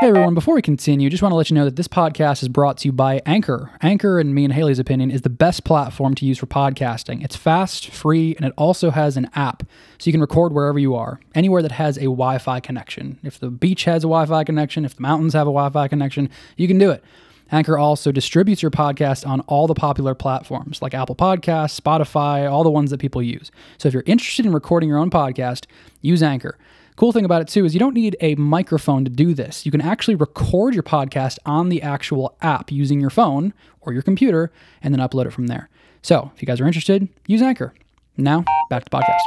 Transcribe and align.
Hey 0.00 0.08
everyone, 0.08 0.34
before 0.34 0.54
we 0.54 0.60
continue, 0.60 1.08
just 1.08 1.22
want 1.22 1.32
to 1.32 1.36
let 1.36 1.48
you 1.48 1.54
know 1.54 1.64
that 1.64 1.76
this 1.76 1.88
podcast 1.88 2.42
is 2.42 2.50
brought 2.50 2.76
to 2.78 2.88
you 2.88 2.92
by 2.92 3.22
Anchor. 3.24 3.70
Anchor, 3.80 4.20
in 4.20 4.34
me 4.34 4.44
and 4.44 4.52
Haley's 4.52 4.78
opinion, 4.78 5.10
is 5.10 5.22
the 5.22 5.30
best 5.30 5.64
platform 5.64 6.14
to 6.16 6.26
use 6.26 6.36
for 6.36 6.44
podcasting. 6.44 7.24
It's 7.24 7.34
fast, 7.34 7.88
free, 7.88 8.36
and 8.36 8.44
it 8.44 8.52
also 8.58 8.90
has 8.90 9.16
an 9.16 9.30
app 9.34 9.62
so 9.96 10.06
you 10.06 10.12
can 10.12 10.20
record 10.20 10.52
wherever 10.52 10.78
you 10.78 10.94
are, 10.94 11.18
anywhere 11.34 11.62
that 11.62 11.72
has 11.72 11.96
a 11.96 12.02
Wi 12.02 12.36
Fi 12.36 12.60
connection. 12.60 13.18
If 13.22 13.40
the 13.40 13.48
beach 13.48 13.84
has 13.84 14.04
a 14.04 14.06
Wi 14.06 14.26
Fi 14.26 14.44
connection, 14.44 14.84
if 14.84 14.96
the 14.96 15.00
mountains 15.00 15.32
have 15.32 15.46
a 15.46 15.50
Wi 15.50 15.70
Fi 15.70 15.88
connection, 15.88 16.28
you 16.58 16.68
can 16.68 16.76
do 16.76 16.90
it. 16.90 17.02
Anchor 17.50 17.78
also 17.78 18.12
distributes 18.12 18.60
your 18.60 18.70
podcast 18.70 19.26
on 19.26 19.40
all 19.42 19.66
the 19.66 19.74
popular 19.74 20.14
platforms 20.14 20.82
like 20.82 20.92
Apple 20.92 21.16
Podcasts, 21.16 21.80
Spotify, 21.80 22.50
all 22.50 22.64
the 22.64 22.70
ones 22.70 22.90
that 22.90 23.00
people 23.00 23.22
use. 23.22 23.50
So 23.78 23.88
if 23.88 23.94
you're 23.94 24.02
interested 24.04 24.44
in 24.44 24.52
recording 24.52 24.90
your 24.90 24.98
own 24.98 25.08
podcast, 25.08 25.64
use 26.02 26.22
Anchor. 26.22 26.58
Cool 26.96 27.12
thing 27.12 27.26
about 27.26 27.42
it 27.42 27.48
too 27.48 27.66
is 27.66 27.74
you 27.74 27.80
don't 27.80 27.92
need 27.94 28.16
a 28.20 28.34
microphone 28.36 29.04
to 29.04 29.10
do 29.10 29.34
this. 29.34 29.66
You 29.66 29.70
can 29.70 29.82
actually 29.82 30.14
record 30.14 30.72
your 30.72 30.82
podcast 30.82 31.38
on 31.44 31.68
the 31.68 31.82
actual 31.82 32.36
app 32.40 32.72
using 32.72 33.00
your 33.00 33.10
phone 33.10 33.52
or 33.82 33.92
your 33.92 34.02
computer 34.02 34.50
and 34.82 34.94
then 34.94 35.00
upload 35.06 35.26
it 35.26 35.32
from 35.32 35.46
there. 35.46 35.68
So 36.00 36.32
if 36.34 36.40
you 36.40 36.46
guys 36.46 36.58
are 36.58 36.66
interested, 36.66 37.06
use 37.26 37.42
Anchor. 37.42 37.74
Now, 38.16 38.44
back 38.70 38.84
to 38.84 38.90
the 38.90 38.96
podcast. 38.96 39.20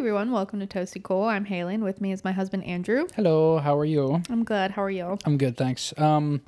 Everyone, 0.00 0.32
welcome 0.32 0.58
to 0.60 0.66
Toasty 0.66 1.02
Cool. 1.02 1.24
I'm 1.24 1.44
Haley, 1.44 1.74
and 1.74 1.84
with 1.84 2.00
me 2.00 2.10
is 2.10 2.24
my 2.24 2.32
husband 2.32 2.64
Andrew. 2.64 3.06
Hello, 3.16 3.58
how 3.58 3.76
are 3.76 3.84
you? 3.84 4.22
I'm 4.30 4.44
good. 4.44 4.70
How 4.70 4.82
are 4.82 4.90
you? 4.90 5.18
I'm 5.26 5.36
good, 5.36 5.58
thanks. 5.58 5.92
Um, 5.98 6.40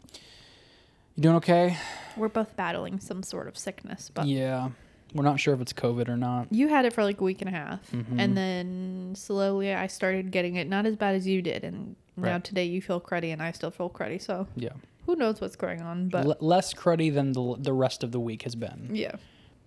you 1.16 1.22
doing 1.24 1.36
okay? 1.36 1.76
We're 2.16 2.28
both 2.30 2.56
battling 2.56 2.98
some 2.98 3.22
sort 3.22 3.48
of 3.48 3.58
sickness, 3.58 4.10
but 4.12 4.26
Yeah, 4.26 4.70
we're 5.12 5.24
not 5.24 5.38
sure 5.38 5.52
if 5.52 5.60
it's 5.60 5.74
COVID 5.74 6.08
or 6.08 6.16
not. 6.16 6.46
you 6.50 6.68
had 6.68 6.86
it 6.86 6.94
for 6.94 7.04
like 7.04 7.20
a 7.20 7.24
week 7.24 7.42
and 7.42 7.48
a 7.48 7.52
half, 7.52 7.90
Mm-hmm. 7.90 8.18
and 8.18 8.34
then 8.36 9.12
slowly 9.16 9.74
I 9.74 9.86
started 9.86 10.30
getting 10.30 10.56
it. 10.56 10.66
Not 10.66 10.86
as 10.86 10.96
bad 10.96 11.14
as 11.14 11.26
you 11.26 11.42
did, 11.42 11.62
and 11.62 11.94
now 12.16 12.38
today 12.38 12.64
you 12.64 12.80
feel 12.80 13.02
cruddy, 13.02 13.32
and 13.34 13.42
I 13.42 13.52
still 13.52 13.70
feel 13.70 13.90
cruddy. 13.90 14.20
So 14.20 14.46
Yeah, 14.56 14.70
who 15.04 15.14
knows 15.14 15.42
what's 15.42 15.56
going 15.56 15.82
on? 15.82 16.08
But 16.08 16.24
L- 16.24 16.36
less 16.40 16.72
cruddy 16.72 17.12
than 17.12 17.32
the 17.32 17.56
the 17.58 17.74
rest 17.74 18.02
of 18.02 18.12
the 18.12 18.20
week 18.20 18.42
has 18.44 18.54
been. 18.54 18.88
yeah, 18.94 19.16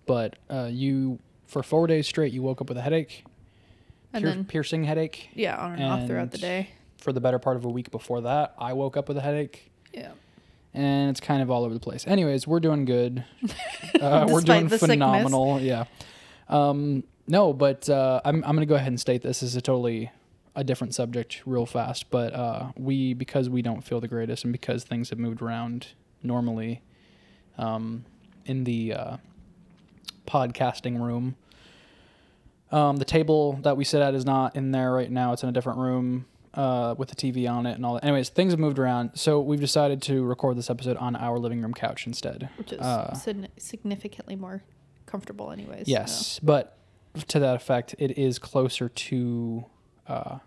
But 0.06 0.34
uh, 0.50 0.68
you, 0.72 1.20
for 1.46 1.62
four 1.62 1.86
days 1.86 2.08
straight, 2.08 2.32
you 2.32 2.42
woke 2.42 2.60
up 2.60 2.68
with 2.68 2.78
a 2.78 2.82
headache, 2.82 3.24
and 4.12 4.22
pier- 4.24 4.30
then 4.34 4.44
piercing 4.44 4.84
headache. 4.84 5.30
yeah, 5.34 5.56
on 5.56 5.72
and, 5.74 5.84
off 5.84 6.06
throughout 6.06 6.30
the 6.30 6.38
day. 6.38 6.70
For 6.98 7.12
the 7.12 7.20
better 7.20 7.38
part 7.38 7.56
of 7.56 7.64
a 7.64 7.68
week 7.68 7.90
before 7.90 8.20
that, 8.22 8.54
I 8.58 8.72
woke 8.72 8.96
up 8.96 9.08
with 9.08 9.16
a 9.16 9.20
headache. 9.20 9.70
Yeah, 9.92 10.12
and 10.74 11.10
it's 11.10 11.20
kind 11.20 11.42
of 11.42 11.50
all 11.50 11.64
over 11.64 11.74
the 11.74 11.80
place. 11.80 12.06
Anyways, 12.06 12.46
we're 12.46 12.60
doing 12.60 12.84
good. 12.84 13.24
Uh, 14.00 14.26
we're 14.30 14.42
doing 14.42 14.64
the 14.68 14.78
sickness. 14.78 14.80
phenomenal. 14.80 15.58
Yeah. 15.58 15.84
Um, 16.50 17.02
no, 17.26 17.54
but 17.54 17.88
uh, 17.88 18.20
I'm 18.26 18.44
I'm 18.44 18.54
gonna 18.54 18.66
go 18.66 18.74
ahead 18.74 18.88
and 18.88 19.00
state 19.00 19.22
this 19.22 19.42
is 19.42 19.56
a 19.56 19.62
totally 19.62 20.10
a 20.54 20.62
different 20.62 20.94
subject 20.94 21.42
real 21.46 21.64
fast. 21.64 22.10
But 22.10 22.34
uh, 22.34 22.72
we 22.76 23.14
because 23.14 23.48
we 23.48 23.62
don't 23.62 23.82
feel 23.82 24.00
the 24.00 24.08
greatest 24.08 24.44
and 24.44 24.52
because 24.52 24.84
things 24.84 25.08
have 25.10 25.18
moved 25.18 25.40
around 25.40 25.88
normally 26.22 26.82
um, 27.56 28.04
in 28.44 28.64
the 28.64 28.92
uh, 28.92 29.16
podcasting 30.26 31.00
room. 31.00 31.36
Um, 32.72 32.96
the 32.96 33.04
table 33.04 33.58
that 33.62 33.76
we 33.76 33.84
sit 33.84 34.02
at 34.02 34.14
is 34.14 34.24
not 34.24 34.56
in 34.56 34.72
there 34.72 34.92
right 34.92 35.10
now. 35.10 35.32
It's 35.32 35.42
in 35.42 35.48
a 35.48 35.52
different 35.52 35.78
room 35.78 36.26
uh, 36.54 36.94
with 36.98 37.08
the 37.10 37.14
TV 37.16 37.48
on 37.50 37.64
it 37.66 37.74
and 37.74 37.86
all 37.86 37.94
that. 37.94 38.02
Anyways, 38.04 38.28
things 38.30 38.52
have 38.52 38.58
moved 38.58 38.78
around. 38.78 39.10
So 39.14 39.40
we've 39.40 39.60
decided 39.60 40.02
to 40.02 40.24
record 40.24 40.56
this 40.56 40.68
episode 40.70 40.96
on 40.96 41.14
our 41.16 41.38
living 41.38 41.60
room 41.62 41.74
couch 41.74 42.06
instead. 42.06 42.48
which 42.56 42.72
is 42.72 42.80
Uh, 42.80 43.14
sign- 43.14 43.48
significantly 43.56 44.34
more 44.36 44.62
comfortable, 45.04 45.52
anyways. 45.52 45.86
Yes, 45.86 46.40
but 46.42 46.76
to 47.28 47.38
that 47.38 47.54
effect, 47.56 47.94
it 47.98 48.18
is 48.18 48.38
closer 48.38 48.88
to 48.88 49.66
uh, 50.08 50.38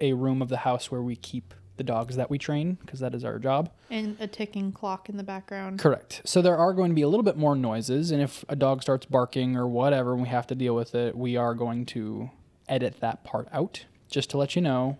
a 0.00 0.12
room 0.12 0.42
of 0.42 0.48
the 0.48 0.58
house 0.58 0.90
where 0.90 1.02
we 1.02 1.16
keep 1.16 1.54
the 1.76 1.84
dogs 1.84 2.16
that 2.16 2.28
we 2.30 2.38
train 2.38 2.74
because 2.82 3.00
that 3.00 3.14
is 3.14 3.24
our 3.24 3.38
job. 3.38 3.70
and 3.90 4.16
a 4.20 4.26
ticking 4.26 4.72
clock 4.72 5.08
in 5.08 5.16
the 5.16 5.22
background. 5.24 5.78
Correct. 5.78 6.20
So 6.24 6.42
there 6.42 6.56
are 6.56 6.72
going 6.74 6.90
to 6.90 6.94
be 6.94 7.02
a 7.02 7.08
little 7.08 7.22
bit 7.24 7.36
more 7.36 7.56
noises, 7.56 8.10
and 8.10 8.20
if 8.22 8.44
a 8.48 8.56
dog 8.56 8.82
starts 8.82 9.06
barking 9.06 9.56
or 9.56 9.66
whatever, 9.66 10.12
and 10.12 10.22
we 10.22 10.28
have 10.28 10.46
to 10.48 10.54
deal 10.54 10.74
with 10.74 10.94
it, 10.94 11.16
we 11.16 11.36
are 11.36 11.54
going 11.54 11.86
to 11.86 12.30
edit 12.68 12.96
that 13.00 13.24
part 13.24 13.48
out. 13.52 13.86
Just 14.10 14.28
to 14.30 14.38
let 14.38 14.54
you 14.54 14.60
know, 14.62 14.98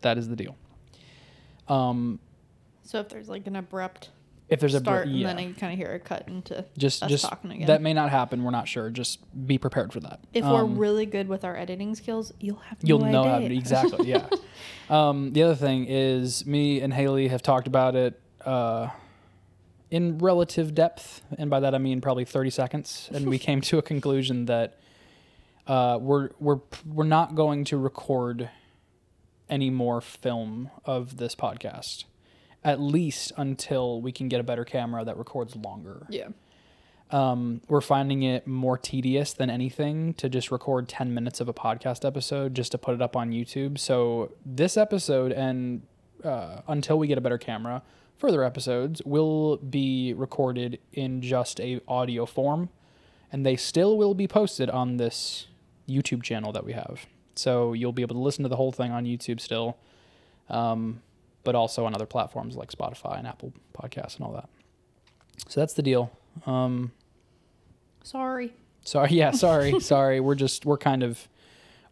that 0.00 0.16
is 0.18 0.28
the 0.28 0.36
deal. 0.36 0.56
Um, 1.68 2.18
So 2.84 2.98
if 3.00 3.08
there's 3.10 3.28
like 3.28 3.46
an 3.46 3.56
abrupt 3.56 4.10
if 4.52 4.60
there's 4.60 4.74
a 4.74 4.80
br- 4.80 4.84
start, 4.90 5.08
yeah, 5.08 5.28
and 5.30 5.38
then 5.38 5.48
you 5.48 5.54
kind 5.54 5.72
of 5.72 5.78
hear 5.78 5.94
it 5.94 6.04
cut 6.04 6.28
into 6.28 6.64
just 6.78 7.02
us 7.02 7.10
just 7.10 7.24
talking 7.24 7.50
again. 7.52 7.66
that 7.66 7.82
may 7.82 7.92
not 7.92 8.10
happen. 8.10 8.44
We're 8.44 8.50
not 8.50 8.68
sure. 8.68 8.90
Just 8.90 9.18
be 9.46 9.58
prepared 9.58 9.92
for 9.92 10.00
that. 10.00 10.20
If 10.32 10.44
we're 10.44 10.62
Um, 10.64 10.76
really 10.78 11.06
good 11.06 11.28
with 11.28 11.44
our 11.44 11.56
editing 11.56 11.94
skills, 11.94 12.32
you'll 12.40 12.56
have 12.56 12.82
no 12.82 12.86
You'll 12.88 12.98
know 13.10 13.24
how 13.24 13.36
idea. 13.36 13.48
to 13.50 13.54
exactly, 13.56 14.08
yeah. 14.08 14.28
um, 14.90 15.32
the 15.32 15.42
other 15.42 15.54
thing 15.56 15.86
is, 15.88 16.44
me 16.46 16.80
and 16.80 16.92
Haley 16.92 17.28
have 17.28 17.42
talked 17.42 17.66
about 17.66 17.94
it 17.96 18.20
uh, 18.44 18.88
in 19.90 20.18
relative 20.18 20.74
depth, 20.74 21.22
and 21.38 21.50
by 21.50 21.60
that 21.60 21.74
I 21.74 21.78
mean 21.78 22.00
probably 22.00 22.24
thirty 22.24 22.50
seconds, 22.50 23.08
and 23.12 23.28
we 23.28 23.38
came 23.48 23.60
to 23.62 23.78
a 23.78 23.82
conclusion 23.82 24.46
that 24.46 24.78
uh, 25.66 25.98
we're 26.00 26.30
we're 26.40 26.60
we're 26.86 27.04
not 27.04 27.34
going 27.34 27.64
to 27.66 27.76
record 27.78 28.50
any 29.48 29.68
more 29.70 30.00
film 30.00 30.70
of 30.84 31.18
this 31.18 31.34
podcast, 31.34 32.04
at 32.64 32.80
least 32.80 33.32
until 33.36 34.00
we 34.00 34.12
can 34.12 34.28
get 34.28 34.40
a 34.40 34.42
better 34.42 34.64
camera 34.64 35.04
that 35.04 35.16
records 35.16 35.56
longer 35.56 36.06
yeah. 36.08 36.28
um, 37.10 37.60
we're 37.68 37.80
finding 37.80 38.22
it 38.22 38.46
more 38.46 38.78
tedious 38.78 39.32
than 39.32 39.50
anything 39.50 40.14
to 40.14 40.28
just 40.28 40.50
record 40.50 40.88
10 40.88 41.12
minutes 41.12 41.40
of 41.40 41.48
a 41.48 41.54
podcast 41.54 42.04
episode 42.04 42.54
just 42.54 42.72
to 42.72 42.78
put 42.78 42.94
it 42.94 43.02
up 43.02 43.16
on 43.16 43.30
YouTube. 43.30 43.78
So 43.78 44.32
this 44.46 44.76
episode 44.76 45.32
and 45.32 45.82
uh, 46.24 46.62
until 46.68 46.98
we 46.98 47.06
get 47.06 47.18
a 47.18 47.20
better 47.20 47.38
camera, 47.38 47.82
further 48.16 48.44
episodes 48.44 49.02
will 49.04 49.56
be 49.56 50.14
recorded 50.14 50.78
in 50.92 51.20
just 51.20 51.60
a 51.60 51.80
audio 51.88 52.24
form 52.24 52.68
and 53.32 53.44
they 53.44 53.56
still 53.56 53.96
will 53.96 54.14
be 54.14 54.28
posted 54.28 54.70
on 54.70 54.98
this 54.98 55.48
YouTube 55.88 56.22
channel 56.22 56.52
that 56.52 56.64
we 56.64 56.72
have. 56.72 57.06
So 57.34 57.72
you'll 57.72 57.92
be 57.92 58.02
able 58.02 58.14
to 58.14 58.20
listen 58.20 58.42
to 58.42 58.48
the 58.48 58.56
whole 58.56 58.72
thing 58.72 58.92
on 58.92 59.04
YouTube 59.04 59.40
still. 59.40 59.78
Um, 60.48 61.02
but 61.44 61.54
also 61.54 61.84
on 61.84 61.94
other 61.94 62.06
platforms 62.06 62.56
like 62.56 62.70
Spotify 62.70 63.18
and 63.18 63.26
Apple 63.26 63.52
Podcasts 63.74 64.16
and 64.16 64.24
all 64.24 64.32
that. 64.32 64.48
So 65.48 65.60
that's 65.60 65.74
the 65.74 65.82
deal. 65.82 66.10
Um, 66.46 66.92
Sorry. 68.04 68.52
Sorry, 68.84 69.10
yeah, 69.10 69.30
sorry, 69.30 69.78
sorry. 69.80 70.20
We're 70.20 70.34
just 70.34 70.66
we're 70.66 70.78
kind 70.78 71.02
of 71.02 71.28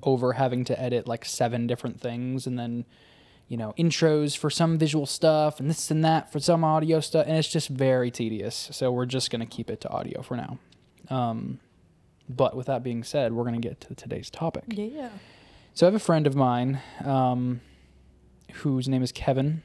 over 0.03 0.33
having 0.34 0.65
to 0.65 0.81
edit 0.81 1.06
like 1.06 1.25
seven 1.25 1.66
different 1.66 2.00
things 2.00 2.47
and 2.47 2.59
then 2.59 2.84
you 3.49 3.56
know 3.56 3.75
intros 3.78 4.37
for 4.37 4.49
some 4.50 4.78
visual 4.78 5.05
stuff 5.06 5.60
and 5.60 5.69
this 5.69 5.91
and 5.91 6.03
that 6.05 6.33
for 6.33 6.41
some 6.41 6.65
audio 6.65 6.99
stuff 7.00 7.27
and 7.28 7.37
it's 7.37 7.49
just 7.49 7.69
very 7.69 8.10
tedious. 8.10 8.71
So 8.72 8.91
we're 8.91 9.06
just 9.06 9.31
gonna 9.31 9.47
keep 9.47 9.71
it 9.71 9.81
to 9.83 9.89
audio 9.89 10.22
for 10.22 10.37
now. 10.37 10.59
Um, 11.09 11.60
but 12.28 12.56
with 12.56 12.66
that 12.66 12.83
being 12.83 13.05
said, 13.05 13.33
we're 13.33 13.44
gonna 13.44 13.59
get 13.60 13.81
to 13.83 13.94
today's 13.94 14.31
topic. 14.31 14.65
Yeah. 14.69 15.10
So 15.75 15.87
I 15.87 15.89
have 15.89 15.94
a 15.94 16.00
friend 16.00 16.27
of 16.27 16.34
mine 16.34 16.81
um, 17.05 17.60
whose 18.50 18.88
name 18.88 19.03
is 19.03 19.12
Kevin. 19.12 19.62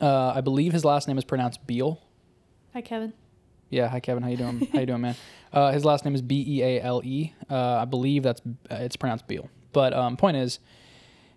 Uh, 0.00 0.32
I 0.34 0.40
believe 0.40 0.72
his 0.72 0.84
last 0.84 1.08
name 1.08 1.18
is 1.18 1.24
pronounced 1.24 1.66
Beal. 1.66 2.00
Hi, 2.72 2.80
Kevin. 2.80 3.12
Yeah, 3.70 3.88
hi 3.88 4.00
Kevin. 4.00 4.22
How 4.22 4.28
you 4.28 4.36
doing? 4.36 4.68
How 4.72 4.80
you 4.80 4.86
doing, 4.86 5.00
man? 5.00 5.16
Uh, 5.52 5.70
his 5.72 5.84
last 5.84 6.04
name 6.04 6.14
is 6.14 6.22
B 6.22 6.44
E 6.46 6.62
A 6.62 6.82
L 6.82 7.02
E. 7.04 7.32
Uh, 7.48 7.76
I 7.76 7.84
believe 7.84 8.22
that's 8.22 8.40
uh, 8.70 8.76
it's 8.76 8.96
pronounced 8.96 9.26
Beal. 9.28 9.48
But 9.72 9.92
um, 9.92 10.16
point 10.16 10.36
is, 10.36 10.58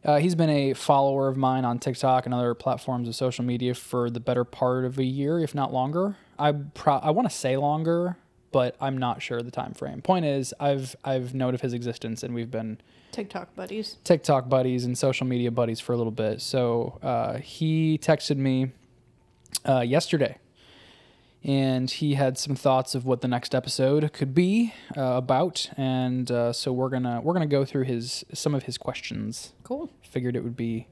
uh, 0.04 0.18
he's 0.18 0.36
been 0.36 0.50
a 0.50 0.74
follower 0.74 1.28
of 1.28 1.38
mine 1.38 1.64
on 1.66 1.78
TikTok 1.80 2.26
and 2.26 2.34
other 2.34 2.54
platforms 2.56 3.08
of 3.08 3.16
social 3.16 3.46
media 3.46 3.76
for 3.76 4.10
the 4.10 4.20
better 4.20 4.44
part 4.44 4.86
of 4.86 4.98
a 4.98 5.04
year, 5.04 5.40
if 5.40 5.54
not 5.54 5.72
longer. 5.72 6.18
I 6.38 6.52
pro- 6.52 6.98
I 6.98 7.12
want 7.12 7.30
to 7.30 7.36
say 7.36 7.56
longer, 7.56 8.18
but 8.54 8.78
I'm 8.80 8.98
not 8.98 9.22
sure 9.22 9.42
the 9.42 9.52
time 9.52 9.74
frame. 9.74 10.02
Point 10.02 10.24
is, 10.24 10.54
I've 10.60 10.96
I've 11.04 11.34
known 11.34 11.54
of 11.54 11.60
his 11.60 11.74
existence, 11.74 12.24
and 12.24 12.34
we've 12.34 12.52
been 12.52 12.78
TikTok 13.12 13.54
buddies. 13.56 13.98
TikTok 14.06 14.48
buddies 14.48 14.86
and 14.86 14.98
social 14.98 15.28
media 15.28 15.52
buddies 15.52 15.82
for 15.82 15.92
a 15.92 15.98
little 15.98 16.12
bit. 16.12 16.40
So 16.40 17.00
uh, 17.04 17.40
he 17.40 17.98
texted 17.98 18.38
me 18.38 18.72
uh, 19.68 19.82
yesterday, 19.82 20.38
and 21.44 21.90
he 21.90 22.14
had 22.14 22.38
some 22.38 22.56
thoughts 22.56 22.96
of 22.96 23.06
what 23.06 23.22
the 23.22 23.28
next 23.28 23.54
episode 23.54 24.14
could 24.14 24.34
be 24.34 24.74
uh, 24.96 25.02
about. 25.02 25.70
And 25.76 26.32
uh, 26.32 26.54
so 26.54 26.72
we're 26.72 26.90
gonna 26.90 27.20
we're 27.22 27.34
gonna 27.34 27.48
go 27.48 27.66
through 27.66 27.84
his 27.84 28.24
some 28.34 28.56
of 28.56 28.64
his 28.64 28.78
questions. 28.78 29.54
Cool. 29.64 29.90
Figured 30.04 30.36
it 30.36 30.44
would 30.44 30.56
be 30.56 30.88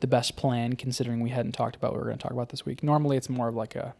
the 0.00 0.06
best 0.06 0.36
plan 0.36 0.74
considering 0.74 1.20
we 1.20 1.30
hadn't 1.30 1.52
talked 1.52 1.76
about 1.76 1.92
what 1.92 2.00
we 2.00 2.02
are 2.02 2.10
gonna 2.10 2.18
talk 2.18 2.32
about 2.32 2.50
this 2.50 2.66
week. 2.66 2.82
Normally 2.82 3.16
it's 3.16 3.30
more 3.30 3.48
of 3.48 3.54
like 3.54 3.74
a 3.74 3.94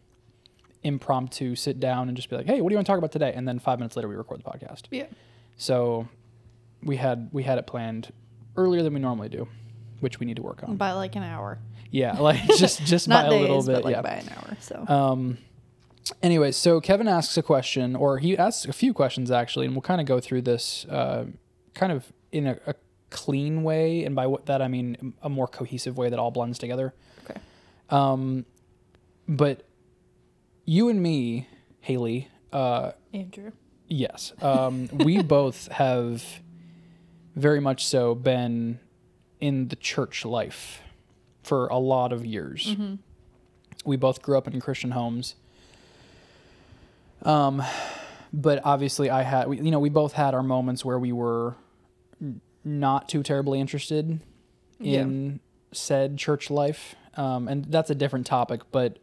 impromptu 0.84 1.55
sit 1.55 1.79
down 1.81 2.08
and 2.08 2.17
just 2.17 2.29
be 2.31 2.37
like, 2.37 2.46
hey, 2.46 2.61
what 2.61 2.69
do 2.70 2.75
you 2.75 2.76
want 2.76 2.87
to 2.87 2.90
talk 2.90 2.99
about 2.99 3.12
today? 3.12 3.32
And 3.34 3.46
then 3.46 3.58
five 3.58 3.79
minutes 3.79 3.96
later 3.96 4.08
we 4.08 4.17
record 4.17 4.40
the 4.40 4.44
podcast. 4.50 4.82
Yeah. 4.90 5.06
So 5.56 6.08
we 6.82 6.96
had 6.96 7.29
we 7.32 7.43
had 7.44 7.58
it 7.58 7.67
planned 7.67 8.12
earlier 8.56 8.82
than 8.82 8.94
we 8.94 9.00
normally 9.00 9.29
do, 9.29 9.49
which 10.00 10.19
we 10.20 10.26
need 10.26 10.37
to 10.37 10.43
work 10.43 10.62
on. 10.62 10.76
By 10.76 10.93
like 10.93 11.14
an 11.17 11.23
hour. 11.23 11.58
Yeah, 11.90 12.19
like 12.19 12.43
just 12.58 12.84
just 12.84 13.08
by 13.08 13.23
Not 13.23 13.26
a 13.26 13.31
days, 13.31 13.40
little 13.43 13.62
but 13.62 13.75
bit. 13.76 13.84
like 13.84 13.94
yeah. 13.96 14.02
by 14.02 14.11
an 14.11 14.29
hour. 14.31 14.56
So 14.61 14.84
Um, 14.88 15.38
Anyways, 16.20 16.56
so 16.56 16.81
Kevin 16.81 17.06
asks 17.06 17.37
a 17.37 17.43
question, 17.43 17.94
or 17.94 18.19
he 18.19 18.37
asks 18.37 18.64
a 18.64 18.73
few 18.73 18.93
questions 18.93 19.31
actually, 19.31 19.67
and 19.67 19.75
we'll 19.75 19.82
kind 19.82 20.00
of 20.00 20.06
go 20.06 20.19
through 20.19 20.43
this 20.43 20.84
uh, 20.87 21.26
kind 21.75 21.93
of 21.93 22.12
in 22.32 22.49
a, 22.49 22.58
a 22.67 22.75
clean 23.11 23.62
way, 23.62 24.02
and 24.05 24.17
by 24.17 24.26
what 24.26 24.46
that 24.46 24.61
I 24.61 24.67
mean 24.67 25.14
a 25.23 25.29
more 25.29 25.46
cohesive 25.46 25.96
way 25.96 26.11
that 26.11 26.19
all 26.19 26.32
blends 26.32 26.58
together. 26.58 26.93
Okay. 27.25 27.40
Um, 27.88 28.44
but 29.29 29.62
you 30.64 30.88
and 30.88 31.03
me, 31.03 31.49
Haley, 31.81 32.29
uh, 32.53 32.93
Andrew. 33.12 33.53
yes, 33.88 34.32
um, 34.43 34.88
we 34.93 35.23
both 35.23 35.69
have 35.69 36.25
very 37.35 37.61
much 37.61 37.85
so 37.87 38.14
been 38.14 38.79
in 39.41 39.69
the 39.69 39.76
church 39.76 40.25
life 40.25 40.81
for 41.43 41.67
a 41.69 41.79
lot 41.79 42.12
of 42.12 42.25
years. 42.25 42.67
Mm-hmm. 42.69 42.94
We 43.85 43.97
both 43.97 44.23
grew 44.23 44.38
up 44.38 44.47
in 44.47 44.61
Christian 44.61 44.93
homes. 44.93 45.35
Um, 47.23 47.62
but 48.32 48.61
obviously, 48.65 49.11
I 49.11 49.23
had, 49.23 49.49
we, 49.49 49.61
you 49.61 49.70
know, 49.70 49.81
we 49.81 49.88
both 49.91 50.12
had 50.12 50.35
our 50.35 50.43
moments 50.43 50.85
where 50.85 50.99
we 50.99 51.12
were 51.12 51.55
not 52.65 53.08
too 53.08 53.23
terribly 53.23 53.61
interested 53.61 54.20
Yeah. 54.79 55.00
in 55.00 55.41
said 55.73 56.17
church 56.19 56.50
life. 56.50 56.94
Um, 57.17 57.49
and 57.49 57.65
that's 57.67 57.91
a 57.91 57.94
different 57.94 58.26
topic, 58.26 58.61
but 58.70 58.99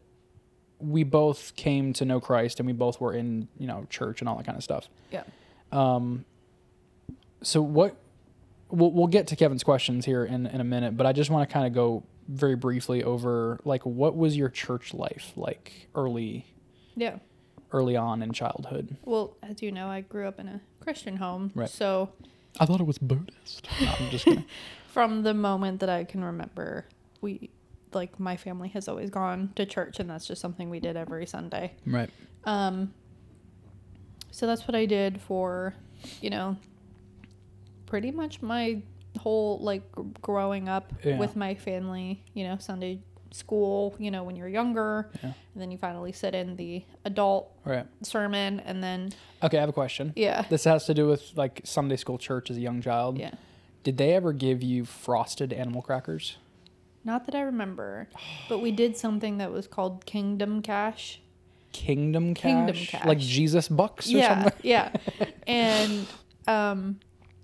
we 0.79 1.03
both 1.03 1.55
came 1.55 1.93
to 1.93 2.05
know 2.05 2.19
Christ 2.19 2.59
and 2.59 2.67
we 2.67 2.73
both 2.73 2.99
were 3.01 3.13
in, 3.13 3.47
you 3.57 3.67
know, 3.67 3.85
church 3.89 4.21
and 4.21 4.29
all 4.29 4.35
that 4.37 4.45
kind 4.45 4.57
of 4.57 4.63
stuff. 4.63 4.87
Yeah. 5.11 5.23
Um, 5.71 6.25
so 7.41 7.61
what 7.61 7.95
we'll, 8.69 8.91
we'll 8.91 9.07
get 9.07 9.27
to 9.27 9.35
Kevin's 9.35 9.63
questions 9.63 10.05
here 10.05 10.23
in, 10.25 10.45
in 10.45 10.61
a 10.61 10.63
minute, 10.63 10.95
but 10.97 11.05
I 11.05 11.13
just 11.13 11.29
want 11.29 11.47
to 11.47 11.53
kind 11.53 11.67
of 11.67 11.73
go 11.73 12.03
very 12.27 12.55
briefly 12.55 13.03
over 13.03 13.59
like 13.65 13.85
what 13.85 14.15
was 14.15 14.37
your 14.37 14.49
church 14.49 14.93
life 14.93 15.31
like 15.35 15.87
early 15.95 16.45
Yeah. 16.95 17.17
early 17.71 17.95
on 17.95 18.21
in 18.21 18.31
childhood? 18.33 18.97
Well, 19.03 19.35
as 19.41 19.61
you 19.61 19.71
know, 19.71 19.87
I 19.87 20.01
grew 20.01 20.27
up 20.27 20.39
in 20.39 20.47
a 20.47 20.61
Christian 20.79 21.17
home. 21.17 21.51
Right. 21.55 21.69
So 21.69 22.09
I 22.59 22.65
thought 22.65 22.79
it 22.81 22.85
was 22.87 22.97
Buddhist. 22.99 23.67
No, 23.81 23.93
I'm 23.99 24.09
just 24.11 24.25
kidding. 24.25 24.45
from 24.87 25.23
the 25.23 25.33
moment 25.33 25.79
that 25.81 25.89
I 25.89 26.03
can 26.03 26.23
remember, 26.23 26.85
we 27.21 27.49
like 27.93 28.19
my 28.19 28.37
family 28.37 28.69
has 28.69 28.87
always 28.87 29.09
gone 29.09 29.51
to 29.55 29.65
church 29.65 29.99
and 29.99 30.09
that's 30.09 30.27
just 30.27 30.41
something 30.41 30.69
we 30.69 30.79
did 30.79 30.95
every 30.97 31.25
Sunday. 31.25 31.73
right. 31.85 32.09
Um 32.45 32.93
so 34.31 34.45
that's 34.47 34.67
what 34.67 34.75
I 34.75 34.85
did 34.85 35.19
for, 35.19 35.73
you 36.21 36.29
know, 36.29 36.55
pretty 37.85 38.11
much 38.11 38.41
my 38.41 38.81
whole 39.19 39.57
like 39.59 39.83
growing 40.21 40.69
up 40.69 40.93
Yeah. 41.03 41.17
with 41.17 41.35
my 41.35 41.55
family, 41.55 42.23
you 42.33 42.43
know, 42.45 42.57
Sunday 42.57 42.99
school, 43.31 43.95
you 43.99 44.09
know, 44.11 44.23
when 44.23 44.35
you're 44.35 44.47
younger, 44.47 45.09
Yeah. 45.23 45.33
and 45.53 45.61
then 45.61 45.71
you 45.71 45.77
finally 45.77 46.11
sit 46.11 46.33
in 46.35 46.55
the 46.55 46.83
adult 47.05 47.51
Right. 47.65 47.85
sermon 48.01 48.59
and 48.61 48.83
then 48.83 49.09
Okay, 49.43 49.57
I 49.57 49.59
have 49.61 49.69
a 49.69 49.73
question. 49.73 50.13
yeah. 50.15 50.43
This 50.49 50.63
has 50.65 50.85
to 50.85 50.93
do 50.93 51.07
with 51.07 51.33
like 51.35 51.61
Sunday 51.63 51.95
school 51.97 52.17
church 52.17 52.49
as 52.51 52.57
a 52.57 52.61
young 52.61 52.81
child. 52.81 53.17
Yeah. 53.17 53.31
Did 53.83 53.97
they 53.97 54.13
ever 54.13 54.33
give 54.33 54.61
you 54.61 54.85
frosted 54.85 55.51
animal 55.53 55.81
crackers? 55.81 56.37
Not 57.03 57.25
that 57.25 57.35
I 57.35 57.41
remember, 57.41 58.07
but 58.49 58.59
we 58.59 58.71
did 58.71 58.97
something 58.97 59.37
that 59.37 59.51
was 59.51 59.67
called 59.67 60.05
Kingdom 60.05 60.61
Cash. 60.61 61.21
Kingdom 61.71 62.33
cash? 62.33 62.41
Kingdom 62.41 63.07
Like 63.07 63.19
Jesus 63.19 63.67
bucks 63.67 64.07
or 64.07 64.17
yeah, 64.17 64.43
something? 64.43 64.59
yeah. 64.63 64.91
And 65.47 66.05
um, 66.47 66.99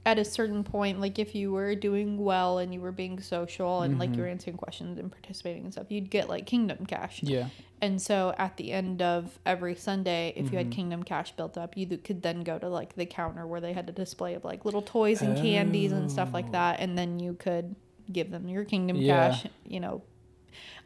at 0.05 0.19
a 0.19 0.25
certain 0.25 0.63
point, 0.63 0.99
like 0.99 1.17
if 1.17 1.33
you 1.33 1.51
were 1.51 1.73
doing 1.73 2.23
well 2.23 2.59
and 2.59 2.73
you 2.73 2.81
were 2.81 2.91
being 2.91 3.19
social 3.19 3.81
and 3.81 3.97
like 3.97 4.15
you 4.15 4.21
were 4.21 4.27
answering 4.27 4.57
questions 4.57 4.99
and 4.99 5.11
participating 5.11 5.63
and 5.63 5.73
stuff, 5.73 5.87
you'd 5.89 6.09
get 6.09 6.29
like 6.29 6.45
Kingdom 6.45 6.85
Cash. 6.85 7.21
Yeah. 7.23 7.49
And 7.81 8.01
so 8.01 8.33
at 8.37 8.57
the 8.57 8.71
end 8.71 9.01
of 9.01 9.37
every 9.45 9.75
Sunday, 9.75 10.33
if 10.35 10.51
you 10.51 10.57
had 10.57 10.71
Kingdom 10.71 11.03
Cash 11.03 11.35
built 11.35 11.57
up, 11.57 11.75
you 11.75 11.85
could 11.97 12.21
then 12.21 12.43
go 12.43 12.57
to 12.59 12.69
like 12.69 12.95
the 12.95 13.05
counter 13.05 13.45
where 13.47 13.61
they 13.61 13.73
had 13.73 13.89
a 13.89 13.91
display 13.91 14.33
of 14.35 14.43
like 14.45 14.65
little 14.65 14.81
toys 14.81 15.21
and 15.21 15.37
candies 15.37 15.91
and 15.91 16.11
stuff 16.11 16.33
like 16.33 16.51
that, 16.51 16.79
and 16.79 16.97
then 16.97 17.19
you 17.19 17.33
could 17.33 17.75
give 18.11 18.31
them 18.31 18.47
your 18.49 18.65
Kingdom 18.65 18.97
Yeah. 18.97 19.29
Cash. 19.31 19.47
You 19.65 19.79
know, 19.79 20.01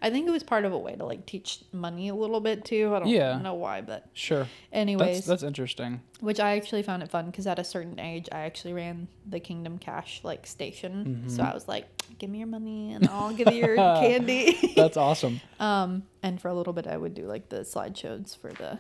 I 0.02 0.10
think 0.10 0.28
it 0.28 0.32
was 0.32 0.44
part 0.44 0.64
of 0.66 0.72
a 0.74 0.78
way 0.78 0.96
to 0.96 1.06
like 1.06 1.26
teach 1.26 1.60
money 1.74 2.08
a 2.08 2.16
little 2.16 2.40
bit 2.40 2.64
too. 2.66 2.94
I 2.96 3.00
don't 3.00 3.08
Yeah. 3.10 3.38
know 3.40 3.54
why, 3.56 3.82
but 3.82 4.08
Sure. 4.14 4.48
anyways, 4.72 5.18
That's 5.18 5.28
that's 5.28 5.44
interesting. 5.44 6.02
which 6.22 6.40
I 6.40 6.56
actually 6.56 6.84
found 6.84 7.04
it 7.04 7.10
fun 7.10 7.26
because 7.28 7.46
at 7.48 7.60
a 7.60 7.64
certain 7.64 8.00
age, 8.00 8.28
I 8.32 8.40
actually 8.42 8.74
ran 8.74 9.08
the 9.28 9.40
Kingdom 9.40 9.78
Cash 9.78 10.22
like 10.24 10.48
station. 10.48 11.26
So 11.28 11.38
Mm-hmm. 11.42 11.52
I 11.52 11.54
was 11.54 11.68
like, 11.68 11.86
"Give 12.18 12.30
me 12.30 12.38
your 12.40 12.48
money, 12.48 12.94
and 12.94 13.08
I'll 13.10 13.34
give 13.34 13.52
you 13.54 13.60
your 13.66 13.76
candy." 14.02 14.74
That's 14.76 14.98
awesome. 14.98 15.42
um, 15.60 16.04
and 16.24 16.42
for 16.42 16.48
a 16.48 16.54
little 16.54 16.74
bit, 16.74 16.88
I 16.88 16.96
would 16.98 17.14
do 17.14 17.26
like 17.28 17.50
the 17.50 17.58
slideshows 17.62 18.36
for 18.38 18.52
the 18.54 18.80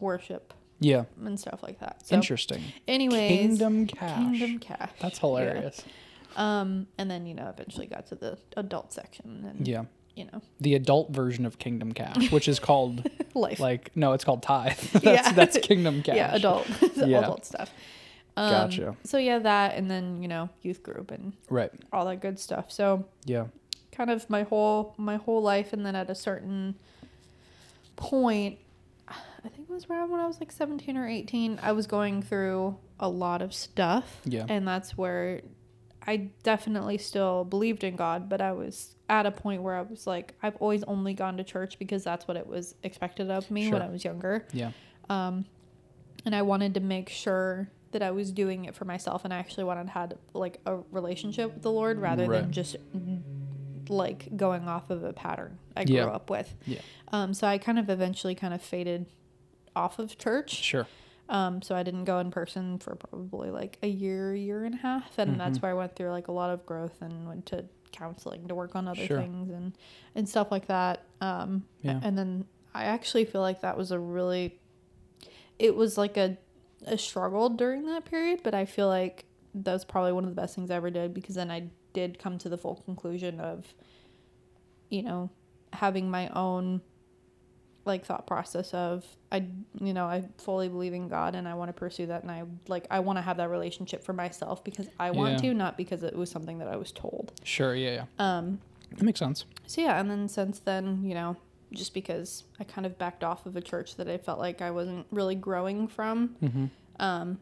worship 0.00 0.54
Yeah. 0.80 1.04
and 1.24 1.38
stuff 1.38 1.62
like 1.62 1.78
that. 1.80 2.06
So, 2.06 2.14
Interesting. 2.14 2.62
anyways, 2.88 3.28
Kingdom 3.28 3.86
cash. 3.86 4.16
Kingdom 4.16 4.58
Cash. 4.58 4.90
That's 5.00 5.20
Yeah. 5.22 5.84
Um, 6.36 6.86
and 6.98 7.10
then 7.10 7.26
you 7.26 7.34
know, 7.34 7.48
eventually 7.48 7.86
got 7.86 8.06
to 8.08 8.14
the 8.14 8.38
adult 8.56 8.92
section, 8.92 9.44
and 9.48 9.66
Yeah. 9.68 9.84
you 10.16 10.24
know, 10.26 10.40
The 10.60 10.74
adult 10.74 11.10
version 11.10 11.44
of 11.46 11.58
Kingdom 11.58 11.92
Cash, 11.92 12.30
which 12.32 12.48
is 12.48 12.58
called 12.58 13.08
life. 13.34 13.60
like 13.60 13.90
no, 13.96 14.12
it's 14.12 14.24
called 14.24 14.42
Tithe. 14.42 14.78
that's 14.92 15.04
Yeah. 15.04 15.32
that's 15.32 15.58
Kingdom 15.58 16.02
Cash. 16.04 16.16
Yeah, 16.16 16.34
adult, 16.34 16.66
Yeah. 16.96 17.18
adult 17.18 17.44
stuff. 17.46 17.70
Um, 18.36 18.50
Gotcha. 18.50 18.96
So 19.04 19.18
yeah, 19.18 19.40
that, 19.40 19.76
and 19.76 19.90
then 19.90 20.22
you 20.22 20.28
know, 20.28 20.48
youth 20.62 20.82
group 20.82 21.10
and 21.10 21.34
Right. 21.50 21.70
all 21.92 22.04
that 22.06 22.20
good 22.20 22.38
stuff. 22.38 22.70
So 22.70 23.04
Yeah. 23.26 23.46
kind 23.90 24.10
of 24.10 24.28
my 24.30 24.42
whole 24.44 24.94
my 24.96 25.16
whole 25.16 25.42
life, 25.42 25.72
and 25.74 25.84
then 25.84 25.94
at 25.94 26.08
a 26.08 26.14
certain 26.14 26.76
point, 27.96 28.58
I 29.08 29.48
think 29.48 29.68
it 29.68 29.72
was 29.72 29.86
around 29.90 30.10
when 30.10 30.20
I 30.20 30.26
was 30.26 30.40
like 30.40 30.52
seventeen 30.52 30.96
or 30.96 31.06
eighteen, 31.06 31.58
I 31.62 31.72
was 31.72 31.86
going 31.86 32.22
through 32.22 32.76
a 32.98 33.08
lot 33.08 33.42
of 33.42 33.52
stuff. 33.52 34.20
Yeah. 34.24 34.46
and 34.48 34.66
that's 34.66 34.96
where 34.96 35.42
I 36.06 36.30
definitely 36.42 36.98
still 36.98 37.44
believed 37.44 37.84
in 37.84 37.94
God, 37.96 38.28
but 38.28 38.40
I 38.40 38.52
was 38.52 38.96
at 39.08 39.24
a 39.26 39.30
point 39.30 39.62
where 39.62 39.76
I 39.76 39.82
was 39.82 40.06
like, 40.06 40.34
I've 40.42 40.56
always 40.56 40.82
only 40.84 41.14
gone 41.14 41.36
to 41.36 41.44
church 41.44 41.78
because 41.78 42.02
that's 42.02 42.26
what 42.26 42.36
it 42.36 42.46
was 42.46 42.74
expected 42.82 43.30
of 43.30 43.50
me 43.50 43.70
when 43.70 43.82
I 43.82 43.88
was 43.88 44.04
younger. 44.04 44.46
Yeah. 44.52 44.72
Um, 45.08 45.44
and 46.24 46.34
I 46.34 46.42
wanted 46.42 46.74
to 46.74 46.80
make 46.80 47.08
sure 47.08 47.68
that 47.92 48.02
I 48.02 48.10
was 48.10 48.32
doing 48.32 48.64
it 48.64 48.74
for 48.74 48.84
myself 48.84 49.24
and 49.24 49.32
I 49.34 49.38
actually 49.38 49.64
wanted 49.64 49.84
to 49.84 49.90
have 49.92 50.12
like 50.34 50.58
a 50.66 50.78
relationship 50.90 51.52
with 51.54 51.62
the 51.62 51.70
Lord 51.70 51.98
rather 52.00 52.26
Right. 52.26 52.40
than 52.42 52.52
just 52.52 52.76
like 53.88 54.36
going 54.36 54.66
off 54.68 54.90
of 54.90 55.04
a 55.04 55.12
pattern 55.12 55.58
I 55.76 55.84
grew 55.84 55.96
Yeah. 55.96 56.06
up 56.06 56.30
with. 56.30 56.54
Yeah. 56.66 56.80
Um, 57.12 57.34
so 57.34 57.46
I 57.46 57.58
kind 57.58 57.78
of 57.78 57.90
eventually 57.90 58.34
kind 58.34 58.54
of 58.54 58.62
faded 58.62 59.06
off 59.76 59.98
of 59.98 60.16
church. 60.18 60.50
Sure. 60.52 60.86
Um, 61.28 61.62
so 61.62 61.74
I 61.74 61.82
didn't 61.82 62.04
go 62.04 62.18
in 62.18 62.30
person 62.30 62.78
for 62.78 62.94
probably 62.94 63.50
like 63.50 63.78
a 63.82 63.86
year, 63.88 64.34
year 64.34 64.64
and 64.64 64.74
a 64.74 64.78
half, 64.78 65.18
and 65.18 65.38
that's 65.40 65.58
Mm-hmm. 65.58 65.66
where 65.66 65.72
I 65.72 65.74
went 65.74 65.96
through 65.96 66.10
like 66.10 66.28
a 66.28 66.32
lot 66.32 66.50
of 66.50 66.66
growth 66.66 67.00
and 67.00 67.26
went 67.26 67.46
to 67.46 67.64
counseling 67.92 68.48
to 68.48 68.54
work 68.54 68.74
on 68.74 68.88
other 68.88 69.06
Sure. 69.06 69.18
things 69.18 69.50
and 69.50 69.72
and 70.14 70.28
stuff 70.28 70.50
like 70.50 70.66
that. 70.66 71.04
Um, 71.20 71.64
Yeah. 71.82 72.00
and 72.02 72.18
then 72.18 72.46
I 72.74 72.84
actually 72.84 73.24
feel 73.24 73.40
like 73.40 73.60
that 73.62 73.76
was 73.78 73.90
a 73.92 73.98
really, 73.98 74.58
it 75.58 75.74
was 75.76 75.96
like 75.96 76.16
a 76.16 76.36
a 76.86 76.98
struggle 76.98 77.48
during 77.48 77.86
that 77.86 78.04
period, 78.04 78.40
but 78.42 78.54
I 78.54 78.64
feel 78.64 78.88
like 78.88 79.24
that 79.54 79.72
was 79.72 79.84
probably 79.84 80.12
one 80.12 80.24
of 80.24 80.30
the 80.30 80.36
best 80.40 80.54
things 80.56 80.70
I 80.70 80.74
ever 80.74 80.90
did 80.90 81.14
because 81.14 81.36
then 81.36 81.50
I 81.50 81.70
did 81.92 82.18
come 82.18 82.36
to 82.38 82.48
the 82.48 82.58
full 82.58 82.76
conclusion 82.84 83.38
of, 83.38 83.72
you 84.88 85.02
know, 85.02 85.30
having 85.74 86.10
my 86.10 86.28
own 86.30 86.80
like 87.84 88.04
thought 88.04 88.26
process 88.26 88.72
of 88.74 89.04
I 89.32 89.46
you 89.80 89.92
know 89.92 90.06
I 90.06 90.24
fully 90.38 90.68
believe 90.68 90.92
in 90.94 91.08
God 91.08 91.34
and 91.34 91.48
I 91.48 91.54
want 91.54 91.68
to 91.68 91.72
pursue 91.72 92.06
that 92.06 92.22
and 92.22 92.30
I 92.30 92.44
like 92.68 92.86
I 92.90 93.00
want 93.00 93.16
to 93.18 93.22
have 93.22 93.38
that 93.38 93.50
relationship 93.50 94.04
for 94.04 94.12
myself 94.12 94.62
because 94.62 94.88
I 95.00 95.10
want 95.10 95.32
Yeah. 95.42 95.50
to 95.50 95.54
not 95.54 95.76
because 95.76 96.02
it 96.04 96.14
was 96.16 96.30
something 96.30 96.58
that 96.58 96.68
I 96.68 96.76
was 96.76 96.92
told. 96.92 97.32
Sure. 97.42 97.74
Yeah. 97.74 98.04
Yeah. 98.18 98.36
Um 98.38 98.60
That 98.90 99.02
makes 99.02 99.18
sense. 99.18 99.44
so 99.66 99.80
yeah, 99.80 99.98
and 100.00 100.08
then 100.10 100.28
since 100.28 100.60
then, 100.60 101.02
you 101.04 101.14
know, 101.14 101.36
just 101.72 101.92
because 101.94 102.44
I 102.60 102.64
kind 102.64 102.86
of 102.86 102.98
backed 102.98 103.24
off 103.24 103.46
of 103.46 103.56
a 103.56 103.60
church 103.60 103.96
that 103.96 104.08
I 104.08 104.18
felt 104.18 104.38
like 104.38 104.60
I 104.62 104.70
wasn't 104.70 105.06
really 105.10 105.34
growing 105.34 105.88
from, 105.88 106.36
Mm-hmm. 106.42 106.66
um, 107.02 107.38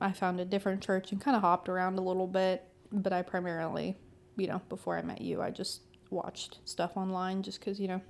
I 0.00 0.12
found 0.12 0.40
a 0.40 0.44
different 0.44 0.80
church 0.82 1.12
and 1.12 1.20
kind 1.20 1.36
of 1.36 1.42
hopped 1.42 1.68
around 1.68 1.98
a 1.98 2.02
little 2.02 2.26
bit. 2.28 2.64
But 2.92 3.12
I 3.12 3.22
primarily, 3.22 3.96
you 4.36 4.46
know, 4.46 4.60
before 4.68 4.96
I 4.96 5.02
met 5.02 5.20
you, 5.20 5.42
I 5.42 5.50
just 5.50 5.80
watched 6.10 6.58
stuff 6.64 6.96
online 6.96 7.42
just 7.42 7.58
because, 7.60 7.80
you 7.80 7.88
know, 7.88 8.00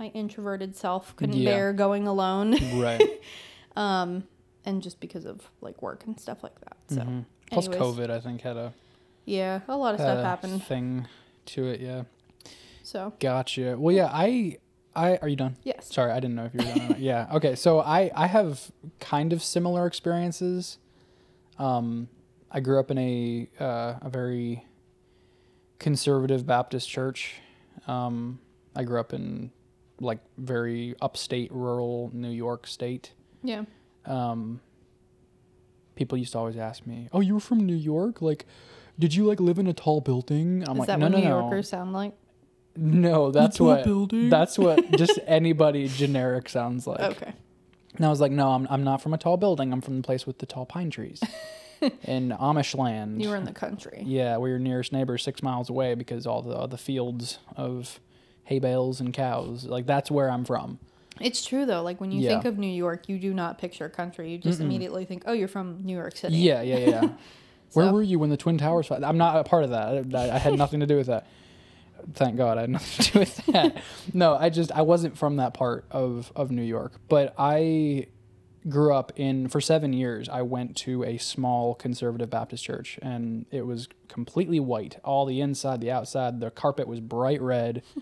my 0.00 0.06
introverted 0.08 0.74
self 0.74 1.14
couldn't 1.14 1.36
Yeah. 1.36 1.50
bear 1.50 1.72
going 1.72 2.08
alone. 2.08 2.56
Right. 2.80 3.20
um, 3.76 4.24
and 4.64 4.82
just 4.82 4.98
because 4.98 5.26
of 5.26 5.48
like 5.60 5.80
work 5.82 6.04
and 6.06 6.18
stuff 6.18 6.42
like 6.42 6.58
that. 6.62 6.76
So, 6.88 7.02
Mhm. 7.02 7.24
Plus. 7.52 7.68
COVID, 7.68 8.10
I 8.10 8.20
think 8.20 8.40
had 8.40 8.56
a, 8.56 8.72
yeah, 9.24 9.60
a 9.68 9.76
lot 9.76 9.94
of 9.94 10.00
stuff 10.00 10.24
happened. 10.24 10.62
thing 10.64 11.06
to 11.46 11.66
it. 11.66 11.80
Yeah. 11.80 12.04
So, 12.82 13.12
Gotcha. 13.20 13.76
Well, 13.78 13.94
yeah. 13.94 14.10
I. 14.12 14.58
I 14.96 15.18
are 15.18 15.28
you 15.28 15.36
done? 15.36 15.56
yes. 15.62 15.86
Sorry, 15.94 16.10
I 16.10 16.18
didn't 16.18 16.34
know 16.34 16.46
if 16.46 16.54
you 16.54 16.66
were 16.66 16.88
done. 16.88 16.96
Yeah. 16.98 17.28
Okay. 17.34 17.54
So 17.54 17.78
I 17.80 18.10
I 18.12 18.26
have 18.26 18.72
kind 18.98 19.32
of 19.32 19.40
similar 19.40 19.86
experiences. 19.86 20.78
Um, 21.60 22.08
I 22.50 22.58
grew 22.58 22.80
up 22.80 22.90
in 22.90 22.98
a 22.98 23.48
uh, 23.60 23.94
a 24.02 24.10
very 24.10 24.64
conservative 25.78 26.44
Baptist 26.46 26.88
church. 26.88 27.34
Um, 27.86 28.40
I 28.74 28.82
grew 28.82 28.98
up 28.98 29.12
in 29.12 29.52
like 30.00 30.18
very 30.38 30.94
upstate, 31.00 31.52
rural 31.52 32.10
New 32.12 32.30
York 32.30 32.66
state. 32.66 33.12
Yeah. 33.42 33.64
Um, 34.06 34.60
people 35.94 36.16
used 36.18 36.32
to 36.32 36.38
always 36.38 36.56
ask 36.56 36.86
me, 36.86 37.08
"Oh, 37.12 37.20
you 37.20 37.34
were 37.34 37.40
from 37.40 37.60
New 37.66 37.76
York? 37.76 38.22
Like, 38.22 38.46
did 38.98 39.14
you 39.14 39.24
like 39.24 39.38
live 39.40 39.58
in 39.58 39.66
a 39.66 39.72
tall 39.74 40.00
building?" 40.00 40.64
I'm 40.66 40.74
Is 40.74 40.78
like, 40.80 40.86
that 40.88 40.98
"No, 40.98 41.06
what 41.06 41.12
no, 41.12 41.18
New 41.18 41.24
no, 41.24 41.38
Yorkers 41.40 41.68
sound 41.68 41.92
like? 41.92 42.14
no. 42.76 43.30
That's 43.30 43.58
tall 43.58 43.68
what 43.68 43.84
building? 43.84 44.30
that's 44.30 44.58
what 44.58 44.90
just 44.96 45.18
anybody 45.26 45.88
generic 45.88 46.48
sounds 46.48 46.86
like." 46.86 47.00
Okay. 47.00 47.32
And 47.96 48.06
I 48.06 48.08
was 48.08 48.20
like, 48.20 48.32
"No, 48.32 48.50
I'm 48.52 48.66
I'm 48.70 48.84
not 48.84 49.02
from 49.02 49.12
a 49.12 49.18
tall 49.18 49.36
building. 49.36 49.72
I'm 49.72 49.80
from 49.82 49.96
the 49.98 50.02
place 50.02 50.26
with 50.26 50.38
the 50.38 50.46
tall 50.46 50.64
pine 50.64 50.88
trees 50.90 51.20
in 52.04 52.30
Amish 52.30 52.74
land." 52.76 53.22
You 53.22 53.28
were 53.28 53.36
in 53.36 53.44
the 53.44 53.52
country. 53.52 54.02
Yeah, 54.06 54.38
we're 54.38 54.48
your 54.48 54.58
nearest 54.58 54.92
neighbor 54.92 55.18
six 55.18 55.42
miles 55.42 55.68
away 55.68 55.94
because 55.94 56.26
all 56.26 56.40
the 56.40 56.66
the 56.66 56.78
fields 56.78 57.38
of 57.56 58.00
hay 58.50 58.58
bales 58.58 59.00
and 59.00 59.14
cows. 59.14 59.64
Like 59.64 59.86
that's 59.86 60.10
where 60.10 60.28
I'm 60.30 60.44
from. 60.44 60.78
It's 61.20 61.44
true 61.46 61.64
though. 61.64 61.82
Like 61.82 62.00
when 62.00 62.10
you 62.12 62.20
Yeah. 62.20 62.30
think 62.30 62.44
of 62.44 62.58
New 62.58 62.66
York, 62.70 63.08
you 63.08 63.18
do 63.18 63.32
not 63.32 63.58
picture 63.58 63.88
country. 63.88 64.32
You 64.32 64.38
just 64.38 64.60
immediately 64.60 65.04
think, 65.06 65.22
"Oh, 65.26 65.32
you're 65.32 65.48
from 65.48 65.78
New 65.84 65.96
York 65.96 66.16
City." 66.16 66.36
Yeah, 66.36 66.60
yeah, 66.62 66.76
yeah. 66.78 67.08
Where 67.74 67.92
were 67.92 68.02
you 68.02 68.18
when 68.18 68.30
the 68.30 68.36
Twin 68.36 68.58
Towers 68.58 68.88
fell? 68.88 69.02
I'm 69.04 69.16
not 69.18 69.36
a 69.36 69.44
part 69.44 69.62
of 69.62 69.70
that. 69.70 70.12
I, 70.14 70.34
I 70.34 70.38
had 70.38 70.58
nothing 70.58 70.80
to 70.80 70.86
do 70.86 70.96
with 70.96 71.06
that. 71.06 71.26
Thank 72.14 72.36
God 72.36 72.58
I 72.58 72.62
had 72.62 72.70
nothing 72.70 73.04
to 73.04 73.12
do 73.12 73.18
with 73.20 73.36
that. 73.52 73.76
no, 74.12 74.34
I 74.34 74.50
just 74.50 74.72
I 74.72 74.82
wasn't 74.82 75.16
from 75.16 75.36
that 75.36 75.54
part 75.54 75.84
of 75.92 76.32
of 76.34 76.50
New 76.50 76.62
York, 76.62 76.94
but 77.08 77.32
I 77.38 78.06
grew 78.68 78.92
up 78.92 79.10
in 79.16 79.48
for 79.48 79.58
7 79.60 79.92
years 79.94 80.28
I 80.28 80.42
went 80.42 80.76
to 80.78 81.02
a 81.04 81.16
small 81.16 81.74
conservative 81.74 82.28
Baptist 82.28 82.62
church 82.62 82.98
and 83.00 83.46
it 83.50 83.64
was 83.64 83.88
completely 84.08 84.60
white. 84.60 84.98
All 85.02 85.24
the 85.24 85.40
inside, 85.40 85.80
the 85.80 85.90
outside, 85.90 86.40
the 86.40 86.50
carpet 86.50 86.86
was 86.88 87.00
bright 87.00 87.40
red. 87.40 87.82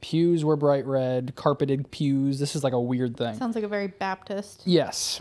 Pews 0.00 0.44
were 0.44 0.56
bright 0.56 0.86
red, 0.86 1.34
carpeted 1.34 1.90
pews. 1.90 2.38
This 2.38 2.54
is 2.54 2.62
like 2.62 2.72
a 2.72 2.80
weird 2.80 3.16
thing. 3.16 3.34
Sounds 3.36 3.54
like 3.54 3.64
a 3.64 3.68
very 3.68 3.88
Baptist. 3.88 4.62
Yes. 4.64 5.20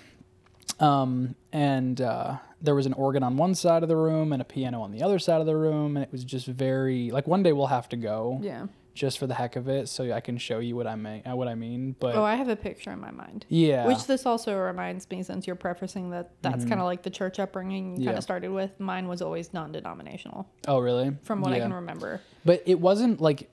Um, 0.79 1.35
and 1.51 1.99
uh, 1.99 2.37
there 2.61 2.75
was 2.75 2.85
an 2.85 2.93
organ 2.93 3.23
on 3.23 3.37
one 3.37 3.55
side 3.55 3.81
of 3.83 3.89
the 3.89 3.95
room 3.97 4.31
and 4.33 4.41
a 4.41 4.45
piano 4.45 4.81
on 4.81 4.91
the 4.91 5.01
other 5.01 5.17
side 5.19 5.39
of 5.41 5.47
the 5.47 5.55
room, 5.55 5.97
and 5.97 6.03
it 6.03 6.11
was 6.11 6.23
just 6.23 6.45
very 6.47 7.09
like 7.11 7.25
one 7.27 7.41
day 7.41 7.53
we'll 7.53 7.67
have 7.67 7.89
to 7.89 7.95
go 7.97 8.39
Yeah. 8.43 8.67
just 8.93 9.17
for 9.17 9.25
the 9.25 9.33
heck 9.33 9.55
of 9.55 9.67
it, 9.67 9.89
so 9.89 10.11
I 10.13 10.19
can 10.19 10.37
show 10.37 10.59
you 10.59 10.75
what 10.75 10.85
I 10.85 10.95
mean. 10.95 11.23
Uh, 11.27 11.35
what 11.35 11.47
I 11.47 11.55
mean, 11.55 11.95
but 11.99 12.15
Oh, 12.15 12.23
I 12.23 12.35
have 12.35 12.49
a 12.49 12.55
picture 12.55 12.91
in 12.91 12.99
my 12.99 13.09
mind. 13.09 13.47
yeah, 13.49 13.87
Which 13.87 14.05
this 14.05 14.27
also 14.27 14.55
reminds 14.55 15.09
me, 15.09 15.23
since 15.23 15.47
you're 15.47 15.55
prefacing 15.55 16.11
that 16.11 16.31
that's 16.43 16.63
kind 16.65 16.79
of 16.79 16.85
like 16.85 17.01
the 17.01 17.09
church 17.09 17.39
upbringing 17.39 17.91
you 17.93 17.97
kind 17.97 18.09
Mm-hmm. 18.09 18.17
Of 18.17 18.23
started 18.23 18.51
with. 18.51 18.79
Mine 18.79 19.07
was 19.07 19.23
always 19.23 19.53
non-denominational, 19.53 20.47
oh 20.67 20.77
really? 20.77 21.15
from 21.23 21.41
what 21.41 21.53
I 21.53 21.59
can 21.59 21.73
remember. 21.73 22.21
But 22.45 22.61
it 22.67 22.79
wasn't 22.79 23.19
like 23.19 23.49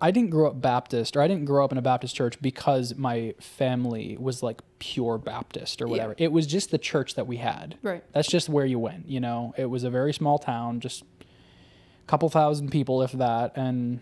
I 0.00 0.10
didn't 0.10 0.30
grow 0.30 0.48
up 0.48 0.60
Baptist 0.60 1.16
or 1.16 1.22
I 1.22 1.28
didn't 1.28 1.46
grow 1.46 1.64
up 1.64 1.72
in 1.72 1.78
a 1.78 1.82
Baptist 1.82 2.14
church 2.14 2.40
because 2.42 2.94
my 2.96 3.34
family 3.40 4.16
was 4.20 4.42
like 4.42 4.60
pure 4.78 5.16
Baptist 5.16 5.80
or 5.80 5.86
Yeah. 5.86 5.90
whatever. 5.90 6.14
It 6.18 6.32
was 6.32 6.46
just 6.46 6.70
the 6.70 6.78
church 6.78 7.14
that 7.14 7.26
we 7.26 7.38
had. 7.38 7.78
Right. 7.82 8.04
That's 8.12 8.28
just 8.28 8.48
where 8.50 8.66
you 8.66 8.78
went, 8.78 9.08
you 9.08 9.20
know. 9.20 9.54
It 9.56 9.66
was 9.66 9.84
a 9.84 9.90
very 9.90 10.12
small 10.12 10.38
town, 10.38 10.80
just 10.80 11.02
a 11.22 12.06
couple 12.06 12.28
thousand 12.28 12.70
people 12.70 13.00
if 13.02 13.12
that, 13.12 13.52
and 13.56 14.00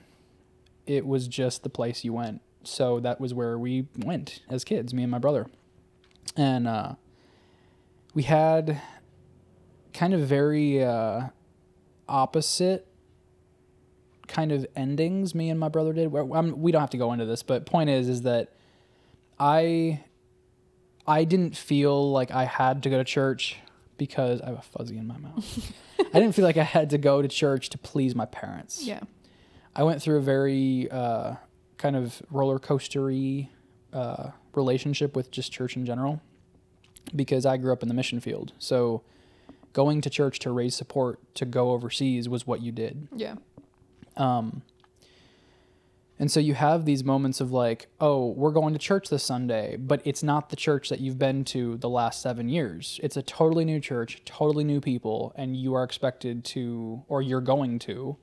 it 0.86 1.06
was 1.06 1.28
just 1.28 1.62
the 1.62 1.70
place 1.70 2.02
you 2.04 2.12
went. 2.12 2.40
So 2.64 2.98
that 3.00 3.20
was 3.20 3.32
where 3.32 3.56
we 3.56 3.86
went 3.96 4.40
as 4.50 4.64
kids, 4.64 4.92
me 4.92 5.02
and 5.04 5.12
my 5.12 5.18
brother. 5.18 5.46
And 6.36 6.66
uh 6.66 6.94
we 8.14 8.24
had 8.24 8.80
kind 9.92 10.12
of 10.14 10.20
very 10.22 10.82
uh 10.82 11.28
opposite 12.08 12.86
kind 14.26 14.52
of 14.52 14.66
endings 14.76 15.34
me 15.34 15.50
and 15.50 15.58
my 15.60 15.68
brother 15.68 15.92
did. 15.92 16.10
Where- 16.10 16.22
I'm, 16.34 16.60
we 16.60 16.72
don't 16.72 16.80
have 16.80 16.90
to 16.90 16.98
go 16.98 17.12
into 17.12 17.26
this, 17.26 17.42
but 17.42 17.66
point 17.66 17.90
is 17.90 18.08
is 18.08 18.22
that 18.22 18.52
I 19.38 20.02
I 21.06 21.24
didn't 21.24 21.56
feel 21.56 22.10
like 22.12 22.30
I 22.30 22.44
had 22.44 22.82
to 22.84 22.90
go 22.90 22.98
to 22.98 23.04
church 23.04 23.56
because 23.98 24.40
I 24.40 24.46
have 24.46 24.58
a 24.58 24.62
fuzzy 24.62 24.96
in 24.96 25.06
my 25.06 25.18
mouth. 25.18 25.72
I 25.98 26.18
didn't 26.20 26.34
feel 26.34 26.44
like 26.44 26.56
I 26.56 26.62
had 26.64 26.90
to 26.90 26.98
go 26.98 27.20
to 27.22 27.28
church 27.28 27.68
to 27.70 27.78
please 27.78 28.14
my 28.14 28.26
parents. 28.26 28.82
Yeah. 28.82 29.00
I 29.76 29.82
went 29.82 30.00
through 30.02 30.18
a 30.18 30.22
very 30.22 30.90
uh, 30.90 31.34
kind 31.78 31.96
of 31.96 32.22
roller 32.30 32.58
coastery 32.58 33.48
uh, 33.92 34.30
relationship 34.54 35.14
with 35.14 35.30
just 35.30 35.52
church 35.52 35.76
in 35.76 35.84
general 35.84 36.20
because 37.14 37.44
I 37.44 37.56
grew 37.56 37.72
up 37.72 37.82
in 37.82 37.88
the 37.88 37.94
mission 37.94 38.20
field. 38.20 38.52
So 38.58 39.02
going 39.72 40.00
to 40.00 40.10
church 40.10 40.38
to 40.40 40.52
raise 40.52 40.74
support 40.74 41.18
to 41.34 41.44
go 41.44 41.72
overseas 41.72 42.28
was 42.28 42.46
what 42.46 42.62
you 42.62 42.72
did. 42.72 43.08
Yeah. 43.14 43.34
Um, 44.16 44.62
and 46.18 46.30
so 46.30 46.38
you 46.38 46.54
have 46.54 46.84
these 46.84 47.02
moments 47.02 47.40
of 47.40 47.50
like, 47.50 47.88
oh, 48.00 48.28
we're 48.28 48.52
going 48.52 48.72
to 48.72 48.78
church 48.78 49.08
this 49.08 49.24
Sunday, 49.24 49.76
but 49.76 50.00
it's 50.04 50.22
not 50.22 50.48
the 50.50 50.56
church 50.56 50.88
that 50.88 51.00
you've 51.00 51.18
been 51.18 51.44
to 51.46 51.76
the 51.78 51.88
last 51.88 52.22
seven 52.22 52.48
years. 52.48 53.00
It's 53.02 53.16
a 53.16 53.22
totally 53.22 53.64
new 53.64 53.80
church, 53.80 54.22
totally 54.24 54.64
new 54.64 54.80
people, 54.80 55.32
and 55.36 55.56
you 55.56 55.74
are 55.74 55.82
expected 55.82 56.44
to, 56.46 57.02
or 57.08 57.20
you're 57.20 57.40
going 57.40 57.80
to, 57.80 58.16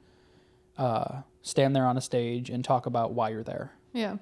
uh, 0.77 1.21
stand 1.41 1.75
there 1.75 1.85
on 1.85 1.97
a 1.97 2.01
stage 2.01 2.49
and 2.49 2.63
talk 2.63 2.85
about 2.85 3.13
why 3.13 3.29
you're 3.29 3.43
there. 3.43 3.73
Yeah. 3.91 4.17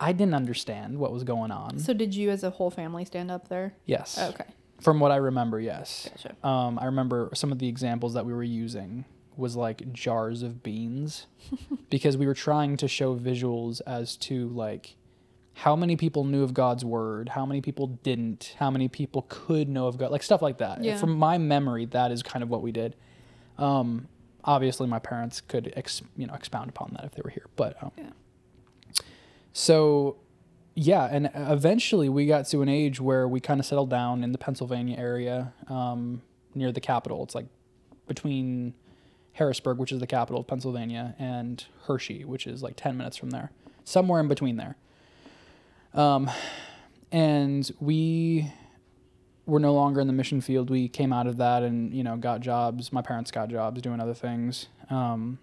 I 0.00 0.12
didn't 0.12 0.34
understand 0.34 0.98
what 0.98 1.12
was 1.12 1.22
going 1.22 1.52
on. 1.52 1.78
So 1.78 1.92
did 1.92 2.14
you, 2.14 2.30
as 2.30 2.42
a 2.42 2.50
whole 2.50 2.70
family, 2.70 3.04
stand 3.04 3.30
up 3.30 3.48
there? 3.48 3.74
yes. 3.86 4.18
Okay. 4.18 4.46
From 4.80 4.98
what 4.98 5.10
I 5.10 5.16
remember, 5.16 5.60
yes. 5.60 6.08
Gotcha. 6.10 6.46
Um, 6.46 6.78
I 6.78 6.86
remember 6.86 7.30
some 7.34 7.52
of 7.52 7.58
the 7.58 7.68
examples 7.68 8.14
that 8.14 8.24
we 8.24 8.32
were 8.32 8.42
using 8.42 9.04
was 9.36 9.56
like 9.56 9.92
jars 9.92 10.42
of 10.42 10.62
beans 10.62 11.26
because 11.90 12.16
we 12.16 12.26
were 12.26 12.34
trying 12.34 12.76
to 12.78 12.88
show 12.88 13.16
visuals 13.16 13.80
as 13.86 14.16
to 14.16 14.48
like 14.48 14.96
how 15.54 15.76
many 15.76 15.96
people 15.96 16.24
knew 16.24 16.42
of 16.42 16.54
God's 16.54 16.84
word, 16.84 17.30
how 17.30 17.44
many 17.44 17.60
people 17.60 17.86
didn't, 18.02 18.54
how 18.58 18.70
many 18.70 18.88
people 18.88 19.26
could 19.28 19.68
know 19.68 19.86
of 19.86 19.98
God, 19.98 20.10
like 20.10 20.22
stuff 20.22 20.40
like 20.42 20.58
that. 20.58 20.82
Yeah. 20.82 20.96
From 20.96 21.14
my 21.16 21.38
memory, 21.38 21.84
that 21.86 22.12
is 22.12 22.22
kind 22.22 22.42
of 22.42 22.48
what 22.48 22.62
we 22.62 22.72
did. 22.72 22.96
Um, 23.58 24.08
obviously, 24.44 24.86
my 24.86 24.98
parents 24.98 25.40
could 25.40 25.72
ex- 25.76 26.02
you 26.16 26.26
know 26.26 26.34
expound 26.34 26.70
upon 26.70 26.92
that 26.94 27.04
if 27.04 27.12
they 27.12 27.20
were 27.22 27.30
here, 27.30 27.46
but 27.56 27.76
um, 27.82 27.90
Yeah. 27.98 28.10
so 29.52 30.16
yeah, 30.74 31.08
and 31.10 31.30
eventually 31.34 32.08
we 32.08 32.26
got 32.26 32.46
to 32.48 32.62
an 32.62 32.68
age 32.68 33.00
where 33.00 33.26
we 33.28 33.40
kind 33.40 33.60
of 33.60 33.66
settled 33.66 33.90
down 33.90 34.22
in 34.24 34.32
the 34.32 34.38
Pennsylvania 34.38 34.96
area 34.96 35.52
um, 35.68 36.22
near 36.54 36.72
the 36.72 36.80
capital. 36.80 37.22
It's 37.24 37.34
like 37.34 37.46
between 38.06 38.72
Harrisburg, 39.40 39.78
which 39.78 39.90
is 39.90 40.00
the 40.00 40.06
capital 40.06 40.42
of 40.42 40.46
Pennsylvania, 40.46 41.14
and 41.18 41.64
Hershey, 41.86 42.26
which 42.26 42.46
is 42.46 42.62
like 42.62 42.76
10 42.76 42.98
minutes 42.98 43.16
from 43.16 43.30
there, 43.30 43.50
somewhere 43.84 44.20
in 44.20 44.28
between 44.28 44.56
there. 44.56 44.76
Um, 45.94 46.30
and 47.10 47.68
we 47.80 48.52
were 49.46 49.58
no 49.58 49.72
longer 49.72 49.98
in 49.98 50.06
the 50.06 50.12
mission 50.12 50.42
field. 50.42 50.68
We 50.68 50.88
came 50.88 51.10
out 51.10 51.26
of 51.26 51.38
that 51.38 51.62
and, 51.62 51.94
you 51.94 52.04
know, 52.04 52.18
got 52.18 52.40
jobs. 52.40 52.92
My 52.92 53.00
parents 53.00 53.30
got 53.30 53.48
jobs 53.48 53.80
doing 53.80 53.98
other 53.98 54.12
things. 54.12 54.68
Um, 54.90 55.38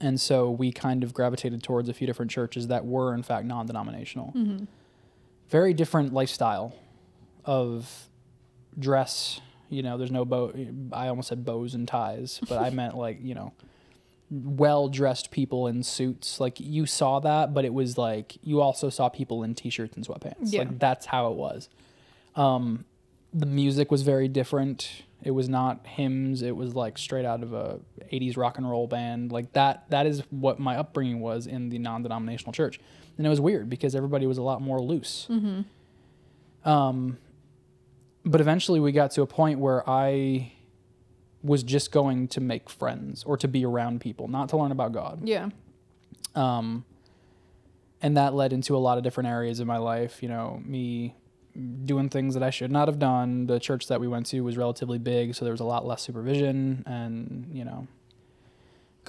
and 0.00 0.20
so 0.20 0.50
we 0.50 0.72
kind 0.72 1.04
of 1.04 1.14
gravitated 1.14 1.62
towards 1.62 1.88
a 1.88 1.94
few 1.94 2.06
different 2.06 2.32
churches 2.32 2.66
that 2.66 2.84
were, 2.84 3.14
in 3.14 3.22
fact, 3.22 3.46
non 3.46 3.66
denominational. 3.66 4.32
Mm-hmm. 4.36 4.64
Very 5.48 5.72
different 5.72 6.12
lifestyle 6.12 6.74
of 7.44 8.08
dress. 8.76 9.40
You 9.70 9.82
know, 9.82 9.98
there's 9.98 10.10
no 10.10 10.24
bow. 10.24 10.52
I 10.92 11.08
almost 11.08 11.28
said 11.28 11.44
bows 11.44 11.74
and 11.74 11.86
ties, 11.86 12.40
but 12.48 12.58
I 12.58 12.70
meant 12.70 12.96
like, 12.96 13.18
you 13.22 13.34
know, 13.34 13.52
well 14.30 14.88
dressed 14.88 15.30
people 15.30 15.66
in 15.66 15.82
suits. 15.82 16.40
Like 16.40 16.60
you 16.60 16.86
saw 16.86 17.20
that, 17.20 17.54
but 17.54 17.64
it 17.64 17.72
was 17.72 17.96
like 17.96 18.36
you 18.42 18.60
also 18.60 18.90
saw 18.90 19.08
people 19.08 19.42
in 19.42 19.54
t 19.54 19.70
shirts 19.70 19.96
and 19.96 20.06
sweatpants. 20.06 20.52
Yeah. 20.52 20.60
Like 20.60 20.78
that's 20.78 21.06
how 21.06 21.30
it 21.30 21.36
was. 21.36 21.68
Um, 22.36 22.84
the 23.32 23.46
music 23.46 23.90
was 23.90 24.02
very 24.02 24.28
different. 24.28 25.02
It 25.22 25.32
was 25.32 25.48
not 25.48 25.86
hymns. 25.86 26.42
It 26.42 26.56
was 26.56 26.74
like 26.74 26.96
straight 26.96 27.24
out 27.24 27.42
of 27.42 27.52
a 27.52 27.80
80s 28.12 28.36
rock 28.36 28.58
and 28.58 28.68
roll 28.68 28.86
band. 28.86 29.32
Like 29.32 29.52
that 29.54 29.88
that 29.90 30.06
is 30.06 30.22
what 30.30 30.58
my 30.58 30.76
upbringing 30.76 31.20
was 31.20 31.46
in 31.46 31.70
the 31.70 31.78
non-denominational 31.78 32.52
church. 32.52 32.80
And 33.16 33.26
it 33.26 33.30
was 33.30 33.40
weird 33.40 33.68
because 33.68 33.94
everybody 33.94 34.26
was 34.26 34.38
a 34.38 34.42
lot 34.42 34.60
more 34.62 34.80
loose. 34.80 35.26
Mm-hmm. 35.30 36.68
Um 36.68 37.18
but 38.28 38.40
eventually 38.40 38.78
we 38.78 38.92
got 38.92 39.10
to 39.12 39.22
a 39.22 39.26
point 39.26 39.58
where 39.58 39.88
I 39.88 40.52
was 41.42 41.62
just 41.62 41.92
going 41.92 42.28
to 42.28 42.40
make 42.40 42.68
friends 42.68 43.24
or 43.24 43.36
to 43.38 43.48
be 43.48 43.64
around 43.64 44.00
people, 44.00 44.28
not 44.28 44.50
to 44.50 44.56
learn 44.56 44.70
about 44.70 44.92
God. 44.92 45.26
Yeah. 45.26 45.48
Um, 46.34 46.84
and 48.02 48.16
that 48.16 48.34
led 48.34 48.52
into 48.52 48.76
a 48.76 48.78
lot 48.78 48.98
of 48.98 49.04
different 49.04 49.28
areas 49.28 49.60
of 49.60 49.66
my 49.66 49.78
life. 49.78 50.22
You 50.22 50.28
know, 50.28 50.62
me 50.64 51.16
doing 51.84 52.08
things 52.08 52.34
that 52.34 52.42
I 52.42 52.50
should 52.50 52.70
not 52.70 52.86
have 52.86 52.98
done. 52.98 53.46
The 53.46 53.58
church 53.58 53.88
that 53.88 54.00
we 54.00 54.06
went 54.06 54.26
to 54.26 54.40
was 54.42 54.56
relatively 54.56 54.98
big, 54.98 55.34
so 55.34 55.44
there 55.44 55.52
was 55.52 55.60
a 55.60 55.64
lot 55.64 55.86
less 55.86 56.02
supervision, 56.02 56.84
and 56.86 57.48
you 57.52 57.64
know, 57.64 57.88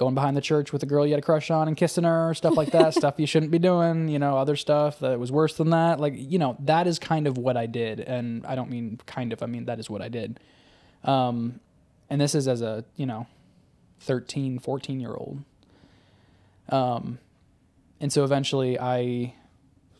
going 0.00 0.14
behind 0.14 0.36
the 0.36 0.40
church 0.40 0.72
with 0.72 0.82
a 0.82 0.86
girl 0.86 1.06
you 1.06 1.12
had 1.12 1.20
a 1.20 1.22
crush 1.22 1.50
on 1.50 1.68
and 1.68 1.76
kissing 1.76 2.04
her, 2.04 2.34
stuff 2.34 2.56
like 2.56 2.72
that, 2.72 2.94
stuff 3.00 3.14
you 3.18 3.26
shouldn't 3.26 3.52
be 3.52 3.58
doing. 3.58 4.08
You 4.08 4.18
know, 4.18 4.36
other 4.36 4.56
stuff 4.56 4.98
that 5.00 5.20
was 5.20 5.30
worse 5.30 5.54
than 5.56 5.70
that. 5.70 6.00
Like, 6.00 6.14
you 6.16 6.38
know, 6.38 6.56
that 6.60 6.86
is 6.88 6.98
kind 6.98 7.26
of 7.26 7.38
what 7.38 7.56
I 7.56 7.66
did, 7.66 8.00
and 8.00 8.44
I 8.44 8.56
don't 8.56 8.70
mean 8.70 8.98
kind 9.06 9.32
of. 9.32 9.42
I 9.42 9.46
mean 9.46 9.66
that 9.66 9.78
is 9.78 9.88
what 9.88 10.02
I 10.02 10.08
did. 10.08 10.40
Um, 11.04 11.60
and 12.08 12.20
this 12.20 12.34
is 12.34 12.48
as 12.48 12.62
a 12.62 12.84
you 12.96 13.06
know 13.06 13.26
13 14.00 14.58
14 14.58 15.00
year 15.00 15.14
old 15.14 15.44
um, 16.70 17.18
and 18.00 18.12
so 18.12 18.24
eventually 18.24 18.78
i 18.78 19.34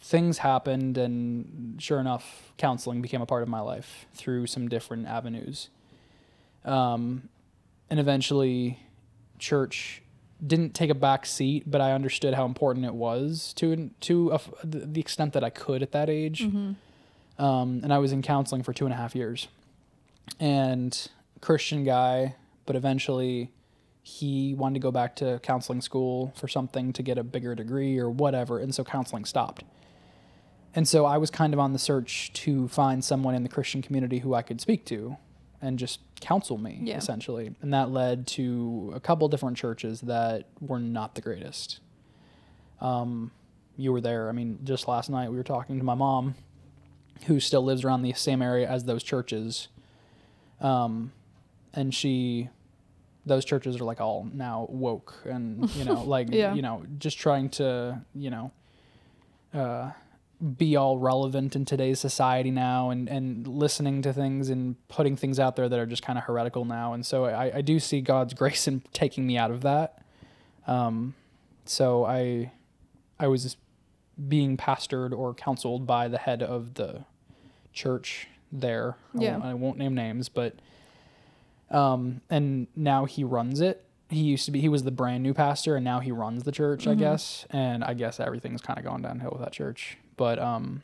things 0.01 0.39
happened, 0.39 0.97
and 0.97 1.81
sure 1.81 2.01
enough, 2.01 2.53
counseling 2.57 3.03
became 3.03 3.21
a 3.21 3.27
part 3.27 3.43
of 3.43 3.49
my 3.49 3.61
life 3.61 4.07
through 4.15 4.47
some 4.47 4.69
different 4.69 5.07
avenues. 5.07 5.69
Um, 6.65 7.29
and 7.89 8.01
eventually, 8.01 8.81
church 9.41 10.03
didn't 10.47 10.75
take 10.75 10.91
a 10.91 10.95
back 10.95 11.27
seat, 11.27 11.65
but 11.67 11.81
I 11.81 11.93
understood 11.93 12.35
how 12.35 12.47
important 12.47 12.87
it 12.87 12.95
was 12.95 13.53
to 13.55 13.91
to 14.01 14.31
a 14.31 14.41
the 14.65 15.01
extent 15.01 15.33
that 15.35 15.45
I 15.45 15.51
could 15.51 15.83
at 15.83 15.93
that 15.93 16.09
age. 16.09 16.43
Um, 17.39 17.81
and 17.83 17.93
I 17.93 17.99
was 17.99 18.13
in 18.13 18.23
counseling 18.23 18.63
for 18.63 18.73
two 18.73 18.85
and 18.85 18.93
a 18.93 18.97
half 18.97 19.15
years, 19.17 19.49
and 20.39 21.09
Christian 21.41 21.85
guy, 21.85 22.37
but 22.67 22.77
eventually 22.77 23.51
he 24.03 24.55
wanted 24.55 24.75
to 24.75 24.81
go 24.81 24.91
back 24.91 25.17
to 25.17 25.39
counseling 25.43 25.81
school 25.81 26.33
for 26.37 26.49
something 26.49 26.93
to 26.93 27.03
get 27.03 27.19
a 27.19 27.23
bigger 27.23 27.55
degree 27.55 27.99
or 27.99 28.11
whatever, 28.11 28.59
and 28.59 28.75
so 28.75 28.85
counseling 28.85 29.25
stopped. 29.25 29.65
And 30.75 30.87
so 30.87 31.05
I 31.05 31.19
was 31.19 31.31
kind 31.31 31.53
of 31.53 31.59
on 31.59 31.73
the 31.73 31.79
search 31.79 32.33
to 32.45 32.69
find 32.69 33.05
someone 33.05 33.35
in 33.35 33.43
the 33.43 33.49
Christian 33.49 33.83
community 33.83 34.21
who 34.21 34.35
I 34.35 34.43
could 34.43 34.61
speak 34.61 34.85
to 34.87 35.17
and 35.63 35.79
just 35.79 36.01
counsel 36.21 36.57
me, 36.59 36.81
Yeah. 36.83 36.97
essentially. 36.97 37.55
And 37.61 37.73
that 37.75 37.91
led 37.91 38.27
to 38.29 38.93
a 38.95 39.01
couple 39.01 39.29
different 39.29 39.57
churches 39.57 40.01
that 40.03 40.47
were 40.61 40.79
not 40.81 41.15
the 41.15 41.21
greatest. 41.21 41.81
Um, 42.81 43.31
you 43.77 43.93
were 43.93 44.01
there. 44.01 44.29
I 44.29 44.33
mean, 44.33 44.59
just 44.65 44.89
last 44.89 45.11
night 45.11 45.31
we 45.31 45.37
were 45.37 45.43
talking 45.43 45.79
to 45.79 45.85
my 45.85 45.95
mom, 45.95 46.35
who 47.27 47.41
still 47.41 47.63
lives 47.63 47.85
around 47.85 48.03
the 48.03 48.13
same 48.15 48.41
area 48.43 48.69
as 48.69 48.85
those 48.85 49.03
churches. 49.03 49.69
Um, 50.61 51.13
and 51.75 51.95
she, 51.95 52.49
those 53.27 53.45
churches 53.45 53.77
are 53.81 53.85
like 53.85 54.01
all 54.01 54.27
now 54.33 54.67
woke 54.71 55.15
and, 55.27 55.69
you 55.77 55.85
know, 55.85 56.03
like, 56.05 56.29
Yeah. 56.31 56.55
you 56.55 56.63
know, 56.63 56.85
just 56.99 57.19
trying 57.19 57.51
to, 57.51 58.01
you 58.15 58.31
know, 58.31 58.51
uh, 59.55 59.91
be 60.57 60.75
all 60.77 60.97
relevant 60.99 61.55
in 61.55 61.65
today's 61.67 62.01
society 62.01 62.51
now 62.51 62.89
and, 62.91 63.09
and 63.09 63.47
listening 63.47 64.01
to 64.03 64.13
things 64.13 64.49
and 64.49 64.77
putting 64.89 65.15
things 65.17 65.39
out 65.39 65.55
there 65.57 65.69
that 65.69 65.79
are 65.79 65.87
just 65.87 66.03
kind 66.03 66.19
of 66.19 66.25
heretical 66.25 66.65
now. 66.65 66.95
And 66.95 67.05
so 67.05 67.27
I, 67.27 67.57
I 67.57 67.61
do 67.61 67.79
see 67.79 68.01
God's 68.01 68.33
grace 68.41 68.67
in 68.67 68.83
taking 68.93 69.27
me 69.27 69.37
out 69.37 69.51
of 69.51 69.61
that. 69.63 70.03
Um, 70.67 71.15
so 71.67 72.05
I, 72.07 72.53
I 73.19 73.27
was 73.29 73.57
being 74.29 74.57
pastored 74.57 75.13
or 75.17 75.35
counseled 75.35 75.87
by 75.87 76.09
the 76.09 76.19
head 76.19 76.43
of 76.43 76.75
the 76.75 77.05
church 77.73 78.27
there. 78.51 78.97
I 79.19 79.23
Yeah. 79.23 79.33
won't, 79.33 79.45
I 79.45 79.55
won't 79.55 79.79
name 79.79 79.95
names, 79.95 80.29
but, 80.31 80.55
um, 81.71 82.21
and 82.31 82.67
now 82.75 83.05
he 83.05 83.25
runs 83.25 83.61
it. 83.61 83.85
He 84.09 84.21
used 84.21 84.45
to 84.47 84.51
be, 84.51 84.61
he 84.61 84.69
was 84.69 84.83
the 84.83 84.91
brand 84.91 85.23
new 85.23 85.35
pastor 85.35 85.77
and 85.77 85.85
now 85.85 86.01
he 86.01 86.11
runs 86.11 86.43
the 86.43 86.51
church, 86.53 86.87
I 86.87 86.95
guess. 86.97 87.47
And 87.51 87.85
I 87.85 87.95
guess 87.95 88.19
everything's 88.19 88.61
kind 88.61 88.79
of 88.79 88.85
going 88.85 89.03
downhill 89.03 89.31
with 89.33 89.41
that 89.43 89.53
church, 89.53 89.99
but, 90.21 90.39
um, 90.39 90.83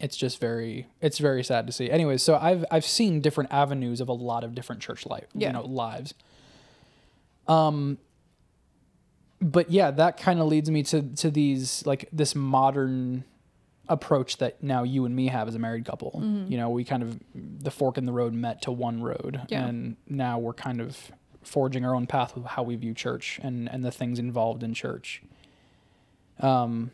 it's 0.00 0.16
just 0.16 0.40
very, 0.40 0.86
it's 1.02 1.18
very 1.18 1.44
sad 1.44 1.66
to 1.66 1.72
see. 1.72 1.90
Anyways, 1.90 2.22
so 2.22 2.36
I've, 2.36 2.64
I've 2.70 2.84
seen 2.86 3.20
different 3.20 3.52
avenues 3.52 4.00
of 4.00 4.08
a 4.08 4.12
lot 4.12 4.42
of 4.44 4.54
different 4.54 4.80
church 4.82 5.04
life, 5.06 5.26
Yeah. 5.34 5.48
you 5.48 5.52
know, 5.52 5.64
lives. 5.66 6.14
Um, 7.46 7.98
but 9.40 9.70
yeah, 9.70 9.90
that 9.90 10.16
kind 10.16 10.40
of 10.40 10.46
leads 10.48 10.70
me 10.70 10.82
to 10.84 11.02
to 11.02 11.30
these 11.30 11.84
like 11.86 12.08
this 12.12 12.34
modern 12.34 13.24
approach 13.88 14.38
that 14.38 14.62
now 14.62 14.82
you 14.82 15.04
and 15.04 15.14
me 15.14 15.28
have 15.28 15.46
as 15.46 15.54
a 15.54 15.58
married 15.58 15.84
couple. 15.84 16.10
You 16.48 16.56
know, 16.56 16.70
we 16.70 16.84
kind 16.84 17.02
of 17.02 17.18
the 17.34 17.70
fork 17.70 17.98
in 17.98 18.06
the 18.06 18.12
road 18.12 18.32
met 18.32 18.62
to 18.62 18.72
one 18.72 19.02
road, 19.02 19.42
Yeah. 19.48 19.66
and 19.66 19.96
now 20.08 20.38
we're 20.38 20.54
kind 20.54 20.80
of 20.80 21.12
forging 21.42 21.84
our 21.84 21.94
own 21.94 22.06
path 22.06 22.34
with 22.34 22.44
how 22.46 22.62
we 22.64 22.76
view 22.76 22.94
church 22.94 23.38
and 23.42 23.68
and 23.70 23.84
the 23.84 23.90
things 23.92 24.18
involved 24.18 24.62
in 24.62 24.72
church. 24.74 25.22
Um, 26.40 26.90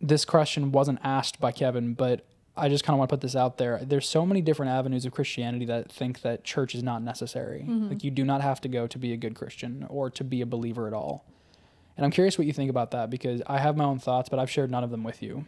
this 0.00 0.24
question 0.24 0.72
wasn't 0.72 0.98
asked 1.02 1.40
by 1.40 1.52
Kevin, 1.52 1.94
but 1.94 2.24
I 2.56 2.68
just 2.68 2.84
kind 2.84 2.94
of 2.94 2.98
want 2.98 3.08
to 3.10 3.14
put 3.16 3.20
this 3.20 3.36
out 3.36 3.58
there. 3.58 3.80
There's 3.82 4.08
so 4.08 4.26
many 4.26 4.40
different 4.40 4.72
avenues 4.72 5.04
of 5.06 5.12
Christianity 5.12 5.64
that 5.66 5.90
think 5.90 6.22
that 6.22 6.44
church 6.44 6.74
is 6.74 6.82
not 6.82 7.02
necessary. 7.02 7.60
Mm-hmm. 7.68 7.88
Like 7.90 8.04
you 8.04 8.10
do 8.10 8.24
not 8.24 8.40
have 8.42 8.60
to 8.62 8.68
go 8.68 8.86
to 8.86 8.98
be 8.98 9.12
a 9.12 9.16
good 9.16 9.34
Christian 9.34 9.86
or 9.88 10.10
to 10.10 10.24
be 10.24 10.40
a 10.40 10.46
believer 10.46 10.86
at 10.86 10.92
all. 10.92 11.24
And 11.96 12.04
I'm 12.04 12.10
curious 12.10 12.38
what 12.38 12.46
you 12.46 12.52
think 12.52 12.70
about 12.70 12.92
that 12.92 13.10
because 13.10 13.42
I 13.46 13.58
have 13.58 13.76
my 13.76 13.84
own 13.84 13.98
thoughts, 13.98 14.28
but 14.28 14.38
I've 14.38 14.50
shared 14.50 14.70
none 14.70 14.84
of 14.84 14.90
them 14.90 15.04
with 15.04 15.22
you. 15.22 15.44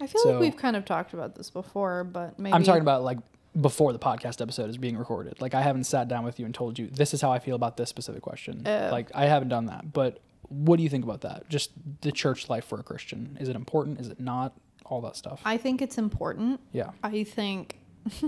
I 0.00 0.06
feel 0.06 0.22
So- 0.22 0.30
like 0.32 0.40
we've 0.40 0.56
kind 0.56 0.76
of 0.76 0.84
talked 0.84 1.12
about 1.12 1.34
this 1.34 1.50
before, 1.50 2.04
but 2.04 2.38
maybe 2.38 2.54
I'm 2.54 2.62
talking 2.64 2.82
about 2.82 3.02
like 3.02 3.18
before 3.60 3.92
the 3.92 3.98
podcast 3.98 4.40
episode 4.40 4.70
is 4.70 4.78
being 4.78 4.96
recorded. 4.96 5.40
Like 5.40 5.54
I 5.54 5.60
haven't 5.62 5.84
sat 5.84 6.08
down 6.08 6.24
with 6.24 6.38
you 6.40 6.46
and 6.46 6.54
told 6.54 6.78
you 6.78 6.86
this 6.86 7.12
is 7.14 7.20
how 7.20 7.30
I 7.30 7.38
feel 7.38 7.54
about 7.56 7.76
this 7.76 7.88
specific 7.88 8.22
question. 8.22 8.62
Oh. 8.66 8.88
Like 8.90 9.10
I 9.14 9.26
haven't 9.26 9.48
done 9.48 9.66
that. 9.66 9.92
But 9.92 10.20
what 10.52 10.76
do 10.76 10.82
you 10.82 10.88
think 10.88 11.04
about 11.04 11.22
that? 11.22 11.48
Just 11.48 11.70
the 12.02 12.12
church 12.12 12.48
life 12.48 12.64
for 12.64 12.78
a 12.78 12.82
Christian. 12.82 13.36
Is 13.40 13.48
it 13.48 13.56
important? 13.56 14.00
Is 14.00 14.08
it 14.08 14.20
not? 14.20 14.54
All 14.84 15.00
that 15.02 15.16
stuff. 15.16 15.40
I 15.44 15.56
think 15.56 15.80
it's 15.80 15.96
important. 15.98 16.60
yeah. 16.72 16.90
I 17.02 17.24
think 17.24 17.78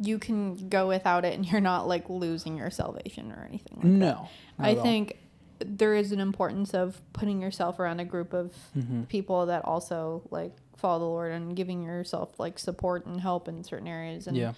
you 0.00 0.18
can 0.18 0.68
go 0.68 0.86
without 0.86 1.24
it 1.24 1.34
and 1.34 1.44
you're 1.50 1.60
not 1.60 1.88
like 1.88 2.08
losing 2.08 2.56
your 2.56 2.70
salvation 2.70 3.32
or 3.32 3.44
anything 3.48 3.76
like 3.78 3.84
No. 3.84 4.28
I 4.58 4.74
think 4.74 5.16
there 5.58 5.94
is 5.94 6.12
an 6.12 6.20
importance 6.20 6.72
of 6.74 7.00
putting 7.12 7.42
yourself 7.42 7.80
around 7.80 7.98
a 8.00 8.04
group 8.04 8.32
of 8.32 8.52
Mm-hmm. 8.76 9.04
people 9.04 9.46
that 9.46 9.64
also 9.64 10.22
like 10.30 10.52
follow 10.76 10.98
the 11.00 11.04
Lord 11.06 11.32
and 11.32 11.56
giving 11.56 11.82
yourself 11.82 12.38
like 12.38 12.58
support 12.60 13.06
and 13.06 13.20
help 13.20 13.48
in 13.48 13.64
certain 13.64 13.88
areas 13.88 14.28
and 14.28 14.36
Yeah. 14.36 14.52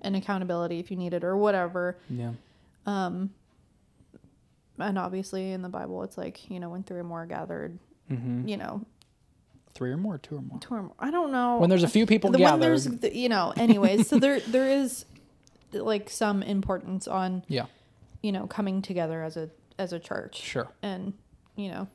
and 0.00 0.16
accountability 0.16 0.78
if 0.78 0.90
you 0.90 0.96
need 0.96 1.12
it 1.12 1.24
or 1.24 1.36
whatever. 1.36 1.98
Yeah. 2.08 2.32
Um 2.86 3.30
and 4.78 4.98
obviously 4.98 5.52
in 5.52 5.62
the 5.62 5.68
Bible 5.68 6.02
it's 6.02 6.16
like, 6.18 6.50
you 6.50 6.60
know, 6.60 6.70
when 6.70 6.82
three 6.82 6.98
or 7.00 7.04
more 7.04 7.22
are 7.22 7.26
gathered, 7.26 7.78
Mm-hmm. 8.10 8.46
you 8.48 8.56
know, 8.56 8.84
Three 9.74 9.90
or 9.90 9.96
more, 9.98 10.16
two 10.16 10.36
or 10.36 10.40
more. 10.40 10.58
two 10.58 10.74
or 10.74 10.82
more. 10.84 10.94
I 10.98 11.10
don't 11.10 11.32
know. 11.32 11.58
When 11.58 11.68
there's 11.68 11.82
a 11.82 11.88
few 11.88 12.06
people 12.06 12.30
the, 12.30 12.38
when 12.38 12.46
gathered. 12.46 12.60
there's 12.62 12.84
the, 12.84 13.14
you 13.14 13.28
know, 13.28 13.52
anyways, 13.56 14.06
so 14.08 14.18
there 14.18 14.40
there 14.48 14.68
is 14.68 15.04
like 15.72 16.08
some 16.08 16.42
importance 16.42 17.06
on 17.08 17.44
yeah. 17.48 17.66
you 18.22 18.32
know 18.32 18.46
coming 18.46 18.80
together 18.80 19.22
as 19.22 19.36
a 19.36 19.50
as 19.78 19.92
a 19.92 19.98
church 19.98 20.40
Sure. 20.40 20.68
and 20.82 21.12
you 21.56 21.68
know 21.68 21.88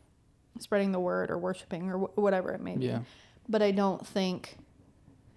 spreading 0.59 0.91
the 0.91 0.99
word 0.99 1.31
or 1.31 1.37
worshiping 1.39 1.89
or 1.89 1.97
wh- 1.97 2.17
whatever 2.17 2.51
it 2.51 2.61
may 2.61 2.75
be 2.75 2.85
Yeah. 2.87 2.99
but 3.49 3.63
i 3.63 3.71
don't 3.71 4.05
think 4.05 4.57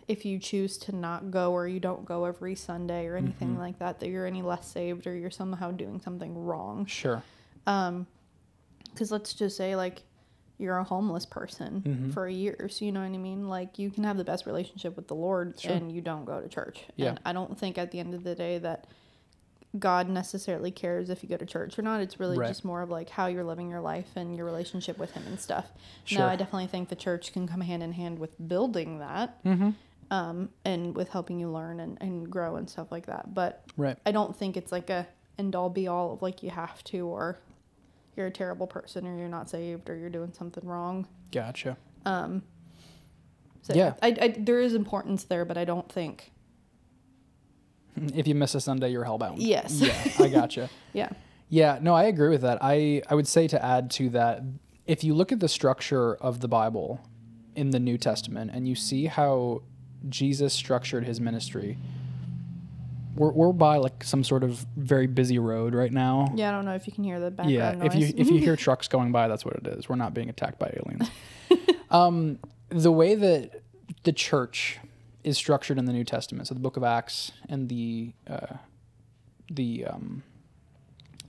if 0.08 0.24
you 0.24 0.38
choose 0.38 0.76
to 0.78 0.94
not 0.94 1.30
go 1.30 1.52
or 1.52 1.66
you 1.66 1.80
don't 1.80 2.04
go 2.04 2.24
every 2.26 2.54
sunday 2.54 3.06
or 3.06 3.16
anything 3.16 3.50
Mm-hmm. 3.50 3.58
like 3.58 3.78
that 3.78 4.00
that 4.00 4.08
you're 4.08 4.26
any 4.26 4.42
less 4.42 4.66
saved 4.70 5.06
or 5.06 5.14
you're 5.16 5.30
somehow 5.30 5.70
doing 5.70 6.00
something 6.00 6.36
wrong 6.36 6.86
Sure. 6.86 7.22
um 7.66 8.06
because 8.92 9.10
let's 9.10 9.32
just 9.34 9.56
say 9.56 9.74
like 9.76 10.02
you're 10.58 10.76
a 10.78 10.84
homeless 10.84 11.26
person 11.26 11.82
Mm-hmm. 11.86 12.10
for 12.10 12.28
years 12.28 12.80
you 12.82 12.92
know 12.92 13.00
what 13.00 13.06
i 13.06 13.16
mean 13.18 13.48
like 13.48 13.78
you 13.78 13.90
can 13.90 14.04
have 14.04 14.16
the 14.16 14.24
best 14.24 14.46
relationship 14.46 14.94
with 14.96 15.08
the 15.08 15.14
lord 15.14 15.58
Sure. 15.58 15.72
and 15.72 15.90
you 15.90 16.00
don't 16.00 16.24
go 16.26 16.40
to 16.40 16.48
church 16.48 16.84
Yeah. 16.96 17.08
and 17.10 17.20
i 17.24 17.32
don't 17.32 17.58
think 17.58 17.78
at 17.78 17.90
the 17.90 17.98
end 17.98 18.14
of 18.14 18.22
the 18.24 18.34
day 18.34 18.58
that 18.58 18.86
god 19.76 20.08
necessarily 20.08 20.70
cares 20.70 21.10
if 21.10 21.24
you 21.24 21.28
go 21.28 21.36
to 21.36 21.44
church 21.46 21.76
or 21.76 21.82
not 21.82 22.00
it's 22.00 22.20
really 22.20 22.38
Right. 22.38 22.46
just 22.46 22.64
more 22.64 22.82
of 22.82 22.90
like 22.90 23.08
how 23.10 23.26
you're 23.26 23.42
living 23.42 23.68
your 23.68 23.80
life 23.80 24.06
and 24.14 24.36
your 24.36 24.46
relationship 24.46 24.98
with 24.98 25.10
him 25.12 25.24
and 25.26 25.40
stuff 25.40 25.66
Sure. 26.04 26.20
now 26.20 26.28
i 26.28 26.36
definitely 26.36 26.68
think 26.68 26.88
the 26.90 26.94
church 26.96 27.32
can 27.32 27.48
come 27.48 27.60
hand 27.62 27.82
in 27.82 27.92
hand 27.92 28.18
with 28.20 28.36
building 28.46 28.98
that 29.00 29.42
Mm-hmm. 29.44 29.70
Um, 30.14 30.48
and 30.64 30.94
with 30.96 31.08
helping 31.08 31.38
you 31.40 31.48
learn 31.50 31.80
and, 31.80 31.98
and 32.00 32.30
grow 32.30 32.56
and 32.56 32.68
stuff 32.68 32.88
like 32.90 33.06
that 33.06 33.34
but 33.34 33.64
Right. 33.76 33.96
I 34.06 34.12
don't 34.12 34.34
think 34.36 34.56
it's 34.56 34.72
like 34.72 34.90
a 34.90 35.06
end 35.38 35.54
all 35.56 35.70
be 35.70 35.88
all 35.88 36.12
of 36.12 36.22
like 36.22 36.42
you 36.42 36.50
have 36.50 36.82
to 36.84 37.06
or 37.06 37.38
you're 38.16 38.26
a 38.26 38.30
terrible 38.30 38.66
person 38.66 39.06
or 39.06 39.18
you're 39.18 39.28
not 39.28 39.50
saved 39.50 39.90
or 39.90 39.96
you're 39.96 40.10
doing 40.10 40.32
something 40.32 40.64
wrong. 40.64 41.06
Gotcha. 41.32 41.76
Um, 42.06 42.42
so 43.62 43.74
Yeah. 43.74 43.94
I, 44.02 44.16
I, 44.20 44.28
there 44.38 44.60
is 44.60 44.74
importance 44.74 45.24
there, 45.24 45.44
but 45.44 45.58
I 45.58 45.64
don't 45.64 45.90
think. 45.90 46.30
If 48.14 48.26
you 48.26 48.34
miss 48.34 48.54
a 48.54 48.60
Sunday, 48.60 48.90
you're 48.90 49.04
hellbound. 49.04 49.36
Yes. 49.38 49.80
Yeah. 49.80 49.94
I 50.18 50.28
gotcha. 50.28 50.70
Yeah. 50.92 51.08
Yeah, 51.48 51.78
no, 51.80 51.94
I 51.94 52.04
agree 52.04 52.28
with 52.30 52.42
that. 52.42 52.58
I, 52.62 53.02
I 53.08 53.14
would 53.14 53.28
say 53.28 53.46
to 53.48 53.64
add 53.64 53.90
to 53.92 54.08
that, 54.10 54.42
if 54.86 55.04
you 55.04 55.12
look 55.14 55.30
at 55.32 55.40
the 55.40 55.48
structure 55.48 56.14
of 56.16 56.40
the 56.40 56.48
Bible 56.48 57.00
in 57.54 57.70
the 57.70 57.78
New 57.80 57.98
Testament 57.98 58.50
and 58.54 58.66
you 58.68 58.74
see 58.74 59.06
how 59.06 59.62
Jesus 60.08 60.52
structured 60.52 61.04
his 61.04 61.20
ministry, 61.20 61.78
we're, 63.16 63.30
we're 63.30 63.52
by 63.52 63.76
like 63.76 64.02
some 64.02 64.24
sort 64.24 64.42
of 64.42 64.66
very 64.76 65.06
busy 65.06 65.38
road 65.38 65.74
right 65.74 65.92
now. 65.92 66.32
Yeah. 66.34 66.48
I 66.48 66.52
don't 66.52 66.64
know 66.64 66.74
if 66.74 66.86
you 66.86 66.92
can 66.92 67.04
hear 67.04 67.20
the 67.20 67.30
background 67.30 67.50
Yeah, 67.52 67.72
noise. 67.72 67.86
if 67.86 67.94
you 67.94 68.14
if 68.16 68.28
you 68.30 68.38
hear 68.38 68.56
trucks 68.66 68.88
going 68.88 69.12
by, 69.12 69.28
that's 69.28 69.44
what 69.44 69.54
it 69.54 69.66
is. 69.66 69.88
We're 69.88 69.96
not 69.96 70.14
being 70.14 70.28
attacked 70.28 70.58
by 70.58 70.76
aliens. 70.76 71.10
um, 71.90 72.38
the 72.70 72.90
way 72.92 73.14
that 73.14 73.62
the 74.02 74.12
church 74.12 74.78
is 75.22 75.36
structured 75.38 75.78
in 75.78 75.84
the 75.84 75.92
New 75.92 76.04
Testament, 76.04 76.48
so 76.48 76.54
the 76.54 76.60
Book 76.60 76.76
of 76.76 76.82
Acts 76.84 77.32
and 77.48 77.68
the 77.68 78.12
uh, 78.28 78.56
the 79.50 79.86
um, 79.86 80.22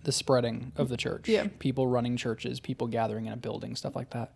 the 0.03 0.11
spreading 0.11 0.71
of 0.75 0.89
the 0.89 0.97
church, 0.97 1.27
Yeah. 1.29 1.47
people 1.59 1.88
running 1.88 2.15
churches, 2.17 2.59
people 2.59 2.88
gathering 2.88 3.25
in 3.27 3.33
a 3.33 3.38
building, 3.38 3.75
stuff 3.75 3.95
like 3.95 4.09
that. 4.11 4.33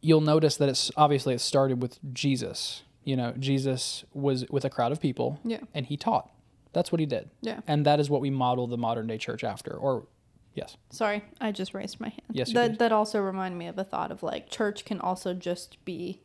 You'll 0.00 0.20
notice 0.20 0.56
that 0.58 0.68
it's 0.68 0.90
obviously 0.96 1.34
it 1.34 1.40
started 1.40 1.80
with 1.82 1.98
Jesus. 2.12 2.82
You 3.04 3.16
know, 3.16 3.32
Jesus 3.38 4.04
was 4.14 4.46
with 4.50 4.64
a 4.64 4.70
crowd 4.70 4.92
of 4.92 5.00
people, 5.00 5.38
Yeah. 5.44 5.60
and 5.74 5.86
he 5.86 5.96
taught. 5.96 6.30
That's 6.72 6.90
what 6.90 7.00
he 7.00 7.06
did. 7.06 7.30
Yeah. 7.42 7.60
And 7.68 7.84
that 7.86 8.00
is 8.00 8.08
what 8.10 8.20
we 8.20 8.30
model 8.30 8.66
the 8.66 8.78
modern 8.78 9.06
day 9.06 9.18
church 9.18 9.44
after, 9.44 9.72
or 9.74 10.06
Yes. 10.54 10.76
Sorry, 10.90 11.24
I 11.40 11.50
just 11.50 11.74
raised 11.74 11.98
my 11.98 12.10
hand. 12.10 12.22
Yes, 12.30 12.52
that 12.52 12.68
did. 12.72 12.78
that 12.78 12.92
also 12.92 13.20
reminded 13.20 13.58
me 13.58 13.66
of 13.66 13.76
a 13.76 13.82
thought 13.82 14.12
of 14.12 14.22
like 14.22 14.48
church 14.50 14.84
can 14.84 15.00
also 15.00 15.34
just 15.34 15.84
be 15.84 16.20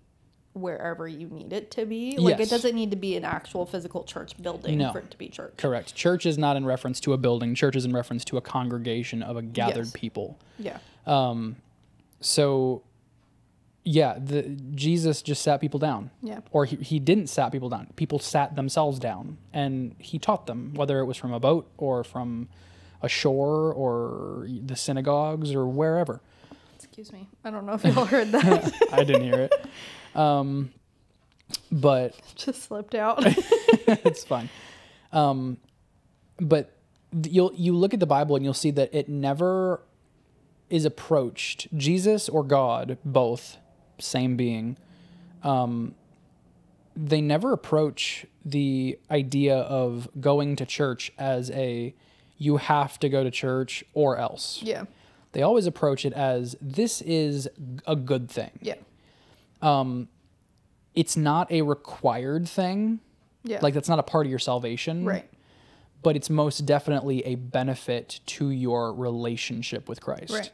wherever 0.54 1.08
you 1.08 1.28
need 1.30 1.52
it 1.52 1.72
to 1.72 1.86
be. 1.86 2.16
Like 2.18 2.38
Yes. 2.38 2.48
it 2.48 2.52
doesn't 2.52 2.76
need 2.76 2.92
to 2.92 2.98
be 2.98 3.16
an 3.16 3.26
actual 3.26 3.66
physical 3.66 4.04
church 4.04 4.40
building 4.42 4.78
No. 4.78 4.92
for 4.92 5.00
it 5.00 5.10
to 5.10 5.18
be 5.18 5.30
church. 5.30 5.54
Correct. 5.58 5.96
Church 5.96 6.28
is 6.28 6.38
not 6.38 6.58
in 6.58 6.66
reference 6.66 7.00
to 7.02 7.14
a 7.14 7.18
building. 7.18 7.56
Church 7.56 7.76
is 7.76 7.86
in 7.86 7.92
reference 7.94 8.24
to 8.26 8.38
a 8.38 8.42
congregation 8.42 9.24
of 9.24 9.36
a 9.36 9.42
gathered 9.42 9.86
Yes. 9.88 9.94
people. 9.96 10.38
Yeah. 10.60 10.78
Um, 11.08 11.56
so, 12.22 12.84
yeah, 13.84 14.18
the 14.20 14.44
Jesus 14.76 15.22
just 15.22 15.42
sat 15.42 15.62
people 15.62 15.80
down. 15.80 16.12
Yeah. 16.22 16.42
Or 16.52 16.66
he, 16.66 16.76
he 16.78 17.00
didn't 17.00 17.28
sat 17.28 17.52
people 17.52 17.70
down. 17.70 17.88
People 17.96 18.20
sat 18.20 18.56
themselves 18.56 19.00
down, 19.00 19.38
and 19.54 19.96
he 19.98 20.20
taught 20.20 20.48
them, 20.48 20.74
whether 20.74 21.00
it 21.00 21.06
was 21.06 21.18
from 21.18 21.34
a 21.34 21.40
boat 21.40 21.70
or 21.78 22.04
from 22.04 22.50
a 23.02 23.10
shore 23.10 23.74
or 23.74 24.48
the 24.48 24.76
synagogues 24.76 25.54
or 25.54 25.66
wherever. 25.68 26.22
Excuse 26.76 27.14
me. 27.14 27.28
I 27.44 27.50
don't 27.50 27.66
know 27.66 27.74
if 27.74 27.84
y'all 27.86 28.06
heard 28.06 28.32
that. 28.34 28.74
I 28.92 29.04
didn't 29.04 29.24
hear 29.24 29.50
it. 29.50 29.66
Um, 30.16 30.72
but 31.72 32.16
just 32.36 32.64
slipped 32.64 32.96
out. 32.96 33.20
it's 33.26 34.24
fine. 34.24 34.50
Um, 35.14 35.58
but 36.40 36.76
you'll 37.24 37.54
you 37.56 37.74
look 37.76 37.94
at 37.94 38.00
the 38.00 38.06
Bible 38.06 38.36
and 38.36 38.44
you'll 38.44 38.54
see 38.54 38.72
that 38.72 38.94
it 38.94 39.08
never 39.10 39.82
is 40.70 40.86
approached 40.86 41.68
Jesus 41.76 42.30
or 42.30 42.44
God, 42.44 42.98
both 43.04 43.58
same 44.00 44.36
being. 44.36 44.78
Um, 45.44 45.96
they 46.96 47.22
never 47.22 47.54
approach 47.54 48.26
the 48.44 49.00
idea 49.10 49.56
of 49.58 50.10
going 50.20 50.56
to 50.58 50.66
church 50.66 51.12
as 51.18 51.50
a 51.52 51.94
you 52.38 52.58
have 52.58 53.00
to 53.00 53.10
go 53.10 53.24
to 53.24 53.32
church 53.32 53.84
or 53.94 54.18
else. 54.18 54.60
yeah. 54.64 54.86
They 55.34 55.44
always 55.44 55.68
approach 55.68 56.06
it 56.06 56.14
as 56.14 56.56
this 56.60 57.02
is 57.02 57.48
a 57.86 57.96
good 57.96 58.32
thing. 58.32 58.50
Yeah. 58.62 58.76
It's 60.96 61.16
not 61.16 61.52
a 61.52 61.62
required 61.62 62.48
thing. 62.50 63.00
Yeah. 63.44 63.60
Like 63.62 63.74
that's 63.74 63.90
not 63.90 64.00
a 64.00 64.04
part 64.04 64.26
of 64.26 64.30
your 64.30 64.40
salvation. 64.40 65.06
right. 65.06 65.30
but 66.02 66.16
it's 66.16 66.30
most 66.30 66.66
definitely 66.66 67.26
a 67.26 67.36
benefit 67.36 68.22
to 68.26 68.50
your 68.50 68.94
relationship 68.94 69.88
with 69.88 70.02
Christ. 70.02 70.32
Right. 70.34 70.52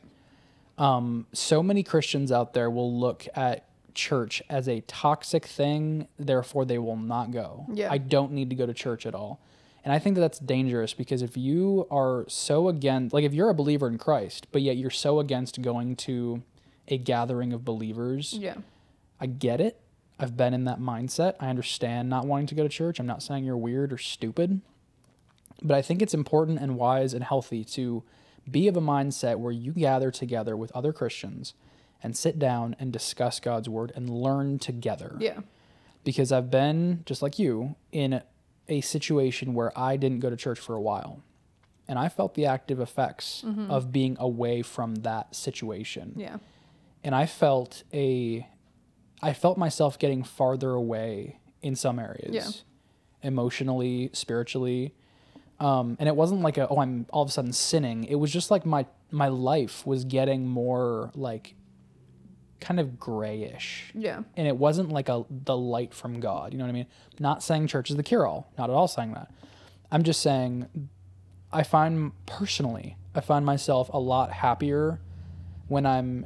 Um, 0.77 1.27
so 1.33 1.63
many 1.63 1.83
Christians 1.83 2.31
out 2.31 2.53
there 2.53 2.69
will 2.69 2.97
look 2.99 3.27
at 3.35 3.65
church 3.93 4.41
as 4.49 4.67
a 4.67 4.81
toxic 4.81 5.45
thing, 5.45 6.07
therefore 6.19 6.65
they 6.65 6.77
will 6.77 6.97
not 6.97 7.31
go. 7.31 7.65
Yeah. 7.71 7.89
I 7.91 7.97
don't 7.97 8.33
need 8.33 8.49
to 8.49 8.55
go 8.55 8.65
to 8.65 8.73
church 8.73 9.05
at 9.05 9.15
all. 9.15 9.39
And 9.85 9.93
I 9.93 9.99
think 9.99 10.15
that 10.15 10.21
that's 10.21 10.39
dangerous 10.39 10.93
because 10.93 11.21
if 11.21 11.38
you 11.38 11.88
are 11.91 12.25
so 12.27 12.67
against, 12.67 13.13
like 13.13 13.23
if 13.23 13.33
you're 13.33 13.49
a 13.49 13.53
believer 13.53 13.88
in 13.88 13.97
Christ, 13.97 14.47
but 14.51 14.61
yet 14.61 14.77
you're 14.77 14.89
so 14.89 15.19
against 15.19 15.61
going 15.61 15.95
to 15.97 16.41
a 16.88 16.97
gathering 16.97 17.53
of 17.53 17.63
believers, 17.63 18.33
Yeah. 18.33 18.55
I 19.21 19.27
get 19.27 19.61
it. 19.61 19.79
I've 20.19 20.35
been 20.35 20.53
in 20.53 20.65
that 20.65 20.79
mindset. 20.79 21.35
I 21.39 21.47
understand 21.47 22.09
not 22.09 22.25
wanting 22.25 22.47
to 22.47 22.55
go 22.55 22.63
to 22.63 22.69
church. 22.69 22.99
I'm 22.99 23.05
not 23.05 23.23
saying 23.23 23.45
you're 23.45 23.55
weird 23.57 23.93
or 23.93 23.97
stupid. 23.97 24.59
But 25.61 25.77
I 25.77 25.81
think 25.81 26.01
it's 26.01 26.13
important 26.13 26.59
and 26.59 26.75
wise 26.77 27.13
and 27.13 27.23
healthy 27.23 27.63
to 27.63 28.03
be 28.49 28.67
of 28.67 28.77
a 28.77 28.81
mindset 28.81 29.39
where 29.39 29.51
you 29.51 29.71
gather 29.71 30.12
together 30.12 30.55
with 30.55 30.71
other 30.73 30.93
Christians 30.93 31.53
and 32.03 32.15
sit 32.15 32.38
down 32.38 32.75
and 32.79 32.91
discuss 32.91 33.39
God's 33.39 33.67
word 33.67 33.91
and 33.95 34.10
learn 34.10 34.60
together. 34.60 35.15
Yeah. 35.19 35.39
Because 36.03 36.31
I've 36.31 36.51
been, 36.51 37.01
just 37.05 37.21
like 37.21 37.39
you, 37.39 37.75
in 37.91 38.21
a 38.67 38.81
situation 38.81 39.53
where 39.53 39.77
I 39.77 39.97
didn't 39.97 40.19
go 40.19 40.29
to 40.29 40.36
church 40.36 40.60
for 40.60 40.75
a 40.75 40.81
while. 40.81 41.23
And 41.88 41.97
I 41.97 42.10
felt 42.10 42.34
the 42.36 42.45
active 42.45 42.79
effects 42.79 43.43
mm-hmm. 43.45 43.69
of 43.71 43.91
being 43.91 44.17
away 44.19 44.62
from 44.62 44.95
that 44.95 45.36
situation 45.36 46.13
Yeah. 46.15 46.38
and 47.03 47.13
I 47.13 47.25
felt 47.27 47.84
a 47.93 48.47
I 49.21 49.34
felt 49.34 49.58
myself 49.58 49.97
getting 49.97 50.23
farther 50.23 50.71
away 50.71 51.39
in 51.62 51.75
some 51.75 51.97
areas. 51.99 52.34
Yeah. 52.34 53.27
Emotionally, 53.27 54.10
spiritually. 54.13 54.93
Um, 55.59 55.95
and 55.99 56.09
it 56.09 56.15
wasn't 56.15 56.41
like 56.41 56.57
a 56.57 56.67
oh 56.67 56.79
I'm 56.79 57.05
all 57.11 57.23
of 57.23 57.29
a 57.29 57.31
sudden 57.31 57.53
sinning. 57.53 58.03
It 58.05 58.15
was 58.15 58.31
just 58.31 58.51
like 58.51 58.65
my 58.65 58.85
my 59.11 59.29
life 59.29 59.85
was 59.85 60.03
getting 60.03 60.47
more 60.47 61.11
like 61.15 61.55
kind 62.59 62.79
of 62.79 62.99
grayish. 62.99 63.91
Yeah. 63.93 64.23
And 64.35 64.47
it 64.47 64.57
wasn't 64.57 64.89
like 64.89 65.07
a 65.07 65.25
the 65.29 65.55
light 65.55 65.93
from 65.93 66.19
God. 66.19 66.51
You 66.51 66.57
know 66.57 66.65
what 66.65 66.69
I 66.69 66.73
mean? 66.73 66.87
Not 67.19 67.43
saying 67.43 67.67
church 67.67 67.89
is 67.89 67.95
the 67.95 68.03
cure 68.03 68.25
all. 68.25 68.51
Not 68.57 68.69
at 68.69 68.73
all 68.73 68.87
saying 68.87 69.13
that. 69.13 69.31
I'm 69.91 70.03
just 70.03 70.21
saying 70.21 70.89
I 71.53 71.63
find 71.63 72.11
personally, 72.25 72.97
I 73.13 73.21
find 73.21 73.45
myself 73.45 73.89
a 73.93 73.99
lot 73.99 74.31
happier 74.31 74.99
when 75.67 75.85
I'm 75.85 76.25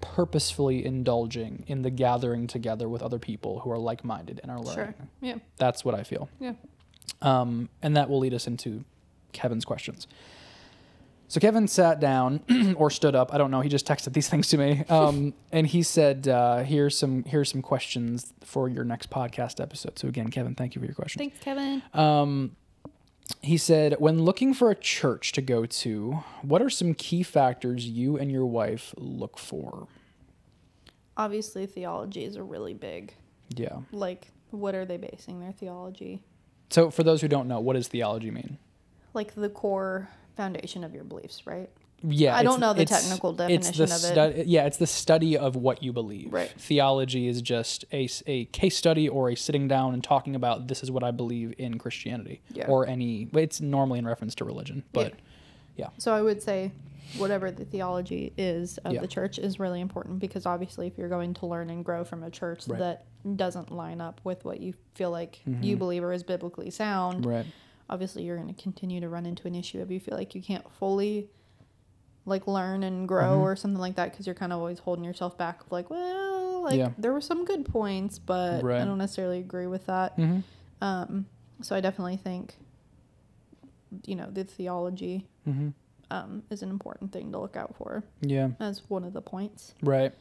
purposefully 0.00 0.84
indulging 0.84 1.64
in 1.66 1.82
the 1.82 1.90
gathering 1.90 2.46
together 2.46 2.88
with 2.88 3.02
other 3.02 3.18
people 3.18 3.60
who 3.60 3.70
are 3.70 3.78
like 3.78 4.04
minded 4.04 4.40
and 4.42 4.50
are 4.50 4.60
learning. 4.60 4.94
Sure. 4.96 5.08
Yeah. 5.20 5.34
That's 5.56 5.84
what 5.84 5.94
I 5.94 6.02
feel. 6.02 6.28
Yeah. 6.40 6.52
Um, 7.22 7.68
and 7.82 7.96
that 7.96 8.08
will 8.08 8.18
lead 8.18 8.34
us 8.34 8.46
into 8.46 8.84
Kevin's 9.32 9.64
questions. 9.64 10.06
So 11.28 11.40
Kevin 11.40 11.68
sat 11.68 12.00
down 12.00 12.40
or 12.76 12.90
stood 12.90 13.14
up. 13.14 13.34
I 13.34 13.38
don't 13.38 13.50
know. 13.50 13.60
He 13.60 13.68
just 13.68 13.86
texted 13.86 14.14
these 14.14 14.28
things 14.28 14.48
to 14.48 14.56
me, 14.56 14.84
um, 14.88 15.34
and 15.52 15.66
he 15.66 15.82
said, 15.82 16.26
uh, 16.26 16.62
"Here's 16.62 16.96
some 16.96 17.22
here's 17.24 17.50
some 17.50 17.60
questions 17.60 18.32
for 18.42 18.68
your 18.68 18.84
next 18.84 19.10
podcast 19.10 19.60
episode." 19.60 19.98
So 19.98 20.08
again, 20.08 20.28
Kevin, 20.28 20.54
thank 20.54 20.74
you 20.74 20.80
for 20.80 20.86
your 20.86 20.94
question. 20.94 21.18
Thanks, 21.18 21.38
Kevin. 21.40 21.82
Um, 21.92 22.56
he 23.42 23.58
said, 23.58 23.96
when 23.98 24.22
looking 24.22 24.54
for 24.54 24.70
a 24.70 24.74
church 24.74 25.32
to 25.32 25.42
go 25.42 25.66
to, 25.66 26.24
what 26.42 26.62
are 26.62 26.70
some 26.70 26.94
key 26.94 27.22
factors 27.22 27.86
you 27.86 28.16
and 28.16 28.32
your 28.32 28.46
wife 28.46 28.94
look 28.96 29.38
for? 29.38 29.86
Obviously, 31.16 31.66
theology 31.66 32.24
is 32.24 32.36
a 32.36 32.42
really 32.42 32.74
big. 32.74 33.12
Yeah. 33.50 33.80
Like, 33.92 34.28
what 34.50 34.74
are 34.74 34.86
they 34.86 34.96
basing 34.96 35.40
their 35.40 35.52
theology? 35.52 36.22
So 36.70 36.90
for 36.90 37.02
those 37.02 37.20
who 37.20 37.28
don't 37.28 37.48
know, 37.48 37.60
what 37.60 37.74
does 37.74 37.88
theology 37.88 38.30
mean? 38.30 38.58
Like 39.14 39.34
the 39.34 39.48
core 39.48 40.08
foundation 40.36 40.84
of 40.84 40.94
your 40.94 41.04
beliefs, 41.04 41.46
right? 41.46 41.70
Yeah, 42.02 42.36
I 42.36 42.44
don't 42.44 42.60
know 42.60 42.74
the 42.74 42.84
technical 42.84 43.30
it's 43.40 43.70
the 43.70 43.86
definition 43.86 44.18
of 44.18 44.36
it. 44.38 44.46
Yeah, 44.46 44.66
it's 44.66 44.76
the 44.76 44.86
study 44.86 45.36
of 45.36 45.56
what 45.56 45.82
you 45.82 45.92
believe. 45.92 46.32
Right. 46.32 46.48
Theology 46.56 47.26
is 47.26 47.42
just 47.42 47.84
a, 47.92 48.08
a 48.26 48.44
case 48.46 48.76
study 48.76 49.08
or 49.08 49.30
a 49.30 49.34
sitting 49.34 49.66
down 49.66 49.94
and 49.94 50.04
talking 50.04 50.36
about 50.36 50.68
this 50.68 50.84
is 50.84 50.92
what 50.92 51.02
I 51.02 51.10
believe 51.10 51.54
in 51.58 51.76
Christianity 51.78 52.40
Yeah. 52.52 52.68
or 52.68 52.86
any. 52.86 53.28
It's 53.32 53.60
normally 53.60 53.98
in 53.98 54.06
reference 54.06 54.36
to 54.36 54.44
religion, 54.44 54.84
but 54.92 55.14
yeah, 55.76 55.88
So 55.98 56.14
I 56.14 56.22
would 56.22 56.40
say 56.40 56.70
whatever 57.16 57.50
the 57.50 57.64
theology 57.64 58.32
is 58.36 58.78
of 58.78 58.92
Yeah. 58.94 59.00
the 59.00 59.08
church 59.08 59.38
is 59.38 59.58
really 59.58 59.80
important 59.80 60.18
because 60.18 60.44
obviously 60.46 60.86
if 60.86 60.98
you're 60.98 61.08
going 61.08 61.34
to 61.34 61.46
learn 61.46 61.70
and 61.70 61.84
grow 61.84 62.04
from 62.04 62.22
a 62.22 62.30
church 62.30 62.68
Right. 62.68 62.78
that 62.78 63.04
doesn't 63.36 63.70
line 63.72 64.00
up 64.00 64.20
with 64.24 64.44
what 64.44 64.60
you 64.60 64.74
feel 64.94 65.10
like 65.10 65.40
you 65.60 65.76
believe 65.76 66.04
or 66.04 66.12
is 66.12 66.22
biblically 66.22 66.70
sound, 66.70 67.20
Mm-hmm. 67.22 67.28
right. 67.30 67.46
obviously 67.90 68.22
you're 68.24 68.36
going 68.36 68.54
to 68.54 68.62
continue 68.62 69.00
to 69.00 69.08
run 69.08 69.26
into 69.26 69.46
an 69.48 69.54
issue 69.54 69.80
if 69.80 69.90
you 69.90 69.98
feel 70.00 70.16
like 70.16 70.34
you 70.34 70.42
can't 70.42 70.70
fully 70.72 71.28
like 72.26 72.46
learn 72.46 72.82
and 72.82 73.08
grow 73.08 73.32
Mm-hmm. 73.32 73.40
or 73.42 73.56
something 73.56 73.80
like 73.80 73.96
that 73.96 74.12
because 74.12 74.26
you're 74.26 74.34
kind 74.34 74.52
of 74.52 74.58
always 74.58 74.78
holding 74.80 75.04
yourself 75.04 75.36
back 75.38 75.62
of 75.62 75.72
like 75.72 75.88
well 75.90 76.62
like 76.62 76.76
Yeah. 76.78 76.90
there 76.98 77.12
were 77.12 77.20
some 77.22 77.44
good 77.46 77.64
points 77.64 78.18
but 78.18 78.62
Right. 78.62 78.82
i 78.82 78.84
don't 78.84 78.98
necessarily 78.98 79.38
agree 79.38 79.66
with 79.66 79.86
that 79.86 80.12
hmm 80.16 80.40
um 80.82 81.26
so 81.62 81.74
i 81.74 81.80
definitely 81.80 82.18
think 82.18 82.54
you 84.06 84.14
know 84.14 84.28
the 84.30 84.44
theology 84.44 85.26
hmm 85.44 85.68
um, 86.10 86.42
is 86.50 86.62
an 86.62 86.70
important 86.70 87.12
thing 87.12 87.32
to 87.32 87.38
look 87.38 87.56
out 87.56 87.74
for 87.76 88.02
Yeah. 88.20 88.50
as 88.60 88.82
one 88.88 89.04
of 89.04 89.12
the 89.12 89.20
points. 89.22 89.74
Right. 89.82 90.12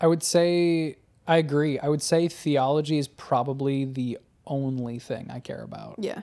I 0.00 0.06
would 0.06 0.22
say 0.22 0.96
I 1.26 1.38
agree. 1.38 1.78
I 1.78 1.88
would 1.88 2.02
say 2.02 2.28
theology 2.28 2.98
is 2.98 3.08
probably 3.08 3.84
the 3.86 4.18
only 4.46 4.98
thing 4.98 5.30
I 5.30 5.40
care 5.40 5.62
about. 5.62 5.94
Yeah. 5.98 6.20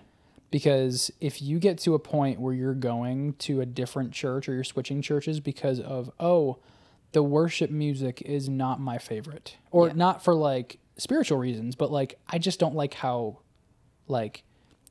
Because 0.52 1.10
if 1.22 1.42
you 1.42 1.58
get 1.60 1.80
to 1.80 1.96
a 1.96 2.00
point 2.00 2.40
where 2.40 2.54
you're 2.54 2.74
going 2.76 3.34
to 3.40 3.62
a 3.62 3.66
different 3.66 4.12
church 4.12 4.48
or 4.50 4.54
you're 4.54 4.64
switching 4.64 5.02
churches 5.02 5.40
because 5.40 5.80
of, 5.80 6.12
oh, 6.20 6.58
the 7.14 7.24
worship 7.24 7.72
music 7.72 8.22
is 8.22 8.48
not 8.50 8.80
my 8.80 8.98
favorite, 8.98 9.58
or 9.72 9.88
Yeah. 9.88 9.94
not 9.94 10.24
for 10.24 10.36
like 10.36 10.78
spiritual 10.98 11.38
reasons, 11.40 11.76
but 11.76 11.92
like 11.92 12.20
I 12.28 12.38
just 12.38 12.60
don't 12.60 12.76
like 12.76 12.94
how 12.94 13.40
like 14.08 14.44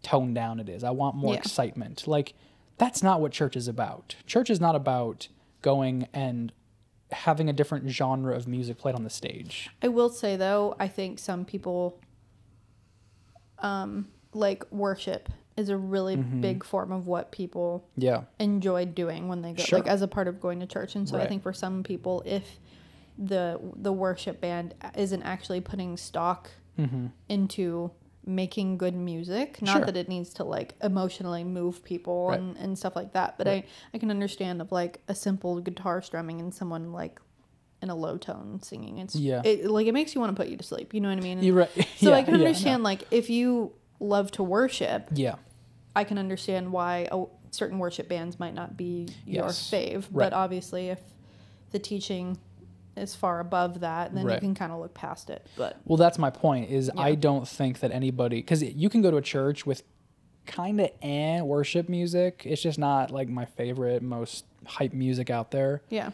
toned 0.02 0.34
down 0.34 0.58
it 0.60 0.68
is. 0.68 0.82
I 0.82 0.90
want 0.90 1.14
more 1.14 1.34
Yeah. 1.34 1.40
excitement. 1.40 2.08
Like 2.08 2.34
that's 2.80 3.02
not 3.02 3.20
what 3.20 3.30
church 3.30 3.54
is 3.56 3.68
about. 3.68 4.16
Church 4.26 4.48
is 4.50 4.58
not 4.60 4.74
about 4.74 5.28
going 5.62 6.08
and 6.14 6.50
having 7.12 7.48
a 7.48 7.52
different 7.52 7.88
genre 7.90 8.34
of 8.34 8.48
music 8.48 8.78
played 8.78 8.94
on 8.94 9.04
the 9.04 9.10
stage. 9.10 9.68
I 9.82 9.88
will 9.88 10.08
say 10.08 10.36
though, 10.36 10.74
I 10.80 10.88
think 10.88 11.18
some 11.18 11.44
people 11.44 12.00
um 13.58 14.08
like 14.32 14.64
worship 14.72 15.28
is 15.56 15.68
a 15.68 15.76
really 15.76 16.16
big 16.16 16.64
form 16.64 16.90
of 16.92 17.06
what 17.06 17.30
people 17.32 17.84
Yeah. 17.96 18.22
enjoy 18.38 18.86
doing 18.86 19.28
when 19.28 19.42
they 19.42 19.52
go 19.52 19.62
Sure. 19.62 19.80
like 19.80 19.88
as 19.88 20.00
a 20.00 20.08
part 20.08 20.28
of 20.28 20.40
going 20.40 20.60
to 20.60 20.66
church. 20.66 20.94
And 20.96 21.06
so 21.08 21.18
I 21.18 21.26
think 21.26 21.42
for 21.42 21.52
some 21.52 21.82
people 21.82 22.22
if 22.24 22.58
the 23.18 23.60
the 23.76 23.92
worship 23.92 24.40
band 24.40 24.74
isn't 24.96 25.22
actually 25.22 25.60
putting 25.60 25.96
stock 25.96 26.50
Mm-hmm. 26.78 27.06
into 27.28 27.90
making 28.26 28.76
good 28.78 28.94
music. 28.94 29.60
Not 29.62 29.78
Sure. 29.78 29.86
that 29.86 29.96
it 29.96 30.08
needs 30.08 30.34
to 30.34 30.44
like 30.44 30.74
emotionally 30.82 31.42
move 31.44 31.82
people 31.82 32.28
Right. 32.28 32.38
and, 32.38 32.56
and 32.56 32.78
stuff 32.78 32.94
like 32.94 33.12
that. 33.14 33.38
But 33.38 33.46
Right. 33.46 33.64
I, 33.92 33.96
I 33.96 33.98
can 33.98 34.10
understand 34.10 34.60
of 34.60 34.70
like 34.72 35.00
a 35.08 35.14
simple 35.14 35.60
guitar 35.60 36.02
strumming 36.02 36.40
and 36.40 36.52
someone 36.54 36.92
like 36.92 37.20
in 37.82 37.88
a 37.88 37.94
low 37.94 38.18
tone 38.18 38.60
singing. 38.62 38.98
It's 38.98 39.16
Yeah. 39.16 39.40
it 39.44 39.64
like 39.70 39.86
it 39.86 39.92
makes 39.94 40.14
you 40.14 40.20
want 40.20 40.36
to 40.36 40.40
put 40.42 40.50
you 40.50 40.58
to 40.58 40.62
sleep. 40.64 40.92
You 40.92 41.00
know 41.00 41.08
what 41.08 41.16
I 41.18 41.22
mean? 41.22 41.38
And 41.38 41.46
You're 41.46 41.56
right. 41.56 41.70
so 41.96 42.10
Yeah, 42.10 42.16
I 42.16 42.22
can 42.22 42.34
yeah, 42.34 42.40
no. 42.40 42.46
understand 42.46 42.82
like 42.82 43.04
if 43.10 43.30
you 43.30 43.72
love 44.00 44.30
to 44.32 44.42
worship, 44.42 45.08
Yeah. 45.14 45.36
I 45.96 46.04
can 46.04 46.18
understand 46.18 46.72
why 46.72 47.08
a, 47.10 47.24
certain 47.52 47.78
worship 47.78 48.08
bands 48.08 48.38
might 48.38 48.54
not 48.54 48.76
be 48.76 49.08
your 49.26 49.46
fave. 49.46 49.94
Right. 50.12 50.30
But 50.30 50.32
obviously, 50.34 50.88
if 50.90 51.00
the 51.72 51.78
teaching 51.78 52.38
is 53.00 53.14
far 53.14 53.40
above 53.40 53.80
that, 53.80 54.08
and 54.08 54.16
then 54.18 54.26
Right. 54.26 54.34
you 54.34 54.40
can 54.40 54.54
kind 54.54 54.72
of 54.72 54.78
look 54.80 54.94
past 54.94 55.30
it. 55.30 55.46
But 55.56 55.78
Well, 55.84 55.96
that's 55.96 56.18
my 56.18 56.30
point. 56.30 56.70
Is 56.70 56.90
I 56.96 57.14
don't 57.14 57.46
think 57.48 57.80
that 57.80 57.90
anybody 57.92 58.36
because 58.36 58.62
you 58.62 58.88
can 58.88 59.02
go 59.02 59.10
to 59.10 59.16
a 59.16 59.22
church 59.22 59.66
with 59.66 59.82
kind 60.46 60.80
of 60.80 60.90
eh 61.02 61.40
worship 61.40 61.88
music. 61.88 62.42
It's 62.44 62.62
just 62.62 62.78
not 62.78 63.10
like 63.10 63.28
my 63.28 63.44
favorite, 63.44 64.02
most 64.02 64.44
hype 64.66 64.92
music 64.92 65.30
out 65.30 65.50
there. 65.50 65.82
yeah, 65.90 66.10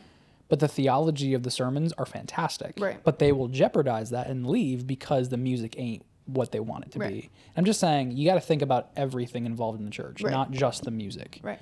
But 0.49 0.61
the 0.61 0.69
theology 0.69 1.35
of 1.35 1.43
the 1.43 1.51
sermons 1.51 1.93
are 1.95 2.07
fantastic. 2.07 2.75
Right. 2.79 3.03
But 3.03 3.19
they 3.19 3.33
will 3.33 3.49
jeopardize 3.49 4.11
that 4.11 4.29
and 4.29 4.47
leave 4.47 4.87
because 4.87 5.29
the 5.31 5.37
music 5.37 5.75
ain't 5.79 6.05
what 6.27 6.53
they 6.53 6.61
want 6.61 6.85
it 6.87 6.93
to 6.93 6.99
Right. 6.99 7.13
be. 7.23 7.31
I'm 7.57 7.65
just 7.65 7.81
saying 7.81 8.13
you 8.13 8.29
got 8.29 8.35
to 8.35 8.41
think 8.41 8.63
about 8.63 8.91
everything 8.97 9.47
involved 9.47 9.79
in 9.79 9.85
the 9.85 9.91
church, 9.91 10.23
Right. 10.23 10.31
not 10.33 10.51
just 10.51 10.85
the 10.85 10.91
music. 10.91 11.41
right. 11.43 11.59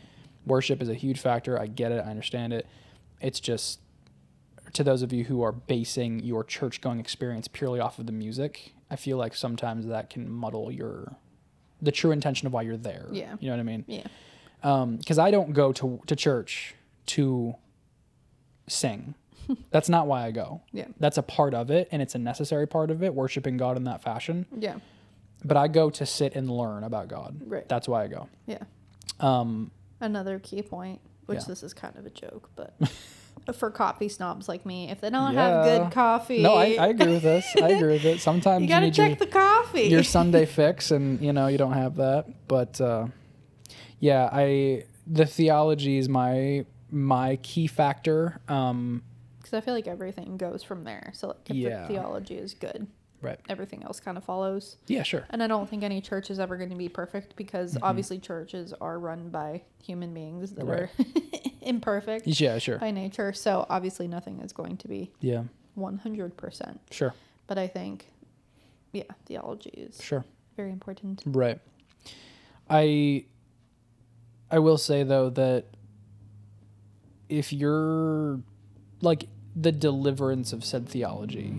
Worship 0.47 0.83
is 0.83 0.89
a 0.91 0.95
huge 0.95 1.21
factor. 1.21 1.59
I 1.59 1.67
get 1.67 1.93
it. 1.93 2.03
I 2.05 2.11
understand 2.11 2.53
it. 2.53 2.67
It's 3.21 3.41
just 3.41 3.81
to 4.75 4.85
those 4.85 5.03
of 5.03 5.13
you 5.13 5.25
who 5.25 5.43
are 5.43 5.53
basing 5.53 6.21
your 6.21 6.45
church 6.45 6.81
going 6.81 7.01
experience 7.01 7.49
purely 7.49 7.81
off 7.81 7.99
of 7.99 8.07
the 8.07 8.13
music, 8.13 8.75
I 8.91 8.97
feel 8.97 9.17
like 9.17 9.35
sometimes 9.35 9.87
that 9.87 10.11
can 10.11 10.31
muddle 10.31 10.71
your 10.71 11.17
the 11.83 11.93
true 11.93 12.11
intention 12.13 12.47
of 12.47 12.53
why 12.53 12.63
you're 12.63 12.77
there. 12.77 13.09
Yeah. 13.11 13.37
You 13.41 13.49
know 13.51 13.57
what 13.57 13.61
I 13.61 13.65
mean? 13.65 13.85
Yeah, 13.89 14.07
because 14.97 15.19
I 15.19 15.31
don't 15.31 15.53
go 15.53 15.73
to 15.73 16.01
to 16.07 16.17
church 16.17 16.75
to 17.07 17.55
sing. 18.69 19.15
That's 19.71 19.89
not 19.91 20.07
why 20.07 20.25
I 20.25 20.31
go. 20.31 20.63
yeah, 20.73 20.87
That's 20.99 21.19
a 21.19 21.23
part 21.23 21.53
of 21.53 21.71
it, 21.71 21.89
and 21.93 22.01
it's 22.01 22.15
a 22.15 22.19
necessary 22.19 22.67
part 22.67 22.91
of 22.91 23.03
it, 23.03 23.15
worshiping 23.15 23.59
God 23.59 23.77
in 23.77 23.85
that 23.85 24.03
fashion. 24.03 24.47
yeah, 24.59 24.77
But 25.45 25.59
I 25.59 25.69
go 25.69 25.91
to 25.91 26.07
sit 26.07 26.35
and 26.35 26.49
learn 26.51 26.83
about 26.83 27.09
God. 27.09 27.43
Right. 27.45 27.69
That's 27.69 27.87
why 27.87 28.05
I 28.05 28.07
go. 28.09 28.29
yeah. 28.47 28.63
Um, 29.21 29.71
Another 30.01 30.39
key 30.39 30.63
point, 30.63 31.01
which 31.27 31.41
Yeah. 31.41 31.45
this 31.49 31.63
is 31.63 31.75
kind 31.75 31.95
of 31.97 32.07
a 32.07 32.11
joke, 32.11 32.49
but 32.57 32.75
for 33.53 33.71
coffee 33.71 34.09
snobs 34.09 34.49
like 34.49 34.65
me, 34.65 34.91
if 34.91 35.01
they 35.01 35.11
don't 35.11 35.35
Yeah. 35.35 35.41
have 35.63 35.65
good 35.65 35.93
coffee, 35.93 36.43
no, 36.43 36.55
I, 36.55 36.77
I 36.79 36.87
agree 36.89 37.13
with 37.13 37.23
this. 37.23 37.55
I 37.57 37.69
agree 37.71 37.93
with 37.95 38.07
it. 38.07 38.21
Sometimes 38.23 38.63
you 38.63 38.69
you, 38.69 38.75
gotta 38.75 38.87
need 38.87 38.95
check 38.95 39.09
your, 39.11 39.17
the 39.17 39.27
coffee. 39.27 39.83
your 39.83 40.03
Sunday 40.17 40.47
fix, 40.47 40.91
and 40.91 41.21
you 41.21 41.33
know 41.33 41.49
you 41.49 41.59
don't 41.59 41.73
have 41.75 41.97
that. 41.97 42.27
But 42.49 42.81
uh, 42.81 43.09
yeah, 44.01 44.29
I 44.33 44.85
the 45.07 45.27
theology 45.27 45.99
is 45.99 46.09
my 46.09 46.65
my 46.91 47.37
key 47.37 47.67
factor. 47.67 48.41
Um, 48.49 49.03
because 49.39 49.53
I 49.55 49.61
feel 49.61 49.75
like 49.75 49.87
everything 49.89 50.39
goes 50.39 50.63
from 50.63 50.85
there. 50.85 51.11
So 51.15 51.29
like 51.29 51.51
if 51.51 51.57
Yeah. 51.57 51.83
the 51.83 51.89
theology 51.89 52.37
is 52.37 52.55
good, 52.55 52.87
right. 53.25 53.41
everything 53.49 53.83
else 53.83 53.99
kind 54.01 54.17
of 54.17 54.25
follows. 54.25 54.77
Yeah. 54.87 55.03
Sure. 55.03 55.25
And 55.31 55.43
I 55.43 55.47
don't 55.47 55.69
think 55.69 55.83
any 55.83 56.01
church 56.01 56.31
is 56.31 56.39
ever 56.39 56.57
going 56.57 56.71
to 56.71 56.77
be 56.77 56.89
perfect 56.89 57.35
because 57.37 57.75
Mm-hmm. 57.75 57.85
obviously 57.85 58.19
churches 58.19 58.73
are 58.81 58.99
run 58.99 59.31
by 59.31 59.63
human 59.83 60.13
beings 60.15 60.53
that 60.53 60.65
Right. 60.65 60.81
are 60.83 60.91
imperfect 61.63 62.27
Yeah. 62.27 62.59
Sure. 62.59 62.79
by 62.79 62.91
nature. 62.91 63.33
So 63.33 63.67
obviously 63.69 64.07
nothing 64.09 64.41
is 64.41 64.53
going 64.53 64.77
to 64.79 64.89
be 64.89 65.11
Yeah. 65.21 65.45
100%. 65.77 66.79
Sure. 66.91 67.15
But 67.47 67.59
I 67.59 67.67
think, 67.67 68.11
yeah, 68.93 69.03
theology 69.27 69.71
is 69.71 70.01
Sure. 70.03 70.25
very 70.57 70.71
important. 70.71 71.23
Right. 71.27 71.59
I 72.71 73.25
I 74.51 74.59
will 74.61 74.79
say 74.79 75.03
though 75.03 75.31
that 75.31 75.65
if 77.29 77.53
you're 77.53 78.41
like 79.01 79.29
the 79.57 79.73
deliverance 79.73 80.53
of 80.53 80.65
said 80.65 80.89
theology, 80.89 81.55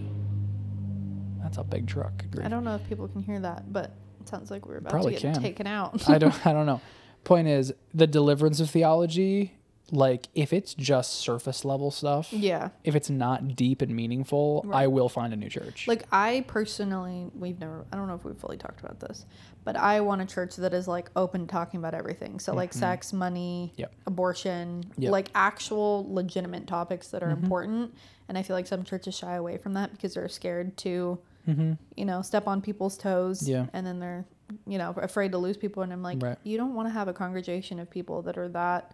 that's 1.55 1.67
a 1.67 1.69
big 1.69 1.87
truck. 1.87 2.23
I 2.43 2.47
don't 2.47 2.63
know 2.63 2.75
if 2.75 2.87
people 2.87 3.07
can 3.07 3.21
hear 3.21 3.39
that, 3.39 3.71
but 3.71 3.91
it 4.21 4.27
sounds 4.29 4.51
like 4.51 4.65
we're 4.67 4.77
about 4.77 4.91
Probably 4.91 5.15
to 5.15 5.21
get 5.21 5.33
can. 5.35 5.41
taken 5.43 5.67
out. 5.67 6.07
I 6.09 6.17
don't 6.17 6.45
I 6.47 6.53
don't 6.53 6.65
know. 6.65 6.81
Point 7.23 7.47
is 7.47 7.73
the 7.93 8.07
deliverance 8.07 8.59
of 8.59 8.69
theology, 8.69 9.55
like 9.91 10.27
if 10.35 10.51
it's 10.53 10.73
just 10.75 11.13
surface 11.13 11.65
level 11.65 11.89
stuff, 11.91 12.31
yeah. 12.31 12.69
if 12.83 12.95
it's 12.95 13.09
not 13.09 13.55
deep 13.55 13.81
and 13.81 13.95
meaningful, 13.95 14.63
Right. 14.65 14.83
I 14.83 14.87
will 14.87 15.09
find 15.09 15.33
a 15.33 15.35
new 15.35 15.49
church. 15.49 15.87
Like 15.87 16.03
I 16.11 16.43
personally, 16.47 17.27
we've 17.35 17.59
never. 17.59 17.85
I 17.91 17.95
don't 17.95 18.07
know 18.07 18.15
if 18.15 18.23
we've 18.23 18.37
fully 18.37 18.57
talked 18.57 18.79
about 18.79 18.99
this, 18.99 19.25
but 19.63 19.75
I 19.75 20.01
want 20.01 20.21
a 20.21 20.25
church 20.25 20.55
that 20.57 20.73
is 20.73 20.87
like 20.87 21.09
open 21.15 21.41
to 21.41 21.47
talking 21.47 21.79
about 21.79 21.93
everything. 21.95 22.39
So 22.39 22.53
like 22.53 22.73
sex, 22.73 23.11
money, 23.13 23.71
Mm-hmm. 23.73 23.81
Yep. 23.81 23.93
abortion, 24.07 24.85
Yep. 24.97 25.11
like 25.11 25.29
actual 25.35 26.05
legitimate 26.13 26.67
topics 26.67 27.07
that 27.09 27.23
are 27.23 27.27
Mm-hmm. 27.29 27.43
important. 27.43 27.95
And 28.27 28.37
I 28.39 28.43
feel 28.43 28.55
like 28.55 28.65
some 28.67 28.83
churches 28.83 29.15
shy 29.15 29.35
away 29.35 29.57
from 29.57 29.73
that 29.75 29.91
because 29.91 30.15
they're 30.15 30.27
scared 30.29 30.77
to, 30.77 31.19
mm-hmm. 31.47 31.73
you 31.95 32.05
know, 32.05 32.21
step 32.21 32.47
on 32.47 32.61
people's 32.61 32.97
toes. 32.97 33.47
Yeah. 33.47 33.67
And 33.73 33.85
then 33.85 33.99
they're, 33.99 34.25
you 34.67 34.77
know, 34.77 34.93
afraid 34.97 35.31
to 35.31 35.37
lose 35.37 35.57
people. 35.57 35.83
And 35.83 35.91
I'm 35.93 36.03
like, 36.03 36.21
Right. 36.21 36.37
you 36.43 36.57
don't 36.57 36.73
want 36.75 36.87
to 36.87 36.93
have 36.93 37.07
a 37.07 37.13
congregation 37.13 37.79
of 37.79 37.89
people 37.89 38.21
that 38.23 38.37
are 38.37 38.49
that 38.49 38.93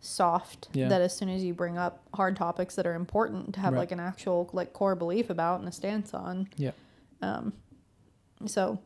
soft 0.00 0.68
Yeah. 0.74 0.88
that 0.88 1.00
as 1.00 1.16
soon 1.16 1.28
as 1.30 1.42
you 1.42 1.54
bring 1.54 1.78
up 1.78 2.02
hard 2.12 2.36
topics 2.36 2.74
that 2.74 2.86
are 2.86 2.94
important 2.94 3.54
to 3.54 3.60
have 3.60 3.72
Right. 3.72 3.80
like 3.80 3.92
an 3.92 4.00
actual 4.00 4.50
like 4.52 4.72
core 4.74 4.94
belief 4.94 5.30
about 5.30 5.60
and 5.60 5.68
a 5.68 5.72
stance 5.72 6.12
on 6.12 6.48
Yeah. 6.56 6.72
um, 7.22 7.54
so, 8.46 8.78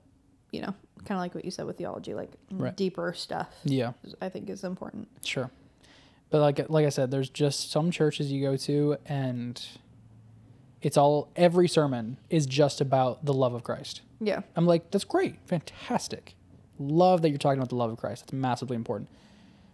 you 0.53 0.61
know, 0.61 0.75
kind 1.05 1.19
of 1.19 1.19
like 1.19 1.35
what 1.35 1.45
you 1.45 1.51
said 1.51 1.67
with 1.67 1.77
theology, 1.79 2.15
like 2.15 2.31
Right. 2.53 2.77
deeper 2.77 3.13
stuff. 3.15 3.49
Yeah. 3.65 3.93
I 4.21 4.29
think 4.29 4.49
is 4.49 4.63
important. 4.63 5.09
Sure. 5.25 5.51
But 6.31 6.41
like 6.41 6.69
like 6.69 6.87
I 6.87 6.91
said, 6.91 7.11
there's 7.11 7.31
just 7.31 7.71
some 7.71 7.91
churches 7.91 8.31
you 8.31 8.41
go 8.43 8.57
to 8.59 8.97
and 9.07 9.61
it's 10.83 10.97
all 10.97 11.31
every 11.37 11.69
sermon 11.69 12.19
is 12.31 12.47
just 12.47 12.81
about 12.81 13.25
the 13.25 13.33
love 13.35 13.55
of 13.55 13.63
Christ. 13.65 14.03
Yeah, 14.21 14.41
I'm 14.57 14.67
like, 14.67 14.91
that's 14.91 15.05
great, 15.05 15.37
fantastic. 15.47 16.35
Love 16.79 17.23
that 17.23 17.31
you're 17.31 17.39
talking 17.39 17.59
about 17.59 17.69
the 17.71 17.77
love 17.77 17.91
of 17.91 17.99
Christ. 17.99 18.23
That's 18.25 18.33
massively 18.33 18.77
important. 18.77 19.09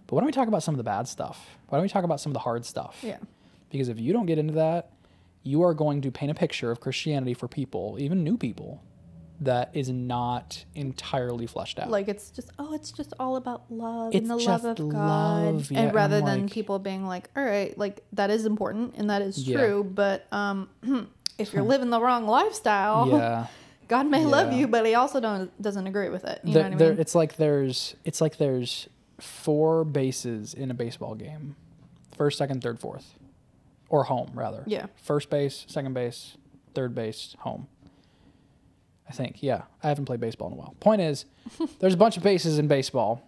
But 0.06 0.14
why 0.16 0.20
don't 0.20 0.26
we 0.26 0.32
talk 0.32 0.48
about 0.48 0.62
some 0.62 0.74
of 0.74 0.78
the 0.78 0.84
bad 0.84 1.08
stuff? 1.08 1.46
Why 1.68 1.78
don't 1.78 1.82
we 1.82 1.88
talk 1.88 2.04
about 2.04 2.20
some 2.20 2.30
of 2.30 2.34
the 2.34 2.40
hard 2.40 2.64
stuff? 2.64 2.98
yeah, 3.02 3.18
Because 3.70 3.88
if 3.88 3.98
you 3.98 4.12
don't 4.12 4.26
get 4.26 4.38
into 4.38 4.54
that, 4.54 4.90
you 5.42 5.62
are 5.62 5.74
going 5.74 6.00
to 6.02 6.10
paint 6.10 6.30
a 6.30 6.34
picture 6.34 6.70
of 6.70 6.80
Christianity 6.80 7.34
for 7.34 7.48
people, 7.48 7.96
even 7.98 8.24
new 8.24 8.36
people, 8.38 8.82
that 9.44 9.70
is 9.74 9.88
not 9.90 10.64
entirely 10.74 11.46
fleshed 11.46 11.78
out. 11.78 11.90
like 11.90 12.08
it's 12.08 12.30
just 12.30 12.50
oh, 12.58 12.72
it's 12.74 12.90
just 12.92 13.12
all 13.18 13.36
about 13.36 13.64
love 13.70 14.14
It's 14.14 14.22
and 14.22 14.30
the 14.30 14.36
love 14.36 14.64
of 14.64 14.76
God, 14.88 15.42
yeah, 15.70 15.78
and 15.78 15.86
and 15.88 15.94
rather 15.94 16.16
I'm 16.18 16.24
than 16.24 16.42
like- 16.42 16.52
people 16.52 16.78
being 16.78 17.06
like, 17.06 17.30
all 17.36 17.44
right, 17.44 17.76
like 17.78 18.04
that 18.12 18.30
is 18.30 18.46
important 18.46 18.94
and 18.96 19.10
that 19.10 19.22
is 19.22 19.38
Yeah. 19.48 19.58
true, 19.58 19.84
but 19.84 20.26
um, 20.32 20.68
if 21.38 21.52
you're 21.52 21.62
living 21.64 21.90
the 21.90 22.00
wrong 22.00 22.26
lifestyle, 22.26 23.08
yeah. 23.08 23.46
God 23.88 24.06
may 24.06 24.24
love 24.24 24.52
you, 24.54 24.66
but 24.66 24.86
He 24.86 24.94
also 24.94 25.20
don't 25.20 25.50
doesn't 25.60 25.86
agree 25.86 26.08
with 26.08 26.24
it. 26.24 26.40
You 26.44 26.54
there, 26.54 26.70
know 26.70 26.76
what 26.76 26.82
I 26.82 26.90
mean? 26.92 27.00
it's 27.00 27.14
like 27.14 27.36
there's 27.36 27.94
it's 28.04 28.20
like 28.20 28.38
there's 28.38 28.88
four 29.20 29.84
bases 29.84 30.54
in 30.54 30.70
a 30.70 30.74
baseball 30.74 31.14
game 31.14 31.54
first 32.16 32.36
second 32.38 32.62
third 32.62 32.78
fourth 32.80 33.14
or 33.88 34.04
home 34.04 34.30
rather 34.34 34.64
Yeah. 34.66 34.86
first 35.02 35.30
base 35.30 35.64
second 35.68 35.92
base 35.94 36.36
third 36.74 36.94
base 36.94 37.36
home 37.40 37.68
think. 39.14 39.42
Yeah 39.42 39.62
i 39.82 39.88
haven't 39.88 40.04
played 40.06 40.20
baseball 40.20 40.48
in 40.48 40.54
a 40.54 40.56
while. 40.56 40.74
Point 40.80 41.00
is 41.00 41.24
there's 41.80 41.94
a 41.94 41.96
bunch 41.96 42.16
of 42.16 42.22
bases 42.22 42.58
in 42.58 42.66
baseball 42.68 43.22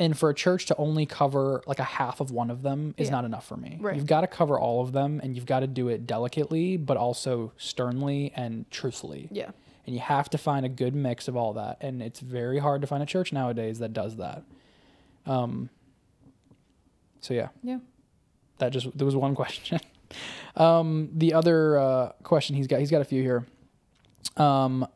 and 0.00 0.16
for 0.16 0.30
a 0.30 0.34
church 0.34 0.66
to 0.66 0.76
only 0.76 1.06
cover 1.06 1.60
like 1.66 1.78
a 1.80 1.84
half 1.84 2.20
of 2.20 2.30
one 2.30 2.50
of 2.50 2.62
them 2.62 2.94
is 2.96 3.08
Yeah. 3.08 3.12
not 3.16 3.24
enough 3.24 3.46
for 3.46 3.56
me. 3.56 3.78
Right. 3.80 3.96
you've 3.96 4.06
got 4.06 4.20
to 4.20 4.26
cover 4.28 4.58
all 4.58 4.80
of 4.80 4.92
them 4.92 5.20
and 5.22 5.34
you've 5.34 5.46
got 5.46 5.60
to 5.60 5.66
do 5.66 5.88
it 5.88 6.06
delicately 6.06 6.76
but 6.76 6.96
also 6.96 7.52
sternly 7.56 8.32
and 8.36 8.70
truthfully. 8.70 9.28
Yeah, 9.32 9.50
and 9.86 9.94
you 9.94 10.00
have 10.00 10.28
to 10.30 10.38
find 10.38 10.64
a 10.64 10.68
good 10.68 10.94
mix 10.94 11.26
of 11.28 11.36
all 11.36 11.52
that 11.54 11.78
and 11.80 12.00
it's 12.02 12.20
very 12.20 12.58
hard 12.58 12.80
to 12.82 12.86
find 12.86 13.02
a 13.02 13.06
church 13.06 13.32
nowadays 13.32 13.78
that 13.80 13.92
does 13.92 14.16
that. 14.16 14.42
Um 15.26 15.68
so 17.20 17.34
yeah. 17.34 17.48
Yeah. 17.62 17.78
that 18.58 18.70
just 18.70 18.96
there 18.96 19.04
was 19.06 19.16
one 19.16 19.34
question. 19.42 19.80
Um 20.56 21.10
the 21.14 21.34
other 21.34 21.78
uh 21.78 22.12
question 22.22 22.56
he's 22.56 22.66
got 22.66 22.80
he's 22.80 22.90
got 22.90 23.00
a 23.00 23.04
few 23.04 23.22
here 23.22 23.46
um 24.36 24.86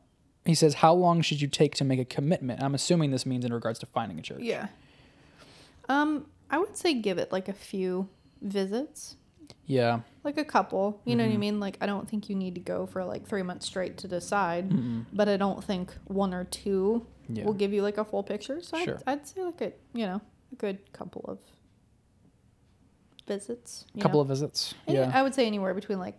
he 0.45 0.55
says 0.55 0.75
how 0.75 0.93
long 0.93 1.23
should 1.23 1.41
you 1.41 1.49
take 1.49 1.75
to 1.75 1.85
make 1.85 1.99
a 2.01 2.05
commitment 2.05 2.63
i'm 2.63 2.75
assuming 2.75 3.11
this 3.11 3.25
means 3.27 3.45
in 3.45 3.53
regards 3.53 3.79
to 3.79 3.87
finding 3.87 4.19
a 4.19 4.23
church 4.23 4.41
Yeah. 4.43 4.69
Um, 5.89 6.27
I 6.51 6.59
would 6.59 6.77
say 6.77 6.95
give 6.95 7.19
it 7.19 7.33
like 7.33 7.49
a 7.49 7.53
few 7.53 8.09
visits, 8.41 9.17
yeah 9.67 10.01
like 10.25 10.39
a 10.39 10.45
couple. 10.45 11.01
You 11.05 11.17
know 11.17 11.25
what 11.25 11.29
I 11.31 11.33
Mm-hmm. 11.33 11.41
mean? 11.41 11.61
Like 11.61 11.77
I 11.81 11.87
don't 11.87 12.09
think 12.09 12.29
you 12.31 12.37
need 12.37 12.55
to 12.55 12.61
go 12.61 12.87
for 12.87 13.05
like 13.05 13.27
three 13.27 13.43
months 13.43 13.67
straight 13.67 13.99
to 13.99 14.09
decide, 14.09 14.73
but 15.13 15.29
I 15.29 15.37
don't 15.37 15.63
think 15.65 15.93
one 16.07 16.33
or 16.33 16.45
two 16.45 17.05
Yeah. 17.29 17.45
will 17.45 17.53
give 17.55 17.73
you 17.73 17.83
like 17.83 17.99
a 17.99 18.05
full 18.05 18.23
picture. 18.23 18.61
So 18.63 18.77
Sure. 18.85 18.99
I'd, 19.07 19.19
I'd 19.21 19.27
say 19.27 19.43
like 19.43 19.61
a 19.61 19.73
you 19.93 20.07
know 20.07 20.21
a 20.53 20.55
good 20.57 20.93
couple 20.93 21.25
of 21.27 21.39
visits. 23.27 23.87
a 23.97 24.01
couple 24.01 24.21
of 24.21 24.29
visits 24.29 24.75
yeah 24.87 25.11
I 25.15 25.23
would 25.23 25.35
say 25.35 25.47
anywhere 25.47 25.75
between 25.75 25.99
like 25.99 26.19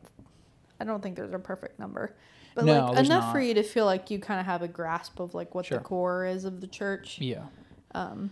I 0.80 0.84
don't 0.86 1.02
think 1.02 1.16
there's 1.16 1.34
a 1.34 1.40
perfect 1.40 1.80
number, 1.80 2.14
but 2.56 2.66
No, 2.66 2.88
like 2.92 3.06
enough 3.06 3.24
not. 3.26 3.32
for 3.34 3.40
you 3.40 3.54
to 3.56 3.64
feel 3.64 3.86
like 3.86 4.10
you 4.12 4.20
kind 4.20 4.40
of 4.40 4.46
have 4.46 4.62
a 4.62 4.68
grasp 4.68 5.20
of 5.20 5.34
like 5.34 5.54
what 5.56 5.66
Sure. 5.66 5.78
the 5.80 5.84
core 5.84 6.26
is 6.26 6.46
of 6.46 6.62
the 6.62 6.68
church. 6.68 7.20
Yeah. 7.20 7.44
Um, 7.96 8.32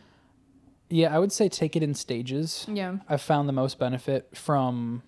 Yeah, 0.90 1.16
I 1.16 1.20
would 1.20 1.32
say 1.32 1.48
take 1.50 1.76
it 1.76 1.84
in 1.84 1.94
stages. 1.94 2.66
yeah. 2.70 2.98
I've 3.08 3.22
found 3.22 3.48
the 3.48 3.54
most 3.54 3.80
benefit 3.80 4.36
from, 4.36 5.04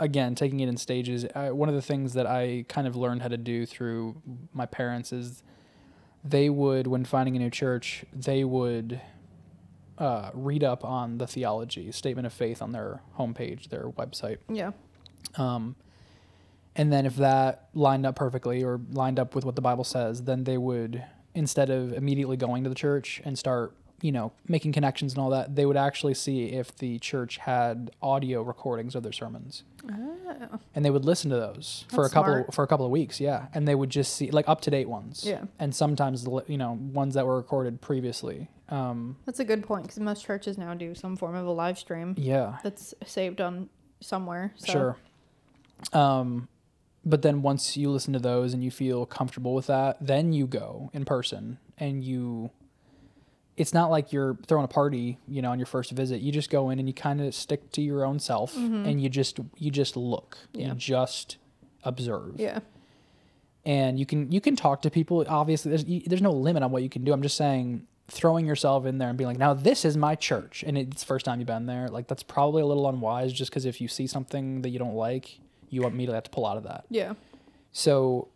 again, 0.00 0.34
taking 0.34 0.60
it 0.60 0.68
in 0.68 0.76
stages. 0.76 1.24
I, 1.34 1.50
one 1.52 1.68
of 1.68 1.74
the 1.74 1.82
things 1.82 2.14
that 2.14 2.26
I 2.26 2.64
kind 2.68 2.86
of 2.86 2.96
learned 2.96 3.22
how 3.22 3.28
to 3.28 3.36
do 3.36 3.64
through 3.64 4.20
my 4.52 4.66
parents 4.66 5.12
is 5.12 5.42
they 6.24 6.50
would, 6.50 6.86
when 6.88 7.04
finding 7.04 7.36
a 7.36 7.38
new 7.38 7.50
church, 7.50 8.04
they 8.12 8.42
would 8.42 9.00
uh, 9.98 10.30
read 10.34 10.64
up 10.64 10.84
on 10.84 11.18
the 11.18 11.26
theology, 11.26 11.90
statement 11.92 12.26
of 12.26 12.32
faith 12.32 12.60
on 12.60 12.72
their 12.72 13.00
homepage, 13.18 13.68
their 13.68 13.90
website. 13.90 14.38
Yeah. 14.52 14.72
Um, 15.36 15.76
and 16.78 16.92
then 16.92 17.04
if 17.04 17.16
that 17.16 17.68
lined 17.74 18.06
up 18.06 18.16
perfectly 18.16 18.62
or 18.62 18.80
lined 18.92 19.18
up 19.18 19.34
with 19.34 19.44
what 19.44 19.56
the 19.56 19.60
Bible 19.60 19.84
says, 19.84 20.22
then 20.22 20.44
they 20.44 20.56
would, 20.56 21.04
instead 21.34 21.70
of 21.70 21.92
immediately 21.92 22.36
going 22.36 22.62
to 22.62 22.70
the 22.70 22.76
church 22.76 23.20
and 23.24 23.36
start, 23.36 23.74
you 24.00 24.12
know, 24.12 24.30
making 24.46 24.72
connections 24.72 25.12
and 25.12 25.20
all 25.20 25.30
that, 25.30 25.56
they 25.56 25.66
would 25.66 25.76
actually 25.76 26.14
see 26.14 26.52
if 26.52 26.74
the 26.76 27.00
church 27.00 27.38
had 27.38 27.90
audio 28.00 28.42
recordings 28.42 28.94
of 28.94 29.02
their 29.02 29.12
sermons. 29.12 29.64
Oh. 29.90 30.60
And 30.72 30.84
they 30.84 30.90
would 30.90 31.04
listen 31.04 31.30
to 31.30 31.36
those 31.36 31.84
for 31.88 32.04
a 32.04 32.10
couple 32.10 32.32
smart. 32.32 32.54
for 32.54 32.62
a 32.62 32.68
couple 32.68 32.86
of 32.86 32.92
weeks, 32.92 33.20
yeah. 33.20 33.48
And 33.52 33.66
they 33.66 33.74
would 33.74 33.90
just 33.90 34.14
see 34.14 34.30
like 34.30 34.48
up 34.48 34.60
to 34.62 34.70
date 34.70 34.88
ones, 34.88 35.24
Yeah. 35.26 35.42
And 35.58 35.74
sometimes 35.74 36.26
you 36.46 36.58
know 36.58 36.78
ones 36.92 37.14
that 37.14 37.26
were 37.26 37.36
recorded 37.36 37.80
previously, 37.80 38.48
um, 38.68 39.16
That's 39.26 39.40
a 39.40 39.44
good 39.44 39.64
point 39.64 39.82
because 39.82 39.98
most 39.98 40.24
churches 40.24 40.58
now 40.58 40.74
do 40.74 40.94
some 40.94 41.16
form 41.16 41.34
of 41.34 41.46
a 41.46 41.50
live 41.50 41.78
stream 41.78 42.14
yeah. 42.16 42.58
that's 42.62 42.94
saved 43.04 43.40
on 43.40 43.68
somewhere. 44.00 44.52
So. 44.56 44.72
Sure. 44.72 44.96
Um, 45.92 46.48
but 47.08 47.22
then 47.22 47.42
once 47.42 47.76
you 47.76 47.90
listen 47.90 48.12
to 48.12 48.18
those 48.18 48.52
and 48.54 48.62
you 48.62 48.70
feel 48.70 49.06
comfortable 49.06 49.54
with 49.54 49.66
that, 49.66 49.96
then 50.00 50.32
you 50.32 50.46
go 50.46 50.90
in 50.92 51.04
person 51.04 51.58
and 51.78 52.04
you. 52.04 52.50
It's 53.56 53.74
not 53.74 53.90
like 53.90 54.12
you're 54.12 54.38
throwing 54.46 54.64
a 54.64 54.68
party, 54.68 55.18
you 55.26 55.42
know, 55.42 55.50
on 55.50 55.58
your 55.58 55.66
first 55.66 55.90
visit. 55.90 56.20
You 56.20 56.30
just 56.30 56.48
go 56.48 56.70
in 56.70 56.78
and 56.78 56.86
you 56.88 56.94
kind 56.94 57.20
of 57.20 57.34
stick 57.34 57.72
to 57.72 57.82
your 57.82 58.04
own 58.04 58.20
self, 58.20 58.54
mm-hmm. 58.54 58.84
and 58.86 59.02
you 59.02 59.08
just 59.08 59.40
you 59.56 59.70
just 59.72 59.96
look, 59.96 60.38
Yeah. 60.52 60.68
you 60.68 60.74
just 60.74 61.38
observe, 61.82 62.34
Yeah. 62.38 62.60
and 63.64 63.98
you 63.98 64.06
can 64.06 64.30
you 64.30 64.40
can 64.40 64.54
talk 64.54 64.82
to 64.82 64.90
people. 64.90 65.24
Obviously, 65.28 65.70
there's 65.70 65.84
you, 65.84 66.02
there's 66.06 66.22
no 66.22 66.30
limit 66.30 66.62
on 66.62 66.70
what 66.70 66.84
you 66.84 66.88
can 66.88 67.02
do. 67.02 67.12
I'm 67.12 67.22
just 67.22 67.36
saying, 67.36 67.84
throwing 68.06 68.46
yourself 68.46 68.86
in 68.86 68.98
there 68.98 69.08
and 69.08 69.18
being 69.18 69.26
like, 69.28 69.38
now 69.38 69.54
this 69.54 69.84
is 69.84 69.96
my 69.96 70.14
church, 70.14 70.62
and 70.64 70.78
it's 70.78 71.02
the 71.02 71.06
first 71.06 71.24
time 71.26 71.40
you've 71.40 71.48
been 71.48 71.66
there. 71.66 71.88
Like 71.88 72.06
that's 72.06 72.22
probably 72.22 72.62
a 72.62 72.66
little 72.66 72.88
unwise, 72.88 73.32
just 73.32 73.50
because 73.50 73.64
if 73.64 73.80
you 73.80 73.88
see 73.88 74.06
something 74.06 74.62
that 74.62 74.68
you 74.68 74.78
don't 74.78 74.94
like, 74.94 75.40
you 75.70 75.82
want 75.82 75.94
immediately 75.94 76.16
have 76.16 76.24
to 76.24 76.30
pull 76.30 76.46
out 76.46 76.56
of 76.56 76.64
that. 76.64 76.84
Yeah. 76.90 77.14
So 77.72 78.28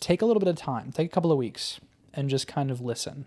take 0.00 0.22
a 0.22 0.26
little 0.26 0.40
bit 0.40 0.48
of 0.48 0.56
time, 0.56 0.92
take 0.92 1.06
a 1.06 1.10
couple 1.10 1.32
of 1.32 1.38
weeks, 1.38 1.80
and 2.14 2.28
just 2.28 2.46
kind 2.46 2.70
of 2.70 2.80
listen. 2.80 3.26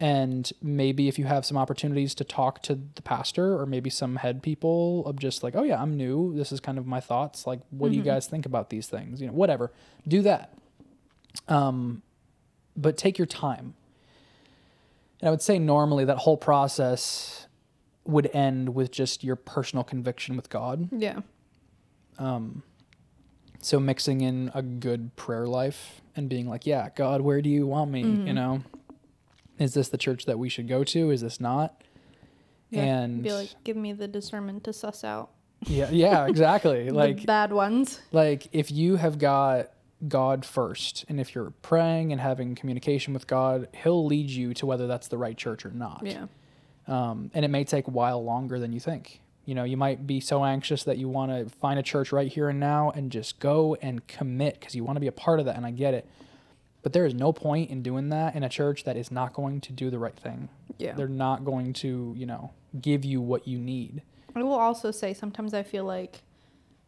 And 0.00 0.52
maybe 0.60 1.06
if 1.06 1.16
you 1.16 1.26
have 1.26 1.46
some 1.46 1.56
opportunities 1.56 2.12
to 2.16 2.24
talk 2.24 2.60
to 2.62 2.76
the 2.96 3.02
pastor 3.02 3.56
or 3.56 3.66
maybe 3.66 3.88
some 3.88 4.16
head 4.16 4.42
people 4.42 5.06
of 5.06 5.16
just 5.16 5.44
like, 5.44 5.54
oh 5.54 5.62
yeah, 5.62 5.80
I'm 5.80 5.96
new. 5.96 6.34
This 6.34 6.50
is 6.50 6.58
kind 6.58 6.76
of 6.76 6.86
my 6.86 6.98
thoughts. 6.98 7.46
Like, 7.46 7.60
what 7.70 7.92
do 7.92 7.96
you 7.96 8.02
guys 8.02 8.26
think 8.26 8.44
about 8.44 8.70
these 8.70 8.88
things? 8.88 9.20
You 9.20 9.28
know, 9.28 9.32
whatever. 9.32 9.70
Do 10.08 10.22
that. 10.22 10.54
Um, 11.46 12.02
but 12.76 12.96
take 12.96 13.16
your 13.16 13.26
time. 13.26 13.74
And 15.20 15.28
I 15.28 15.30
would 15.30 15.42
say 15.42 15.60
normally 15.60 16.04
that 16.04 16.18
whole 16.18 16.36
process 16.36 17.46
would 18.04 18.28
end 18.34 18.74
with 18.74 18.90
just 18.90 19.22
your 19.22 19.36
personal 19.36 19.84
conviction 19.84 20.34
with 20.34 20.50
God. 20.50 20.88
Yeah. 20.90 21.20
So 22.18 23.78
mixing 23.78 24.22
in 24.22 24.50
a 24.54 24.62
good 24.62 25.14
prayer 25.16 25.46
life 25.46 26.00
and 26.16 26.28
being 26.28 26.48
like, 26.48 26.66
yeah, 26.66 26.88
God, 26.96 27.20
where 27.20 27.40
do 27.40 27.48
you 27.48 27.66
want 27.66 27.90
me? 27.90 28.02
You 28.02 28.32
know, 28.32 28.62
is 29.58 29.74
this 29.74 29.88
the 29.88 29.98
church 29.98 30.26
that 30.26 30.38
we 30.38 30.48
should 30.48 30.68
go 30.68 30.82
to? 30.84 31.10
Is 31.10 31.20
this 31.20 31.40
not? 31.40 31.80
Yeah. 32.70 32.82
And 32.82 33.22
Be 33.22 33.32
like, 33.32 33.50
give 33.64 33.76
me 33.76 33.92
the 33.92 34.08
discernment 34.08 34.64
to 34.64 34.72
suss 34.72 35.04
out 35.04 35.30
yeah, 35.66 35.90
yeah, 35.90 36.26
exactly. 36.28 36.90
like, 36.90 37.24
bad 37.26 37.52
ones. 37.52 38.00
like 38.12 38.48
if 38.52 38.70
you 38.70 38.96
have 38.96 39.18
got 39.18 39.70
God 40.06 40.44
first, 40.44 41.04
and 41.08 41.20
if 41.20 41.34
you're 41.34 41.52
praying 41.62 42.12
and 42.12 42.20
having 42.20 42.54
communication 42.54 43.14
with 43.14 43.26
God, 43.26 43.68
He'll 43.82 44.04
lead 44.04 44.30
you 44.30 44.54
to 44.54 44.66
whether 44.66 44.86
that's 44.86 45.08
the 45.08 45.18
right 45.18 45.36
church 45.36 45.64
or 45.64 45.70
not. 45.70 46.02
Yeah. 46.04 46.26
um, 46.88 47.30
and 47.34 47.44
it 47.44 47.48
may 47.48 47.64
take 47.64 47.86
a 47.86 47.90
while 47.90 48.22
longer 48.24 48.58
than 48.58 48.72
you 48.72 48.80
think. 48.80 49.20
You 49.44 49.54
know, 49.54 49.64
you 49.64 49.76
might 49.76 50.06
be 50.06 50.20
so 50.20 50.44
anxious 50.44 50.84
that 50.84 50.98
you 50.98 51.08
want 51.08 51.32
to 51.32 51.54
find 51.56 51.78
a 51.78 51.82
church 51.82 52.12
right 52.12 52.30
here 52.30 52.48
and 52.48 52.60
now 52.60 52.90
and 52.94 53.10
just 53.10 53.40
go 53.40 53.76
and 53.82 54.06
commit 54.06 54.60
because 54.60 54.74
you 54.74 54.84
want 54.84 54.96
to 54.96 55.00
be 55.00 55.08
a 55.08 55.12
part 55.12 55.40
of 55.40 55.46
that, 55.46 55.56
and 55.56 55.66
I 55.66 55.72
get 55.72 55.94
it. 55.94 56.08
But 56.82 56.92
there 56.92 57.06
is 57.06 57.14
no 57.14 57.32
point 57.32 57.70
in 57.70 57.82
doing 57.82 58.08
that 58.08 58.34
in 58.34 58.42
a 58.42 58.48
church 58.48 58.84
that 58.84 58.96
is 58.96 59.10
not 59.10 59.32
going 59.32 59.60
to 59.62 59.72
do 59.72 59.90
the 59.90 59.98
right 59.98 60.16
thing. 60.16 60.48
Yeah. 60.78 60.94
They're 60.94 61.08
not 61.08 61.44
going 61.44 61.72
to, 61.74 62.14
you 62.16 62.26
know, 62.26 62.50
give 62.80 63.04
you 63.04 63.20
what 63.20 63.46
you 63.46 63.58
need. 63.58 64.02
I 64.34 64.42
will 64.42 64.54
also 64.54 64.90
say 64.90 65.14
sometimes 65.14 65.54
I 65.54 65.62
feel 65.62 65.84
like 65.84 66.22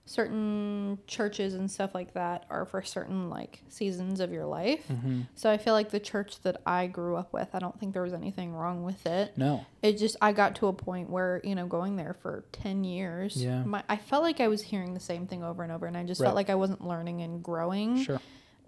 certain 0.07 0.99
churches 1.07 1.55
and 1.55 1.71
stuff 1.71 1.95
like 1.95 2.13
that 2.13 2.45
are 2.51 2.67
for 2.67 2.83
certain 2.83 3.31
like 3.31 3.61
seasons 3.69 4.21
of 4.21 4.31
your 4.33 4.45
life. 4.45 4.87
Mm-hmm. 4.89 5.23
So 5.35 5.51
I 5.51 5.57
feel 5.57 5.73
like 5.73 5.91
the 5.91 6.01
church 6.01 6.41
that 6.43 6.61
I 6.67 6.87
grew 6.87 7.17
up 7.17 7.33
with, 7.33 7.49
I 7.55 7.59
don't 7.59 7.79
think 7.81 7.95
there 7.95 8.03
was 8.03 8.13
anything 8.13 8.53
wrong 8.53 8.85
with 8.85 9.07
it. 9.07 9.33
No. 9.39 9.65
It 9.83 9.97
just 9.99 10.17
I 10.21 10.33
got 10.33 10.57
to 10.57 10.67
a 10.67 10.73
point 10.73 11.09
where 11.09 11.41
you 11.43 11.55
know 11.55 11.67
going 11.67 11.97
there 11.97 12.15
for 12.21 12.45
ten 12.53 12.85
years, 12.85 13.37
Yeah. 13.43 13.65
my, 13.65 13.83
I 13.89 13.97
felt 13.97 14.23
like 14.23 14.41
I 14.41 14.49
was 14.49 14.63
hearing 14.63 14.93
the 14.95 15.01
same 15.01 15.27
thing 15.27 15.43
over 15.43 15.63
and 15.63 15.73
over, 15.73 15.87
and 15.87 15.97
I 15.97 16.05
just 16.05 16.21
Right. 16.21 16.27
felt 16.27 16.37
like 16.37 16.51
I 16.51 16.55
wasn't 16.55 16.87
learning 16.87 17.23
and 17.23 17.43
growing. 17.43 18.03
Sure. 18.03 18.21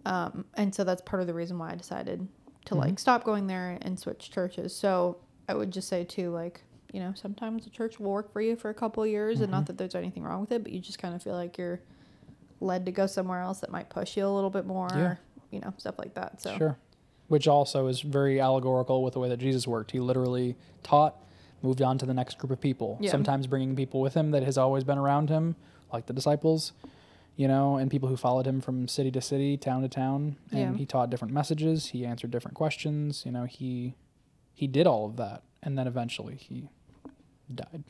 Um, 0.06 0.44
and 0.54 0.74
so 0.74 0.84
that's 0.84 1.02
part 1.02 1.20
of 1.20 1.26
the 1.26 1.34
reason 1.34 1.58
why 1.58 1.72
I 1.72 1.74
decided 1.74 2.26
to 2.66 2.74
Mm-hmm. 2.74 2.80
like 2.82 2.98
stop 2.98 3.24
going 3.24 3.46
there 3.46 3.78
and 3.82 3.98
switch 3.98 4.30
churches. 4.30 4.74
So 4.74 5.18
I 5.48 5.54
would 5.54 5.70
just 5.70 5.88
say 5.88 6.02
too, 6.04 6.30
like 6.30 6.62
you 6.92 7.00
know, 7.00 7.12
sometimes 7.14 7.64
the 7.64 7.70
church 7.70 7.98
will 8.00 8.10
work 8.10 8.32
for 8.32 8.40
you 8.40 8.56
for 8.56 8.70
a 8.70 8.74
couple 8.74 9.02
of 9.02 9.08
years, 9.08 9.40
and 9.40 9.46
Mm-hmm. 9.48 9.52
not 9.52 9.66
that 9.66 9.78
there's 9.78 9.94
anything 9.94 10.22
wrong 10.22 10.40
with 10.40 10.52
it, 10.52 10.62
but 10.62 10.72
you 10.72 10.80
just 10.80 10.98
kind 10.98 11.14
of 11.14 11.22
feel 11.22 11.34
like 11.34 11.58
you're 11.58 11.80
led 12.60 12.86
to 12.86 12.92
go 12.92 13.06
somewhere 13.06 13.40
else 13.40 13.60
that 13.60 13.70
might 13.70 13.90
push 13.90 14.16
you 14.16 14.26
a 14.26 14.28
little 14.28 14.50
bit 14.50 14.64
more, 14.66 14.88
Yeah. 14.94 15.16
you 15.50 15.60
know, 15.60 15.74
stuff 15.76 15.96
like 15.98 16.14
that. 16.14 16.40
So 16.40 16.56
Sure. 16.56 16.78
Which 17.28 17.48
also 17.48 17.88
is 17.88 18.00
very 18.00 18.40
allegorical 18.40 19.02
with 19.02 19.14
the 19.14 19.20
way 19.20 19.28
that 19.28 19.38
Jesus 19.38 19.66
worked. 19.66 19.90
He 19.90 19.98
literally 20.00 20.56
taught, 20.82 21.16
moved 21.60 21.82
on 21.82 21.98
to 21.98 22.06
the 22.06 22.14
next 22.14 22.38
group 22.38 22.52
of 22.52 22.60
people. 22.60 22.98
Yeah. 23.00 23.10
Sometimes 23.10 23.46
bringing 23.46 23.74
people 23.76 24.00
with 24.00 24.14
him 24.14 24.30
that 24.30 24.42
has 24.44 24.56
always 24.56 24.84
been 24.84 24.96
around 24.98 25.28
him, 25.28 25.56
like 25.92 26.06
the 26.06 26.12
disciples, 26.12 26.72
you 27.34 27.48
know, 27.48 27.76
and 27.76 27.90
people 27.90 28.08
who 28.08 28.16
followed 28.16 28.46
him 28.46 28.60
from 28.60 28.86
city 28.88 29.10
to 29.10 29.20
city, 29.20 29.56
town 29.56 29.82
to 29.82 29.88
town. 29.88 30.36
And 30.52 30.58
Yeah. 30.60 30.72
he 30.74 30.86
taught 30.86 31.10
different 31.10 31.34
messages. 31.34 31.86
He 31.88 32.06
answered 32.06 32.30
different 32.30 32.54
questions. 32.54 33.24
You 33.26 33.32
know, 33.32 33.44
he 33.44 33.94
he 34.54 34.66
did 34.66 34.86
all 34.86 35.04
of 35.04 35.16
that, 35.16 35.42
and 35.62 35.76
then 35.76 35.86
eventually 35.86 36.36
he 36.36 36.70
died, 37.54 37.84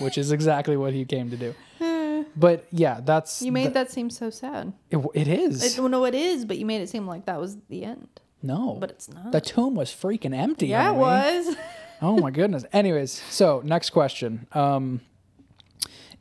which 0.00 0.16
is 0.18 0.32
exactly 0.32 0.76
what 0.76 0.92
he 0.92 1.04
came 1.04 1.30
to 1.30 1.36
do. 1.36 1.54
But 2.34 2.66
yeah, 2.70 3.00
that's 3.04 3.40
you 3.42 3.52
made 3.52 3.68
the- 3.68 3.70
that 3.74 3.90
seem 3.90 4.10
so 4.10 4.30
sad. 4.30 4.72
It, 4.90 4.98
it 5.14 5.28
is 5.28 5.62
It, 5.76 5.78
well, 5.80 5.88
no, 5.90 6.04
it 6.06 6.14
is, 6.14 6.44
but 6.44 6.58
you 6.58 6.66
made 6.66 6.80
it 6.82 6.88
seem 6.88 7.06
like 7.06 7.26
that 7.26 7.38
was 7.40 7.56
the 7.68 7.84
end. 7.84 8.08
no, 8.42 8.76
But 8.80 8.90
it's 8.90 9.08
not. 9.08 9.32
the 9.32 9.40
tomb 9.40 9.74
was 9.74 9.90
freaking 9.90 10.34
empty. 10.34 10.68
yeah, 10.68 10.90
it 10.92 10.96
was. 10.96 11.56
oh 12.02 12.18
my 12.18 12.30
goodness. 12.30 12.64
Anyways, 12.72 13.22
so 13.30 13.62
next 13.64 13.90
question. 13.90 14.46
Um, 14.52 15.00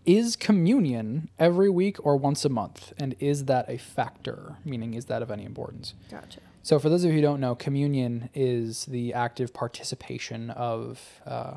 is 0.06 0.36
communion 0.36 1.30
every 1.40 1.70
week 1.70 1.98
or 2.06 2.16
once 2.18 2.46
a 2.46 2.50
month? 2.50 2.94
And 3.00 3.16
is 3.20 3.46
that 3.46 3.70
a 3.70 3.78
factor? 3.78 4.58
Meaning, 4.64 4.94
is 4.94 5.06
that 5.06 5.22
of 5.22 5.32
any 5.32 5.46
importance? 5.46 5.94
Gotcha. 6.12 6.40
So, 6.62 6.78
for 6.80 6.90
those 6.90 7.04
of 7.04 7.10
you 7.12 7.16
who 7.18 7.22
don't 7.22 7.40
know, 7.40 7.56
communion 7.56 8.30
is 8.34 8.86
the 8.86 9.14
active 9.14 9.54
participation 9.54 10.50
of 10.52 11.02
uh, 11.26 11.56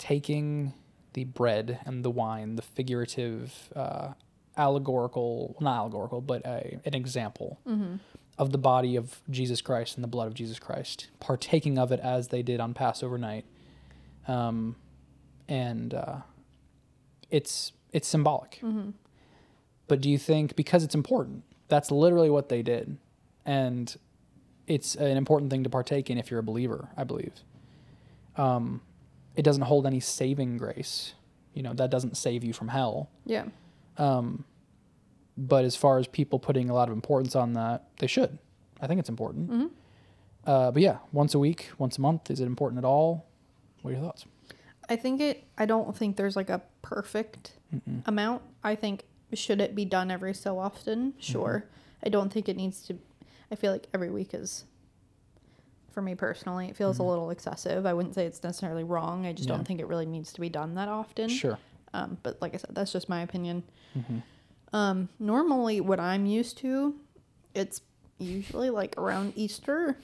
taking 0.00 0.72
the 1.12 1.24
bread 1.24 1.78
and 1.84 2.04
the 2.04 2.10
wine, 2.10 2.56
the 2.56 2.62
figurative, 2.62 3.68
uh, 3.76 4.14
allegorical, 4.56 5.56
not 5.60 5.76
allegorical, 5.76 6.20
but 6.20 6.44
a, 6.46 6.80
an 6.84 6.94
example 6.94 7.60
of 8.38 8.52
the 8.52 8.58
body 8.58 8.96
of 8.96 9.20
Jesus 9.28 9.60
Christ 9.60 9.96
and 9.96 10.02
the 10.02 10.08
blood 10.08 10.26
of 10.26 10.34
Jesus 10.34 10.58
Christ, 10.58 11.08
partaking 11.20 11.78
of 11.78 11.92
it 11.92 12.00
as 12.00 12.28
they 12.28 12.42
did 12.42 12.58
on 12.58 12.72
Passover 12.72 13.18
night. 13.18 13.44
Um, 14.26 14.76
and 15.48 15.92
uh, 15.92 16.18
it's 17.30 17.72
it's 17.92 18.08
symbolic. 18.08 18.60
Mm-hmm. 18.62 18.90
But 19.88 20.00
do 20.00 20.08
you 20.08 20.16
think 20.16 20.56
because 20.56 20.84
it's 20.84 20.94
important, 20.94 21.42
that's 21.68 21.90
literally 21.90 22.30
what 22.30 22.48
they 22.48 22.62
did, 22.62 22.96
and 23.44 23.94
it's 24.66 24.94
an 24.94 25.16
important 25.16 25.50
thing 25.50 25.64
to 25.64 25.70
partake 25.70 26.08
in 26.08 26.16
if 26.16 26.30
you're 26.30 26.40
a 26.40 26.44
believer, 26.44 26.88
I 26.96 27.04
believe. 27.04 27.34
Um, 28.36 28.80
it 29.40 29.42
doesn't 29.42 29.62
hold 29.62 29.86
any 29.86 30.00
saving 30.00 30.58
grace, 30.58 31.14
you 31.54 31.62
know, 31.62 31.72
that 31.72 31.88
doesn't 31.88 32.14
save 32.14 32.44
you 32.44 32.52
from 32.52 32.68
hell. 32.68 33.08
Yeah. 33.24 33.46
Um, 33.96 34.44
but 35.34 35.64
as 35.64 35.74
far 35.74 35.98
as 35.98 36.06
people 36.06 36.38
putting 36.38 36.68
a 36.68 36.74
lot 36.74 36.90
of 36.90 36.92
importance 36.94 37.34
on 37.34 37.54
that, 37.54 37.88
they 38.00 38.06
should. 38.06 38.36
I 38.82 38.86
think 38.86 39.00
it's 39.00 39.08
important. 39.08 39.50
Mm-hmm. 39.50 39.66
Uh, 40.44 40.70
but 40.72 40.82
yeah, 40.82 40.98
once 41.12 41.32
a 41.32 41.38
week, 41.38 41.70
once 41.78 41.96
a 41.96 42.02
month, 42.02 42.30
is 42.30 42.40
it 42.40 42.44
important 42.44 42.80
at 42.80 42.84
all? 42.84 43.24
What 43.80 43.92
are 43.92 43.94
your 43.94 44.02
thoughts? 44.02 44.26
I 44.90 44.96
think 44.96 45.22
it. 45.22 45.44
I 45.56 45.64
don't 45.64 45.96
think 45.96 46.16
there's 46.16 46.36
like 46.36 46.50
a 46.50 46.60
perfect 46.82 47.52
amount. 48.04 48.42
I 48.62 48.74
think 48.74 49.04
should 49.32 49.62
it 49.62 49.74
be 49.74 49.86
done 49.86 50.10
every 50.10 50.34
so 50.34 50.58
often? 50.58 51.14
Sure. 51.18 51.64
I 52.04 52.10
don't 52.10 52.30
think 52.30 52.46
it 52.46 52.58
needs 52.58 52.82
to. 52.88 52.98
I 53.50 53.54
feel 53.54 53.72
like 53.72 53.86
every 53.94 54.10
week 54.10 54.34
is. 54.34 54.64
For 55.92 56.02
me 56.02 56.14
personally, 56.14 56.68
it 56.68 56.76
feels 56.76 56.98
a 56.98 57.02
little 57.02 57.30
excessive. 57.30 57.84
I 57.84 57.92
wouldn't 57.94 58.14
say 58.14 58.24
it's 58.24 58.42
necessarily 58.42 58.84
wrong. 58.84 59.26
I 59.26 59.32
just 59.32 59.48
Yeah. 59.48 59.56
don't 59.56 59.64
think 59.66 59.80
it 59.80 59.86
really 59.88 60.06
needs 60.06 60.32
to 60.34 60.40
be 60.40 60.48
done 60.48 60.74
that 60.74 60.88
often. 60.88 61.28
Sure. 61.28 61.58
Um, 61.92 62.18
but 62.22 62.40
like 62.40 62.54
I 62.54 62.58
said, 62.58 62.70
that's 62.74 62.92
just 62.92 63.08
my 63.08 63.22
opinion. 63.22 63.64
Mm-hmm. 63.98 64.18
Um, 64.72 65.08
normally, 65.18 65.80
what 65.80 65.98
I'm 65.98 66.26
used 66.26 66.58
to, 66.58 66.94
it's 67.54 67.80
usually 68.18 68.70
like 68.70 68.94
around 68.98 69.32
Easter. 69.34 69.96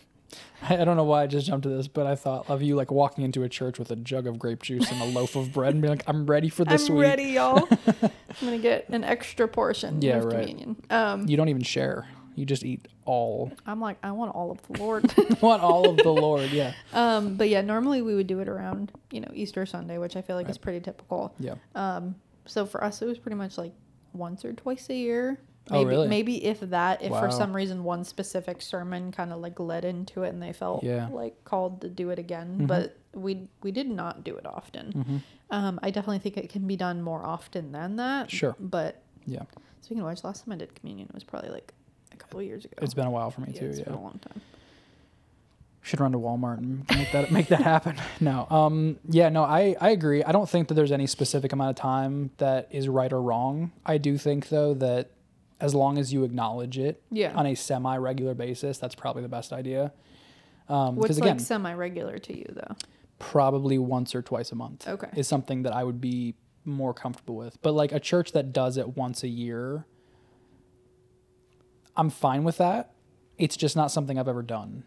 I 0.61 0.79
I 0.79 0.85
don't 0.85 0.97
know 0.97 1.05
why 1.05 1.23
I 1.23 1.27
just 1.29 1.47
jumped 1.47 1.63
to 1.63 1.69
this, 1.69 1.87
but 1.87 2.05
I 2.05 2.17
thought 2.17 2.51
of 2.51 2.61
you 2.63 2.75
like 2.75 2.91
walking 2.91 3.23
into 3.25 3.45
a 3.45 3.49
church 3.49 3.79
with 3.79 3.93
a 3.93 3.97
jug 3.97 4.27
of 4.27 4.41
grape 4.41 4.63
juice 4.65 4.91
and 4.91 5.01
a 5.01 5.05
loaf 5.05 5.37
of 5.37 5.53
bread 5.53 5.73
and 5.75 5.81
being 5.81 5.93
like, 5.93 6.03
I'm 6.09 6.27
ready 6.27 6.49
for 6.49 6.65
this 6.65 6.89
I'm 6.89 6.97
week. 6.97 7.05
ready, 7.05 7.23
y'all. 7.25 7.69
I'm 8.03 8.11
gonna 8.41 8.59
get 8.59 8.89
an 8.89 9.05
extra 9.05 9.47
portion 9.47 10.03
Yeah, 10.03 10.17
of 10.17 10.25
right. 10.25 10.41
communion. 10.41 10.83
Um, 10.91 11.29
You 11.29 11.37
don't 11.37 11.49
even 11.49 11.63
share. 11.63 12.09
You 12.37 12.45
just 12.47 12.65
eat 12.65 12.87
all. 13.07 13.51
I'm 13.67 13.81
like, 13.81 13.97
I 14.03 14.13
want 14.13 14.35
all 14.35 14.51
of 14.53 14.61
the 14.69 14.79
Lord. 14.79 15.13
want 15.41 15.63
all 15.63 15.91
of 15.91 15.97
the 15.97 16.13
Lord. 16.13 16.51
Yeah. 16.51 16.73
um, 16.93 17.37
but 17.37 17.49
yeah, 17.49 17.63
normally 17.63 18.03
we 18.03 18.15
would 18.15 18.27
do 18.29 18.39
it 18.41 18.49
around 18.49 18.93
you 19.11 19.21
know 19.21 19.31
Easter 19.35 19.67
Sunday, 19.67 19.99
which 19.99 20.17
I 20.17 20.23
feel 20.23 20.37
like 20.37 20.49
is 20.49 20.59
pretty 20.59 20.81
typical. 20.81 21.35
Yeah. 21.41 21.55
Um, 21.75 22.15
so 22.45 22.65
for 22.67 22.85
us, 22.85 23.03
it 23.03 23.07
was 23.07 23.19
pretty 23.19 23.37
much 23.37 23.59
like 23.59 23.73
once 24.13 24.45
or 24.45 24.53
twice 24.53 24.89
a 24.91 24.95
year. 24.95 25.41
Oh, 25.69 25.79
Maybe, 25.79 25.91
really? 25.91 26.07
maybe 26.09 26.45
if 26.45 26.61
that, 26.61 27.03
if 27.03 27.11
Wow. 27.11 27.23
for 27.23 27.31
some 27.33 27.57
reason 27.57 27.83
one 27.83 28.05
specific 28.05 28.63
sermon 28.63 29.11
kind 29.11 29.33
of 29.33 29.41
like 29.41 29.59
led 29.59 29.85
into 29.85 30.23
it 30.23 30.29
and 30.29 30.41
they 30.41 30.53
felt 30.53 30.85
Yeah. 30.85 31.09
like 31.11 31.43
called 31.43 31.81
to 31.81 31.89
do 31.89 32.11
it 32.11 32.21
again, 32.21 32.59
Mhm. 32.61 32.67
but 32.69 32.97
we 33.15 33.49
we 33.63 33.73
did 33.73 33.89
not 33.89 34.23
do 34.23 34.37
it 34.37 34.47
often. 34.47 34.93
hmm 34.93 35.17
Um, 35.51 35.81
I 35.83 35.91
definitely 35.91 36.19
think 36.21 36.37
it 36.37 36.51
can 36.51 36.67
be 36.69 36.77
done 36.77 37.03
more 37.03 37.25
often 37.25 37.73
than 37.73 37.97
that. 37.97 38.31
Sure. 38.31 38.55
But 38.61 39.03
Yeah. 39.25 39.43
speaking 39.81 40.03
of 40.05 40.09
which, 40.09 40.23
last 40.23 40.45
time 40.45 40.53
I 40.53 40.57
did 40.57 40.75
communion 40.77 41.09
it 41.09 41.15
was 41.15 41.25
probably 41.25 41.51
like 41.51 41.73
a 42.17 42.19
couple 42.23 42.41
of 42.41 42.47
years 42.47 42.65
ago. 42.65 42.75
It's 42.83 42.95
been 42.95 43.07
a 43.07 43.11
while 43.11 43.31
for 43.31 43.41
me 43.43 43.53
yeah, 43.53 43.61
too. 43.61 43.67
it's 43.67 43.79
Yeah. 43.79 43.85
been 43.85 43.95
a 43.95 44.01
long 44.03 44.19
time. 44.19 44.41
Should 45.83 46.01
run 46.01 46.13
to 46.13 46.19
Walmart 46.19 46.59
and 46.59 46.85
make 46.91 47.13
that 47.13 47.31
make 47.39 47.49
that 47.49 47.61
happen. 47.63 47.97
No. 48.21 48.47
Um. 48.51 48.99
Yeah. 49.09 49.29
No. 49.29 49.45
I 49.45 49.77
I 49.81 49.91
agree. 49.91 50.25
I 50.25 50.33
don't 50.33 50.49
think 50.49 50.69
that 50.69 50.75
there's 50.75 50.91
any 50.93 51.07
specific 51.07 51.53
amount 51.53 51.71
of 51.71 51.77
time 51.77 52.31
that 52.39 52.69
is 52.73 52.89
right 52.89 53.13
or 53.13 53.23
wrong. 53.23 53.71
I 53.85 53.99
do 53.99 54.19
think 54.19 54.49
though 54.49 54.75
that 54.75 55.11
as 55.61 55.75
long 55.75 55.97
as 55.97 56.13
you 56.13 56.25
acknowledge 56.25 56.77
it 56.79 57.03
Yeah. 57.11 57.33
on 57.35 57.47
a 57.47 57.55
semi 57.55 57.97
regular 57.97 58.35
basis, 58.35 58.79
that's 58.79 58.95
probably 58.97 59.23
the 59.23 59.29
best 59.29 59.53
idea. 59.53 59.93
Um. 60.69 60.97
What's 60.97 61.17
again, 61.19 61.37
like 61.37 61.41
semi 61.47 61.73
regular 61.75 62.19
to 62.19 62.37
you 62.37 62.47
though? 62.51 62.75
probably 63.19 63.79
once 63.79 64.15
or 64.15 64.21
twice 64.21 64.53
a 64.53 64.55
month. 64.55 64.87
Okay. 64.87 65.09
Is 65.17 65.27
something 65.27 65.63
that 65.63 65.73
I 65.73 65.85
would 65.85 66.01
be 66.03 66.35
more 66.67 66.93
comfortable 66.93 67.37
with. 67.37 67.57
But 67.63 67.73
like 67.73 67.91
a 67.93 68.01
church 68.01 68.33
that 68.33 68.53
does 68.53 68.77
it 68.77 68.95
once 68.97 69.23
a 69.23 69.29
year, 69.29 69.87
I'm 71.97 72.11
fine 72.11 72.45
with 72.45 72.59
that. 72.59 72.93
It's 73.39 73.57
just 73.57 73.77
not 73.77 73.91
something 73.91 74.19
I've 74.19 74.29
ever 74.29 74.43
done. 74.43 74.85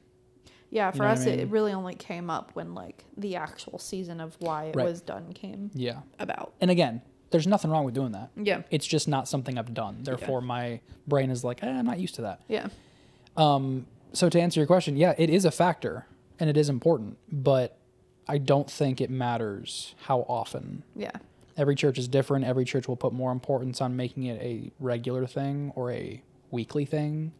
Yeah, 0.71 0.91
for 0.91 0.99
know 0.99 1.03
what 1.05 1.09
I 1.09 1.13
us, 1.13 1.25
it 1.25 1.47
really 1.49 1.73
only 1.73 1.95
came 1.95 2.29
up 2.29 2.51
when 2.53 2.75
like 2.75 3.03
the 3.17 3.35
actual 3.35 3.79
season 3.79 4.19
of 4.19 4.35
why 4.39 4.65
it 4.65 4.75
Right. 4.75 4.85
was 4.85 5.01
done 5.01 5.33
came 5.33 5.71
Yeah. 5.73 6.01
about. 6.19 6.53
And 6.61 6.69
again, 6.69 7.01
there's 7.31 7.47
nothing 7.47 7.71
wrong 7.71 7.85
with 7.85 7.95
doing 7.95 8.11
that. 8.11 8.29
Yeah. 8.35 8.61
It's 8.69 8.85
just 8.85 9.07
not 9.07 9.27
something 9.27 9.57
I've 9.57 9.73
done. 9.73 9.99
Therefore, 10.03 10.41
my 10.41 10.81
brain 11.07 11.31
is 11.31 11.43
like, 11.43 11.63
eh, 11.63 11.67
I'm 11.69 11.85
not 11.85 11.99
used 11.99 12.15
to 12.15 12.21
that. 12.23 12.41
Yeah. 12.47 12.67
Um, 13.37 13.87
so 14.13 14.29
to 14.29 14.39
answer 14.39 14.59
your 14.59 14.67
question, 14.67 14.95
yeah, 14.97 15.13
it 15.17 15.29
is 15.29 15.45
a 15.45 15.51
factor 15.51 16.05
and 16.39 16.49
it 16.49 16.57
is 16.57 16.69
important, 16.69 17.17
but 17.31 17.77
I 18.27 18.37
don't 18.37 18.69
think 18.69 19.01
it 19.01 19.09
matters 19.09 19.95
how 20.03 20.21
often. 20.29 20.83
Yeah. 20.95 21.11
Every 21.57 21.75
church 21.75 21.97
is 21.97 22.07
different. 22.07 22.45
Every 22.45 22.63
church 22.65 22.87
will 22.87 22.95
put 22.95 23.11
more 23.11 23.31
importance 23.31 23.81
on 23.81 23.95
making 23.95 24.23
it 24.25 24.39
a 24.41 24.71
regular 24.79 25.25
thing 25.27 25.71
or 25.75 25.91
a 25.91 26.21
weekly 26.51 26.85
thing. 26.85 27.31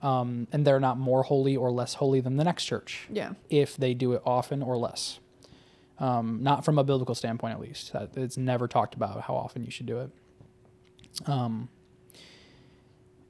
Um, 0.00 0.46
and 0.52 0.64
they're 0.64 0.78
not 0.78 0.96
more 0.96 1.24
holy 1.24 1.56
or 1.56 1.72
less 1.72 1.94
holy 1.94 2.20
than 2.20 2.36
the 2.36 2.44
next 2.44 2.64
church 2.66 3.08
Yeah. 3.12 3.32
if 3.50 3.76
they 3.76 3.94
do 3.94 4.12
it 4.12 4.22
often 4.24 4.62
or 4.62 4.76
less. 4.76 5.18
Um, 5.98 6.38
not 6.42 6.64
from 6.64 6.78
a 6.78 6.84
biblical 6.84 7.16
standpoint, 7.16 7.54
at 7.54 7.60
least. 7.60 7.90
It's 8.14 8.36
never 8.36 8.68
talked 8.68 8.94
about 8.94 9.22
how 9.22 9.34
often 9.34 9.64
you 9.64 9.72
should 9.72 9.86
do 9.86 9.98
it. 9.98 10.10
Um, 11.26 11.68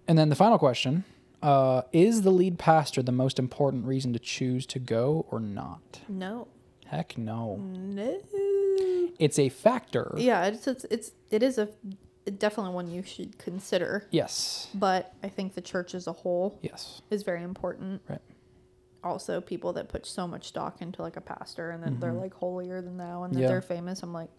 and 0.07 0.19
then 0.19 0.29
the 0.29 0.35
final 0.35 0.59
question 0.59 1.05
uh, 1.43 1.83
Is 1.93 2.21
the 2.23 2.31
lead 2.31 2.59
pastor 2.59 3.03
the 3.03 3.13
most 3.13 3.39
important 3.39 3.87
reason 3.87 4.13
to 4.13 4.19
choose 4.19 4.67
to 4.67 4.79
go 4.79 5.25
or 5.31 5.41
not? 5.41 6.01
No. 6.09 6.49
Heck 6.87 7.17
no. 7.17 7.57
No. 7.57 8.21
It's 9.19 9.39
a 9.39 9.49
factor. 9.49 10.13
Yeah, 10.17 10.45
it's 10.47 10.67
it's, 10.67 10.85
it's 10.91 11.13
it 11.31 11.43
is 11.43 11.57
a 11.59 11.69
definitely 12.31 12.73
one 12.75 12.91
you 12.91 13.03
should 13.03 13.39
consider. 13.39 14.05
Yes. 14.11 14.69
But 14.75 15.13
I 15.23 15.29
think 15.29 15.55
the 15.55 15.61
church 15.61 15.95
as 15.95 16.07
a 16.07 16.13
whole 16.13 16.59
Yes. 16.63 17.03
is 17.11 17.23
very 17.23 17.43
important. 17.43 18.03
Right. 18.09 18.21
Also, 19.05 19.41
people 19.41 19.73
that 19.75 19.89
put 19.89 20.05
so 20.07 20.27
much 20.27 20.49
stock 20.49 20.83
into 20.83 21.03
like 21.03 21.17
a 21.17 21.21
pastor 21.21 21.71
and 21.71 21.83
that 21.85 22.01
they're 22.01 22.13
Mhm. 22.13 22.21
like 22.21 22.35
holier 22.35 22.83
than 22.83 22.97
thou 22.97 23.23
and 23.23 23.35
that 23.35 23.41
Yeah. 23.41 23.49
they're 23.49 23.63
famous. 23.63 24.03
I'm 24.03 24.13
like, 24.13 24.31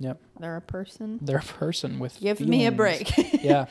Yep. 0.00 0.18
they're 0.40 0.56
a 0.56 0.60
person. 0.62 1.18
They're 1.22 1.38
a 1.38 1.42
person 1.42 1.98
with. 1.98 2.18
Give 2.20 2.40
me 2.40 2.66
a 2.66 2.72
break. 2.72 3.16
yeah. 3.44 3.66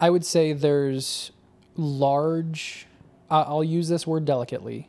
I 0.00 0.10
would 0.10 0.24
say 0.24 0.52
there's 0.52 1.30
large, 1.76 2.86
I 3.30 3.42
I'll 3.42 3.62
use 3.64 3.88
this 3.88 4.06
word 4.06 4.24
delicately, 4.24 4.88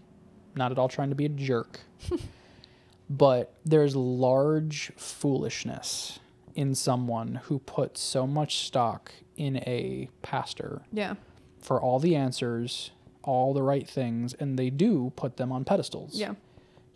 not 0.55 0.71
at 0.71 0.79
all 0.79 0.87
trying 0.89 1.09
to 1.09 1.15
be 1.15 1.25
a 1.25 1.29
jerk, 1.29 1.81
but 3.09 3.53
there's 3.65 3.95
large 3.95 4.91
foolishness 4.97 6.19
in 6.59 6.75
someone 6.75 7.35
who 7.45 7.57
puts 7.59 8.01
so 8.01 8.27
much 8.27 8.57
stock 8.67 9.13
in 9.37 9.55
a 9.65 10.09
pastor 10.21 10.81
yeah. 10.91 11.13
for 11.61 11.79
all 11.79 11.99
the 11.99 12.17
answers, 12.17 12.91
all 13.23 13.53
the 13.53 13.63
right 13.63 13.87
things, 13.87 14.33
and 14.33 14.59
they 14.59 14.69
do 14.69 15.13
put 15.15 15.37
them 15.37 15.53
on 15.53 15.63
pedestals 15.63 16.15
Yeah. 16.15 16.33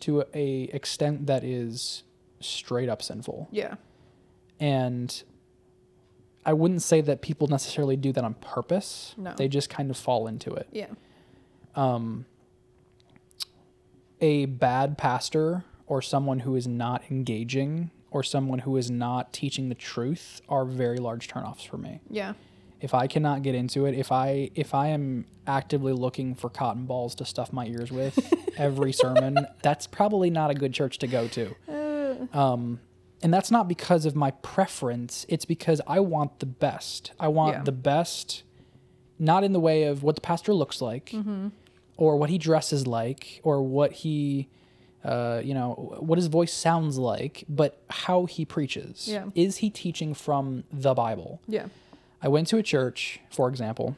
to 0.00 0.22
a 0.34 0.64
extent 0.64 1.26
that 1.28 1.44
is 1.44 2.02
straight 2.40 2.90
up 2.90 3.00
sinful. 3.00 3.48
Yeah. 3.50 3.76
And 4.60 5.22
I 6.44 6.52
wouldn't 6.52 6.82
say 6.82 7.00
that 7.00 7.22
people 7.22 7.48
necessarily 7.48 7.96
do 7.96 8.12
that 8.12 8.22
on 8.22 8.34
purpose. 8.34 9.14
No. 9.16 9.32
They 9.34 9.48
just 9.48 9.70
kind 9.70 9.90
of 9.90 9.96
fall 9.96 10.26
into 10.26 10.52
it. 10.52 10.68
Yeah. 10.72 10.88
Um, 11.74 12.26
a 14.20 14.44
bad 14.44 14.98
pastor 14.98 15.64
or 15.86 16.02
someone 16.02 16.40
who 16.40 16.54
is 16.54 16.66
not 16.66 17.02
engaging 17.10 17.90
or 18.14 18.22
someone 18.22 18.60
who 18.60 18.76
is 18.78 18.90
not 18.90 19.32
teaching 19.32 19.68
the 19.68 19.74
truth 19.74 20.40
are 20.48 20.64
very 20.64 20.98
large 20.98 21.28
turnoffs 21.28 21.66
for 21.66 21.76
me. 21.76 22.00
Yeah. 22.08 22.32
If 22.80 22.94
I 22.94 23.06
cannot 23.08 23.42
get 23.42 23.54
into 23.54 23.86
it, 23.86 23.94
if 23.94 24.12
I 24.12 24.50
if 24.54 24.72
I 24.74 24.88
am 24.88 25.26
actively 25.46 25.92
looking 25.92 26.34
for 26.34 26.48
cotton 26.48 26.86
balls 26.86 27.14
to 27.16 27.24
stuff 27.24 27.52
my 27.52 27.66
ears 27.66 27.90
with 27.90 28.16
every 28.56 28.92
sermon, 28.92 29.46
that's 29.62 29.86
probably 29.86 30.30
not 30.30 30.50
a 30.50 30.54
good 30.54 30.72
church 30.72 30.98
to 30.98 31.06
go 31.06 31.28
to. 31.28 31.54
Uh, 31.68 32.38
Um, 32.38 32.80
and 33.22 33.32
that's 33.34 33.50
not 33.50 33.66
because 33.68 34.06
of 34.06 34.14
my 34.14 34.30
preference. 34.30 35.26
It's 35.28 35.44
because 35.44 35.80
I 35.86 35.98
want 36.00 36.38
the 36.38 36.46
best. 36.46 37.12
I 37.18 37.28
want 37.28 37.56
Yeah. 37.56 37.62
the 37.64 37.72
best, 37.72 38.42
not 39.18 39.42
in 39.44 39.52
the 39.52 39.60
way 39.60 39.84
of 39.84 40.02
what 40.02 40.14
the 40.14 40.20
pastor 40.20 40.54
looks 40.54 40.80
like, 40.80 41.06
Mm-hmm. 41.10 41.48
or 41.96 42.16
what 42.16 42.30
he 42.30 42.38
dresses 42.38 42.86
like, 42.86 43.40
or 43.42 43.62
what 43.62 43.92
he, 43.92 44.48
uh, 45.04 45.40
you 45.44 45.52
know, 45.54 45.96
what 46.00 46.16
his 46.18 46.26
voice 46.28 46.52
sounds 46.52 46.96
like, 46.98 47.44
but 47.48 47.78
how 47.90 48.24
he 48.26 48.44
preaches. 48.44 49.06
Yeah. 49.06 49.26
Is 49.34 49.58
he 49.58 49.70
teaching 49.70 50.14
from 50.14 50.64
the 50.72 50.94
Bible? 50.94 51.40
yeah. 51.46 51.66
I 52.22 52.28
went 52.28 52.48
to 52.48 52.56
a 52.56 52.62
church, 52.62 53.20
for 53.30 53.50
example, 53.50 53.96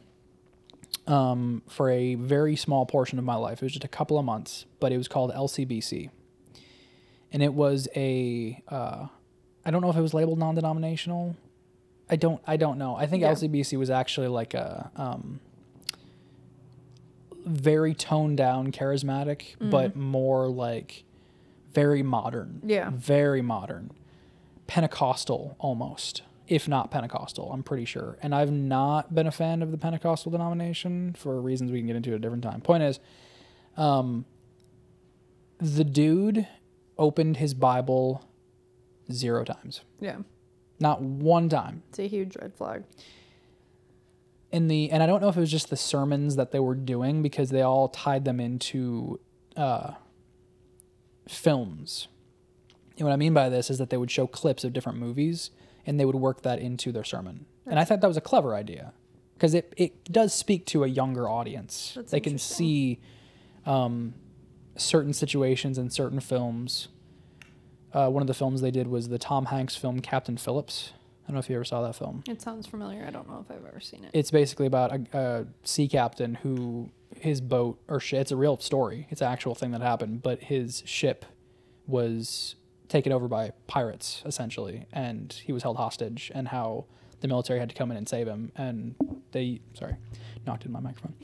um, 1.07 1.63
for 1.69 1.89
a 1.91 2.17
very 2.17 2.57
small 2.57 2.85
portion 2.85 3.21
of 3.21 3.25
my 3.25 3.37
life. 3.37 3.63
It 3.63 3.67
was 3.67 3.73
just 3.73 3.85
a 3.85 3.89
couple 3.89 4.19
of 4.19 4.25
months, 4.25 4.65
but 4.81 4.91
it 4.91 4.97
was 4.97 5.07
called 5.07 5.33
LCBC. 5.33 6.11
And 7.33 7.43
it 7.43 7.55
was 7.55 7.87
a, 7.95 8.61
uh, 8.69 9.07
I 9.65 9.71
don't 9.71 9.81
know 9.81 9.91
if 9.91 9.97
it 9.97 10.01
was 10.01 10.13
labeled 10.13 10.41
non-denominational. 10.41 11.37
I 12.11 12.17
don't, 12.17 12.41
I 12.47 12.57
don't 12.57 12.79
know. 12.79 12.97
I 12.97 13.07
think 13.07 13.21
Yeah. 13.23 13.33
LCBC 13.33 13.79
was 13.79 13.91
actually 13.91 14.29
like 14.29 14.55
a 14.55 14.91
um, 14.97 15.39
very 17.47 17.95
toned 17.95 18.37
down, 18.37 18.73
charismatic, 18.73 19.55
but 19.61 19.95
more 19.97 20.49
like 20.49 21.05
very 21.73 22.03
modern. 22.03 22.61
Yeah. 22.65 22.91
Very 22.93 23.41
modern. 23.43 23.93
Pentecostal 24.67 25.55
almost, 25.61 26.23
if 26.49 26.67
not 26.69 26.91
Pentecostal, 26.91 27.53
I'm 27.53 27.63
pretty 27.63 27.85
sure. 27.85 28.19
And 28.21 28.35
I've 28.35 28.51
not 28.51 29.15
been 29.15 29.27
a 29.29 29.31
fan 29.33 29.63
of 29.63 29.71
the 29.71 29.79
Pentecostal 29.79 30.33
denomination 30.33 31.15
for 31.17 31.41
reasons 31.41 31.71
we 31.71 31.79
can 31.79 31.87
get 31.87 31.97
into 31.97 32.11
at 32.11 32.17
a 32.17 32.19
different 32.19 32.43
time. 32.43 32.61
Point 32.61 32.83
is, 32.83 32.99
um, 33.77 34.25
the 35.59 35.85
dude 35.85 36.47
opened 36.99 37.37
his 37.37 37.55
Bible 37.55 38.25
zero 39.13 39.45
times, 39.45 39.83
Yeah. 40.01 40.19
not 40.81 41.01
one 41.01 41.49
time. 41.49 41.83
It's 41.91 41.99
a 42.01 42.09
huge 42.09 42.37
red 42.41 42.55
flag. 42.55 42.83
In 44.57 44.69
the 44.69 44.91
and 44.91 45.03
I 45.03 45.07
don't 45.07 45.21
know 45.21 45.29
if 45.29 45.37
it 45.37 45.41
was 45.41 45.51
just 45.51 45.69
the 45.69 45.77
sermons 45.77 46.37
that 46.37 46.51
they 46.51 46.59
were 46.61 46.75
doing 46.75 47.21
because 47.21 47.51
they 47.51 47.61
all 47.61 47.91
tied 47.91 48.25
them 48.25 48.41
into 48.41 49.21
uh, 49.55 49.93
films. 51.29 52.09
And 52.97 53.07
what 53.07 53.13
I 53.13 53.17
mean 53.17 53.35
by 53.35 53.51
this 53.51 53.69
is 53.69 53.77
that 53.77 53.91
they 53.91 53.99
would 53.99 54.11
show 54.11 54.27
clips 54.27 54.65
of 54.65 54.73
different 54.73 54.99
movies 54.99 55.51
and 55.85 56.01
they 56.01 56.07
would 56.07 56.15
work 56.15 56.41
that 56.41 56.59
into 56.59 56.91
their 56.91 57.05
sermon. 57.05 57.45
And 57.67 57.79
I 57.79 57.85
thought 57.85 58.01
that 58.01 58.07
was 58.07 58.17
a 58.17 58.23
clever 58.23 58.55
idea 58.55 58.95
because 59.35 59.53
it, 59.53 59.75
it 59.77 60.11
does 60.11 60.33
speak 60.33 60.65
to 60.67 60.85
a 60.85 60.87
younger 60.87 61.29
audience. 61.29 61.93
That's 61.95 62.11
they 62.11 62.21
can 62.21 62.39
see 62.39 62.99
um, 63.67 64.15
certain 64.77 65.13
situations 65.13 65.77
in 65.77 65.91
certain 65.91 66.21
films. 66.21 66.89
Uh, 67.93 68.09
one 68.09 68.23
of 68.23 68.27
the 68.27 68.35
films 68.35 68.63
they 68.63 68.71
did 68.71 68.89
was 68.89 69.11
the 69.11 69.19
Tom 69.19 69.47
Hanks 69.47 69.77
film 69.77 70.01
Captain 70.01 70.39
Phillips. 70.39 70.93
I 71.27 71.31
don't 71.31 71.35
know 71.35 71.41
if 71.41 71.51
you 71.51 71.57
ever 71.57 71.65
saw 71.65 71.83
that 71.83 71.97
film. 71.97 72.23
It 72.29 72.41
sounds 72.41 72.69
familiar. 72.69 73.05
I 73.05 73.11
don't 73.11 73.29
know 73.29 73.45
if 73.45 73.51
I've 73.51 73.67
ever 73.67 73.81
seen 73.81 74.05
it. 74.05 74.11
It's 74.13 74.31
basically 74.31 74.67
about 74.67 74.93
a, 74.93 75.19
a 75.19 75.47
sea 75.67 75.89
captain 75.89 76.37
who 76.37 76.91
his 77.17 77.41
boat 77.41 77.81
or 77.89 77.99
ship. 77.99 78.21
It's 78.21 78.31
a 78.31 78.37
real 78.37 78.59
story. 78.59 79.09
It's 79.11 79.21
an 79.21 79.27
actual 79.27 79.57
thing 79.57 79.73
that 79.73 79.81
happened, 79.81 80.23
but 80.23 80.45
his 80.45 80.85
ship 80.87 81.25
was 81.87 82.55
taken 82.89 83.13
over 83.13 83.27
by 83.27 83.51
pirates 83.67 84.23
essentially, 84.25 84.87
and 84.93 85.33
he 85.45 85.53
was 85.53 85.65
held 85.65 85.79
hostage. 85.79 86.31
And 86.33 86.49
how 86.49 86.85
the 87.21 87.29
military 87.29 87.59
had 87.59 87.71
to 87.71 87.75
come 87.75 87.91
in 87.91 87.97
and 87.97 88.09
save 88.09 88.29
him. 88.29 88.53
And 88.55 88.95
they 89.33 89.61
sorry, 89.75 89.97
knocked 90.47 90.65
in 90.65 90.71
my 90.71 90.81
microphone. 90.81 91.15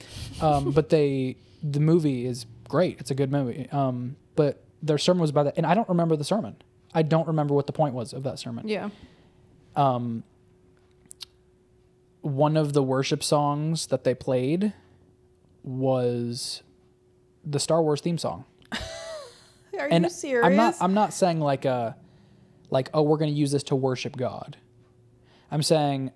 Um, 0.41 0.73
but 0.73 0.89
they 0.89 1.37
the 1.63 1.81
movie 1.81 2.27
is 2.27 2.47
great. 2.69 2.99
It's 2.99 3.13
a 3.13 3.15
good 3.15 3.31
movie. 3.31 3.69
Um, 3.71 4.17
but 4.35 4.65
their 4.83 4.99
sermon 4.99 5.21
was 5.21 5.31
about 5.31 5.45
that, 5.45 5.55
and 5.57 5.65
I 5.65 5.75
don't 5.75 5.89
remember 5.89 6.17
the 6.17 6.25
sermon. 6.25 6.57
I 6.93 7.03
don't 7.03 7.29
remember 7.29 7.55
what 7.55 7.67
the 7.67 7.73
point 7.73 7.95
was 7.95 8.13
of 8.13 8.23
that 8.25 8.39
sermon 8.39 8.69
yeah. 8.69 8.91
Um, 9.77 10.25
one 12.23 12.57
of 12.57 12.73
the 12.73 12.83
worship 12.83 13.23
songs 13.23 13.87
that 13.89 14.05
they 14.05 14.15
played 14.15 14.73
was 15.63 16.63
the 17.45 17.59
Star 17.59 17.83
Wars 17.83 18.01
theme 18.01 18.19
song. 18.19 18.45
Are 19.79 19.89
and 19.91 20.05
you 20.05 20.11
serious? 20.11 20.47
I'm 20.47 20.57
not 20.57 20.75
I'm 20.81 20.95
not 20.95 21.13
saying 21.13 21.41
like 21.41 21.65
a 21.65 21.97
like 22.71 22.89
oh 22.95 23.03
we're 23.03 23.19
going 23.19 23.33
to 23.33 23.39
use 23.39 23.53
this 23.53 23.63
to 23.65 23.77
worship 23.77 24.17
God. 24.17 24.57
I'm 25.51 25.63
saying 25.63 26.13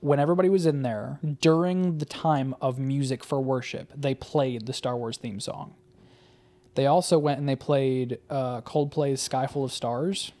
when 0.00 0.20
everybody 0.20 0.48
was 0.48 0.66
in 0.66 0.82
there 0.82 1.18
during 1.40 1.98
the 1.98 2.04
time 2.04 2.54
of 2.60 2.78
music 2.78 3.24
for 3.24 3.40
worship, 3.40 3.92
they 3.96 4.14
played 4.14 4.66
the 4.66 4.72
Star 4.72 4.96
Wars 4.96 5.16
theme 5.16 5.40
song. 5.40 5.74
They 6.74 6.86
also 6.86 7.18
went 7.18 7.40
and 7.40 7.48
they 7.48 7.56
played 7.56 8.18
uh, 8.30 8.60
Coldplay's 8.60 9.20
"Sky 9.20 9.46
Full 9.46 9.64
of 9.64 9.72
Stars." 9.72 10.32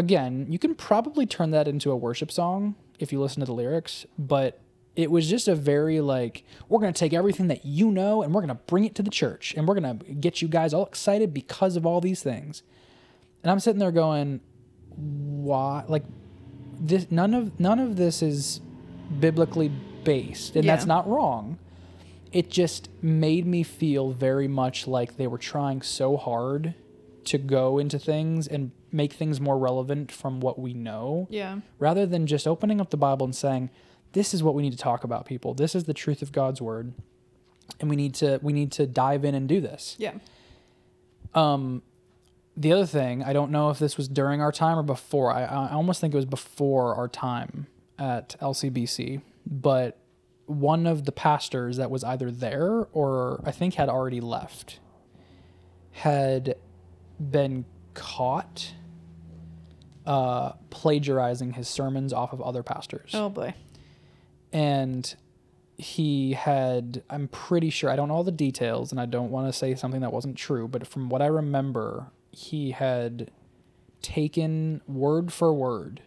Again, 0.00 0.46
you 0.48 0.58
can 0.58 0.74
probably 0.74 1.26
turn 1.26 1.50
that 1.50 1.68
into 1.68 1.90
a 1.90 1.96
worship 1.96 2.32
song 2.32 2.74
if 2.98 3.12
you 3.12 3.20
listen 3.20 3.40
to 3.40 3.46
the 3.46 3.52
lyrics, 3.52 4.06
but 4.18 4.58
it 4.96 5.10
was 5.10 5.28
just 5.28 5.46
a 5.46 5.54
very 5.54 6.00
like 6.00 6.42
we're 6.70 6.80
going 6.80 6.90
to 6.90 6.98
take 6.98 7.12
everything 7.12 7.48
that 7.48 7.66
you 7.66 7.90
know 7.90 8.22
and 8.22 8.32
we're 8.32 8.40
going 8.40 8.48
to 8.48 8.62
bring 8.66 8.86
it 8.86 8.94
to 8.94 9.02
the 9.02 9.10
church 9.10 9.52
and 9.54 9.68
we're 9.68 9.78
going 9.78 9.98
to 9.98 10.04
get 10.14 10.40
you 10.40 10.48
guys 10.48 10.72
all 10.72 10.86
excited 10.86 11.34
because 11.34 11.76
of 11.76 11.84
all 11.84 12.00
these 12.00 12.22
things. 12.22 12.62
And 13.42 13.52
I'm 13.52 13.60
sitting 13.60 13.78
there 13.78 13.92
going, 13.92 14.40
why? 14.88 15.84
Like 15.86 16.04
this? 16.80 17.10
None 17.10 17.34
of 17.34 17.60
none 17.60 17.78
of 17.78 17.96
this 17.96 18.22
is 18.22 18.62
biblically 19.18 19.70
based, 20.02 20.56
and 20.56 20.66
that's 20.66 20.86
not 20.86 21.06
wrong. 21.06 21.58
It 22.32 22.50
just 22.50 22.88
made 23.02 23.46
me 23.46 23.64
feel 23.64 24.12
very 24.12 24.48
much 24.48 24.86
like 24.86 25.18
they 25.18 25.26
were 25.26 25.36
trying 25.36 25.82
so 25.82 26.16
hard 26.16 26.74
to 27.24 27.36
go 27.36 27.76
into 27.76 27.98
things 27.98 28.48
and 28.48 28.70
make 28.92 29.12
things 29.12 29.40
more 29.40 29.58
relevant 29.58 30.10
from 30.12 30.40
what 30.40 30.58
we 30.58 30.74
know 30.74 31.26
Yeah. 31.30 31.60
rather 31.78 32.06
than 32.06 32.26
just 32.26 32.46
opening 32.46 32.80
up 32.80 32.90
the 32.90 32.96
Bible 32.96 33.24
and 33.24 33.34
saying, 33.34 33.70
"This 34.12 34.34
is 34.34 34.42
what 34.42 34.54
we 34.54 34.62
need 34.62 34.72
to 34.72 34.78
talk 34.78 35.04
about, 35.04 35.26
people. 35.26 35.54
This 35.54 35.74
is 35.74 35.84
the 35.84 35.94
truth 35.94 36.22
of 36.22 36.32
God's 36.32 36.60
word, 36.60 36.92
and 37.80 37.88
we 37.88 37.96
need 37.96 38.14
to 38.16 38.38
we 38.42 38.52
need 38.52 38.72
to 38.72 38.86
dive 38.86 39.24
in 39.24 39.34
and 39.34 39.48
do 39.48 39.60
this." 39.60 39.96
Yeah. 39.98 40.14
Um, 41.34 41.82
the 42.56 42.72
other 42.72 42.86
thing, 42.86 43.22
I 43.22 43.32
don't 43.32 43.50
know 43.52 43.70
if 43.70 43.78
this 43.78 43.96
was 43.96 44.08
during 44.08 44.40
our 44.40 44.52
time 44.52 44.78
or 44.78 44.82
before. 44.82 45.32
I, 45.32 45.44
I 45.44 45.72
almost 45.72 46.00
think 46.00 46.12
it 46.12 46.16
was 46.16 46.26
before 46.26 46.94
our 46.96 47.08
time 47.08 47.68
at 47.98 48.36
LCBC, 48.40 49.20
but 49.46 49.96
one 50.46 50.86
of 50.86 51.04
the 51.04 51.12
pastors 51.12 51.76
that 51.76 51.90
was 51.90 52.02
either 52.02 52.30
there 52.30 52.88
or 52.92 53.40
I 53.46 53.52
think 53.52 53.74
had 53.74 53.88
already 53.88 54.20
left 54.20 54.80
had 55.92 56.56
been 57.20 57.64
caught 57.94 58.74
uh, 60.10 60.52
plagiarizing 60.70 61.52
his 61.52 61.68
sermons 61.68 62.12
off 62.12 62.32
of 62.32 62.40
other 62.42 62.62
pastors 62.62 63.10
Oh 63.14 63.28
boy. 63.28 63.54
and 64.52 65.14
he 65.78 66.32
had 66.34 67.02
i'm 67.08 67.28
pretty 67.28 67.70
sure 67.70 67.88
i 67.88 67.96
don't 67.96 68.08
know 68.08 68.14
all 68.14 68.24
the 68.24 68.32
details 68.32 68.90
and 68.92 69.00
i 69.00 69.06
don't 69.06 69.30
want 69.30 69.46
to 69.46 69.52
say 69.52 69.74
something 69.74 70.00
that 70.02 70.12
wasn't 70.12 70.36
true 70.36 70.66
but 70.68 70.86
from 70.86 71.08
what 71.08 71.22
i 71.22 71.26
remember 71.26 72.08
he 72.32 72.72
had 72.72 73.30
taken 74.02 74.80
word 74.86 75.32
for 75.32 75.52
word 75.54 76.02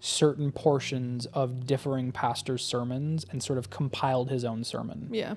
certain 0.00 0.52
portions 0.52 1.26
of 1.26 1.66
differing 1.66 2.12
pastors 2.12 2.62
sermons 2.64 3.24
and 3.30 3.42
sort 3.42 3.58
of 3.58 3.70
compiled 3.70 4.30
his 4.30 4.44
own 4.44 4.62
sermon 4.64 5.08
Yeah. 5.10 5.34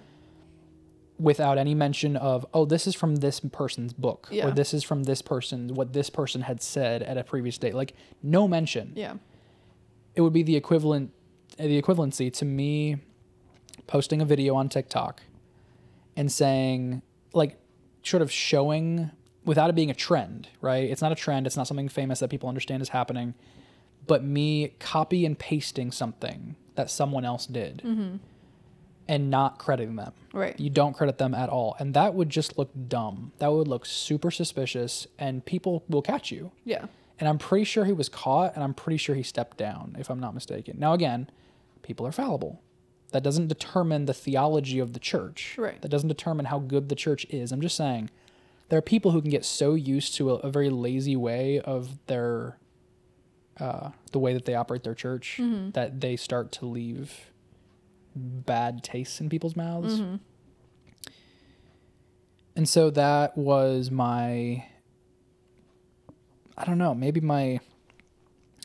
Without 1.19 1.57
any 1.57 1.75
mention 1.75 2.15
of 2.15 2.45
oh 2.53 2.65
this 2.65 2.87
is 2.87 2.95
from 2.95 3.17
this 3.17 3.39
person's 3.41 3.91
book 3.93 4.27
Yeah. 4.31 4.47
or 4.47 4.51
this 4.51 4.73
is 4.73 4.83
from 4.83 5.03
this 5.03 5.21
person 5.21 5.73
what 5.75 5.91
this 5.93 6.09
person 6.09 6.41
had 6.41 6.61
said 6.61 7.03
at 7.03 7.17
a 7.17 7.23
previous 7.23 7.57
date 7.57 7.75
like 7.75 7.93
no 8.23 8.47
mention 8.47 8.93
Yeah. 8.95 9.15
it 10.15 10.21
would 10.21 10.33
be 10.33 10.43
the 10.43 10.55
equivalent 10.55 11.11
the 11.57 11.81
equivalency 11.81 12.31
to 12.33 12.45
me 12.45 12.97
posting 13.85 14.21
a 14.21 14.25
video 14.25 14.55
on 14.55 14.69
TikTok 14.69 15.21
and 16.15 16.31
saying 16.31 17.01
like 17.33 17.57
sort 18.03 18.21
of 18.21 18.31
showing 18.31 19.11
without 19.45 19.69
it 19.69 19.75
being 19.75 19.89
a 19.89 19.95
trend, 19.95 20.47
right? 20.61 20.89
It's 20.89 21.01
not 21.01 21.11
a 21.11 21.15
trend, 21.15 21.47
it's 21.47 21.57
not 21.57 21.65
something 21.67 21.89
famous 21.89 22.19
that 22.19 22.29
people 22.29 22.47
understand 22.49 22.81
is 22.81 22.89
happening, 22.89 23.33
but 24.05 24.23
me 24.23 24.73
copy 24.79 25.25
and 25.25 25.37
pasting 25.39 25.91
something 25.91 26.55
that 26.75 26.89
someone 26.89 27.25
else 27.25 27.45
did 27.45 27.81
mm-hmm. 27.83 28.17
And 29.09 29.31
not 29.31 29.57
crediting 29.57 29.95
them. 29.95 30.13
Right. 30.31 30.57
You 30.59 30.69
don't 30.69 30.95
credit 30.95 31.17
them 31.17 31.33
at 31.33 31.49
all. 31.49 31.75
And 31.79 31.95
that 31.95 32.13
would 32.13 32.29
just 32.29 32.59
look 32.59 32.69
dumb. 32.87 33.31
That 33.39 33.51
would 33.51 33.67
look 33.67 33.87
super 33.87 34.29
suspicious 34.29 35.07
and 35.17 35.43
people 35.43 35.83
will 35.89 36.03
catch 36.03 36.31
you. 36.31 36.51
Yeah. 36.63 36.85
And 37.19 37.27
I'm 37.27 37.39
pretty 37.39 37.65
sure 37.65 37.85
he 37.85 37.91
was 37.91 38.07
caught 38.07 38.53
and 38.53 38.63
I'm 38.63 38.75
pretty 38.75 38.97
sure 38.97 39.15
he 39.15 39.23
stepped 39.23 39.57
down, 39.57 39.95
if 39.97 40.11
I'm 40.11 40.19
not 40.19 40.35
mistaken. 40.35 40.77
Now, 40.79 40.93
again, 40.93 41.27
people 41.81 42.05
are 42.05 42.11
fallible. 42.11 42.61
That 43.11 43.23
doesn't 43.23 43.47
determine 43.47 44.05
the 44.05 44.13
theology 44.13 44.77
of 44.77 44.93
the 44.93 44.99
church. 44.99 45.55
Right. 45.57 45.81
That 45.81 45.89
doesn't 45.89 46.07
determine 46.07 46.45
how 46.45 46.59
good 46.59 46.87
the 46.87 46.95
church 46.95 47.25
is. 47.31 47.51
I'm 47.51 47.61
just 47.61 47.75
saying 47.75 48.11
there 48.69 48.77
are 48.77 48.83
people 48.83 49.09
who 49.09 49.21
can 49.21 49.31
get 49.31 49.43
so 49.43 49.73
used 49.73 50.13
to 50.17 50.29
a, 50.29 50.35
a 50.35 50.51
very 50.51 50.69
lazy 50.69 51.15
way 51.15 51.59
of 51.59 51.97
their, 52.05 52.59
uh, 53.59 53.89
the 54.11 54.19
way 54.19 54.35
that 54.35 54.45
they 54.45 54.53
operate 54.53 54.83
their 54.83 54.93
church 54.93 55.41
that 55.73 55.99
they 55.99 56.15
start 56.15 56.51
to 56.51 56.67
leave 56.67 57.31
bad 58.15 58.83
tastes 58.83 59.19
in 59.21 59.29
people's 59.29 59.55
mouths. 59.55 59.99
Mm-hmm. 59.99 60.15
And 62.55 62.67
so 62.67 62.89
that 62.89 63.37
was 63.37 63.89
my 63.89 64.65
I 66.57 66.65
don't 66.65 66.77
know, 66.77 66.93
maybe 66.93 67.21
my 67.21 67.61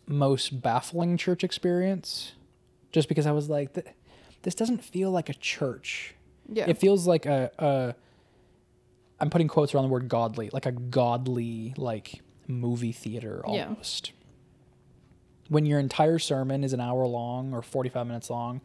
most 0.06 0.60
baffling 0.60 1.16
church 1.16 1.44
experience 1.44 2.32
just 2.90 3.08
because 3.08 3.26
I 3.26 3.32
was 3.32 3.48
like 3.48 3.74
"Th- 3.74 3.86
this 4.42 4.54
doesn't 4.54 4.82
feel 4.84 5.10
like 5.10 5.28
a 5.28 5.34
church. 5.34 6.14
Yeah. 6.48 6.66
It 6.68 6.78
feels 6.78 7.06
like 7.06 7.24
a, 7.26 7.50
a 7.58 7.94
I'm 9.20 9.30
putting 9.30 9.48
quotes 9.48 9.74
around 9.74 9.84
the 9.84 9.90
word 9.90 10.08
godly, 10.08 10.50
like 10.52 10.66
a 10.66 10.72
godly 10.72 11.72
like 11.76 12.20
movie 12.48 12.92
theater 12.92 13.42
Yeah. 13.46 13.66
almost. 13.68 14.12
When 15.48 15.66
your 15.66 15.78
entire 15.78 16.18
sermon 16.18 16.64
is 16.64 16.72
an 16.72 16.80
hour 16.80 17.06
long 17.06 17.54
or 17.54 17.62
45 17.62 18.06
minutes 18.06 18.28
long 18.30 18.60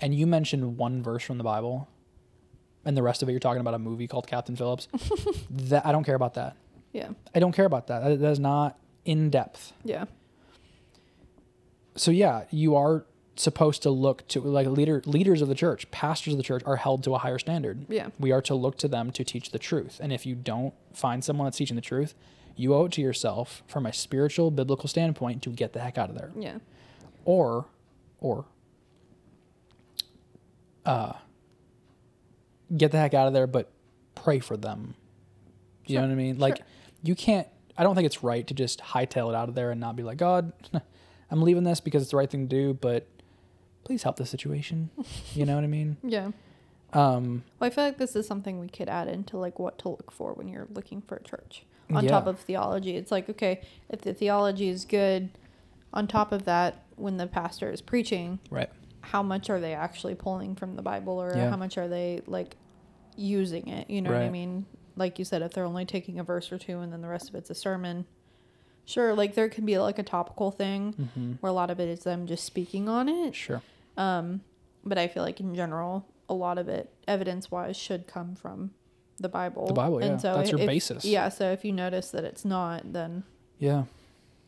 and 0.00 0.14
you 0.14 0.26
mentioned 0.26 0.76
one 0.76 1.02
verse 1.02 1.22
from 1.22 1.38
the 1.38 1.44
Bible 1.44 1.88
and 2.84 2.96
the 2.96 3.02
rest 3.02 3.22
of 3.22 3.28
it 3.28 3.32
you're 3.32 3.40
talking 3.40 3.60
about 3.60 3.74
a 3.74 3.78
movie 3.78 4.06
called 4.06 4.26
Captain 4.26 4.56
Phillips, 4.56 4.88
that 5.50 5.84
I 5.84 5.92
don't 5.92 6.04
care 6.04 6.14
about 6.14 6.34
that. 6.34 6.56
yeah. 6.92 7.10
I 7.34 7.38
don't 7.40 7.52
care 7.52 7.66
about 7.66 7.88
that. 7.88 8.02
That 8.04 8.20
that 8.20 8.30
is 8.30 8.40
not 8.40 8.78
in 9.04 9.30
depth. 9.30 9.72
Yeah. 9.84 10.04
So 11.96 12.10
yeah, 12.10 12.44
you 12.50 12.76
are 12.76 13.04
supposed 13.36 13.82
to 13.82 13.90
look 13.90 14.26
to 14.28 14.40
like 14.40 14.66
leader 14.66 15.02
leaders 15.04 15.42
of 15.42 15.48
the 15.48 15.54
church, 15.54 15.90
pastors 15.90 16.34
of 16.34 16.38
the 16.38 16.42
church 16.42 16.62
are 16.66 16.76
held 16.76 17.04
to 17.04 17.14
a 17.14 17.18
higher 17.18 17.38
standard. 17.38 17.86
Yeah. 17.88 18.08
We 18.18 18.32
are 18.32 18.42
to 18.42 18.54
look 18.54 18.78
to 18.78 18.88
them 18.88 19.10
to 19.12 19.24
teach 19.24 19.50
the 19.50 19.58
truth. 19.58 20.00
And 20.02 20.12
if 20.12 20.26
you 20.26 20.34
don't 20.34 20.74
find 20.92 21.22
someone 21.22 21.46
that's 21.46 21.56
teaching 21.56 21.76
the 21.76 21.82
truth, 21.82 22.14
you 22.56 22.74
owe 22.74 22.86
it 22.86 22.92
to 22.92 23.00
yourself 23.00 23.62
from 23.66 23.86
a 23.86 23.92
spiritual 23.92 24.50
biblical 24.50 24.88
standpoint 24.88 25.42
to 25.42 25.50
get 25.50 25.72
the 25.72 25.80
heck 25.80 25.98
out 25.98 26.10
of 26.10 26.16
there. 26.16 26.30
Yeah. 26.38 26.58
Or 27.24 27.66
or 28.20 28.46
uh 30.88 31.12
get 32.76 32.90
the 32.92 32.98
heck 32.98 33.14
out 33.14 33.26
of 33.26 33.32
there 33.32 33.46
but 33.46 33.70
pray 34.14 34.38
for 34.40 34.56
them. 34.56 34.94
You 35.86 35.96
know 35.96 36.02
what 36.02 36.10
I 36.10 36.14
mean? 36.16 36.38
Like 36.38 36.56
sure. 36.58 36.66
you 37.02 37.14
can't 37.14 37.46
I 37.76 37.82
don't 37.84 37.94
think 37.94 38.06
it's 38.06 38.22
right 38.24 38.46
to 38.46 38.54
just 38.54 38.80
hightail 38.80 39.28
it 39.28 39.34
out 39.36 39.48
of 39.48 39.54
there 39.54 39.70
and 39.70 39.80
not 39.80 39.94
be 39.94 40.02
like, 40.02 40.18
God, 40.18 40.52
I'm 41.30 41.42
leaving 41.42 41.62
this 41.64 41.80
because 41.80 42.02
it's 42.02 42.10
the 42.10 42.16
right 42.16 42.28
thing 42.28 42.48
to 42.48 42.56
do, 42.56 42.74
but 42.74 43.06
please 43.84 44.02
help 44.02 44.16
the 44.16 44.26
situation. 44.26 44.90
You 45.34 45.46
know 45.46 45.54
what 45.54 45.62
I 45.64 45.68
mean? 45.68 45.96
Yeah. 46.02 46.30
Um, 46.92 47.44
Well, 47.60 47.68
I 47.68 47.70
feel 47.70 47.84
like 47.84 47.98
this 47.98 48.16
is 48.16 48.26
something 48.26 48.58
we 48.58 48.68
could 48.68 48.88
add 48.88 49.08
into 49.08 49.36
like 49.36 49.58
what 49.58 49.78
to 49.80 49.90
look 49.90 50.10
for 50.10 50.32
when 50.32 50.48
you're 50.48 50.66
looking 50.74 51.02
for 51.02 51.16
a 51.16 51.22
church. 51.22 51.64
On 51.94 52.02
Yeah. 52.04 52.10
top 52.10 52.26
of 52.26 52.40
theology, 52.40 52.96
it's 52.96 53.10
like 53.12 53.28
okay, 53.30 53.60
if 53.88 54.00
the 54.02 54.12
theology 54.12 54.68
is 54.68 54.84
good, 54.84 55.30
on 55.94 56.06
top 56.08 56.32
of 56.32 56.44
that, 56.44 56.82
when 56.96 57.16
the 57.16 57.26
pastor 57.26 57.70
is 57.70 57.80
preaching, 57.80 58.40
Right. 58.50 58.70
How 59.00 59.22
much 59.22 59.48
are 59.50 59.60
they 59.60 59.74
actually 59.74 60.14
pulling 60.14 60.54
from 60.56 60.76
the 60.76 60.82
Bible 60.82 61.20
or 61.22 61.34
Yeah. 61.36 61.50
how 61.50 61.56
much 61.56 61.78
are 61.78 61.88
they 61.88 62.22
like 62.26 62.56
using 63.16 63.68
it? 63.68 63.88
You 63.90 64.02
know 64.02 64.10
what 64.12 64.22
I 64.22 64.30
mean? 64.30 64.66
Like 64.96 65.18
you 65.18 65.24
said, 65.24 65.42
if 65.42 65.52
they're 65.52 65.64
only 65.64 65.84
taking 65.84 66.18
a 66.18 66.24
verse 66.24 66.50
or 66.52 66.58
two 66.58 66.80
and 66.80 66.92
then 66.92 67.02
the 67.02 67.08
rest 67.08 67.28
of 67.28 67.34
it's 67.34 67.50
a 67.50 67.54
sermon, 67.54 68.06
sure, 68.84 69.14
like 69.14 69.34
there 69.34 69.48
can 69.48 69.64
be 69.64 69.78
like 69.78 69.98
a 69.98 70.02
topical 70.02 70.50
thing 70.50 70.94
Mm-hmm. 71.00 71.32
where 71.40 71.50
a 71.50 71.52
lot 71.54 71.70
of 71.70 71.78
it 71.80 71.88
is 71.88 72.00
them 72.00 72.26
just 72.26 72.44
speaking 72.44 72.88
on 72.88 73.08
it. 73.08 73.34
Sure. 73.34 73.62
Um, 73.96 74.40
but 74.84 74.98
I 74.98 75.08
feel 75.08 75.22
like 75.22 75.40
in 75.40 75.54
general, 75.54 76.06
a 76.28 76.34
lot 76.34 76.58
of 76.58 76.68
it, 76.68 76.92
evidence 77.06 77.50
wise, 77.50 77.76
should 77.76 78.06
come 78.06 78.34
from 78.34 78.72
the 79.18 79.28
Bible. 79.28 79.66
The 79.66 79.72
Bible, 79.74 80.00
yeah. 80.02 80.16
That's 80.16 80.50
your 80.50 80.58
basis. 80.66 81.04
Yeah. 81.04 81.28
So 81.28 81.50
if 81.52 81.64
you 81.64 81.72
notice 81.72 82.10
that 82.10 82.24
it's 82.24 82.44
not, 82.44 82.92
then 82.92 83.24
Yeah. 83.58 83.84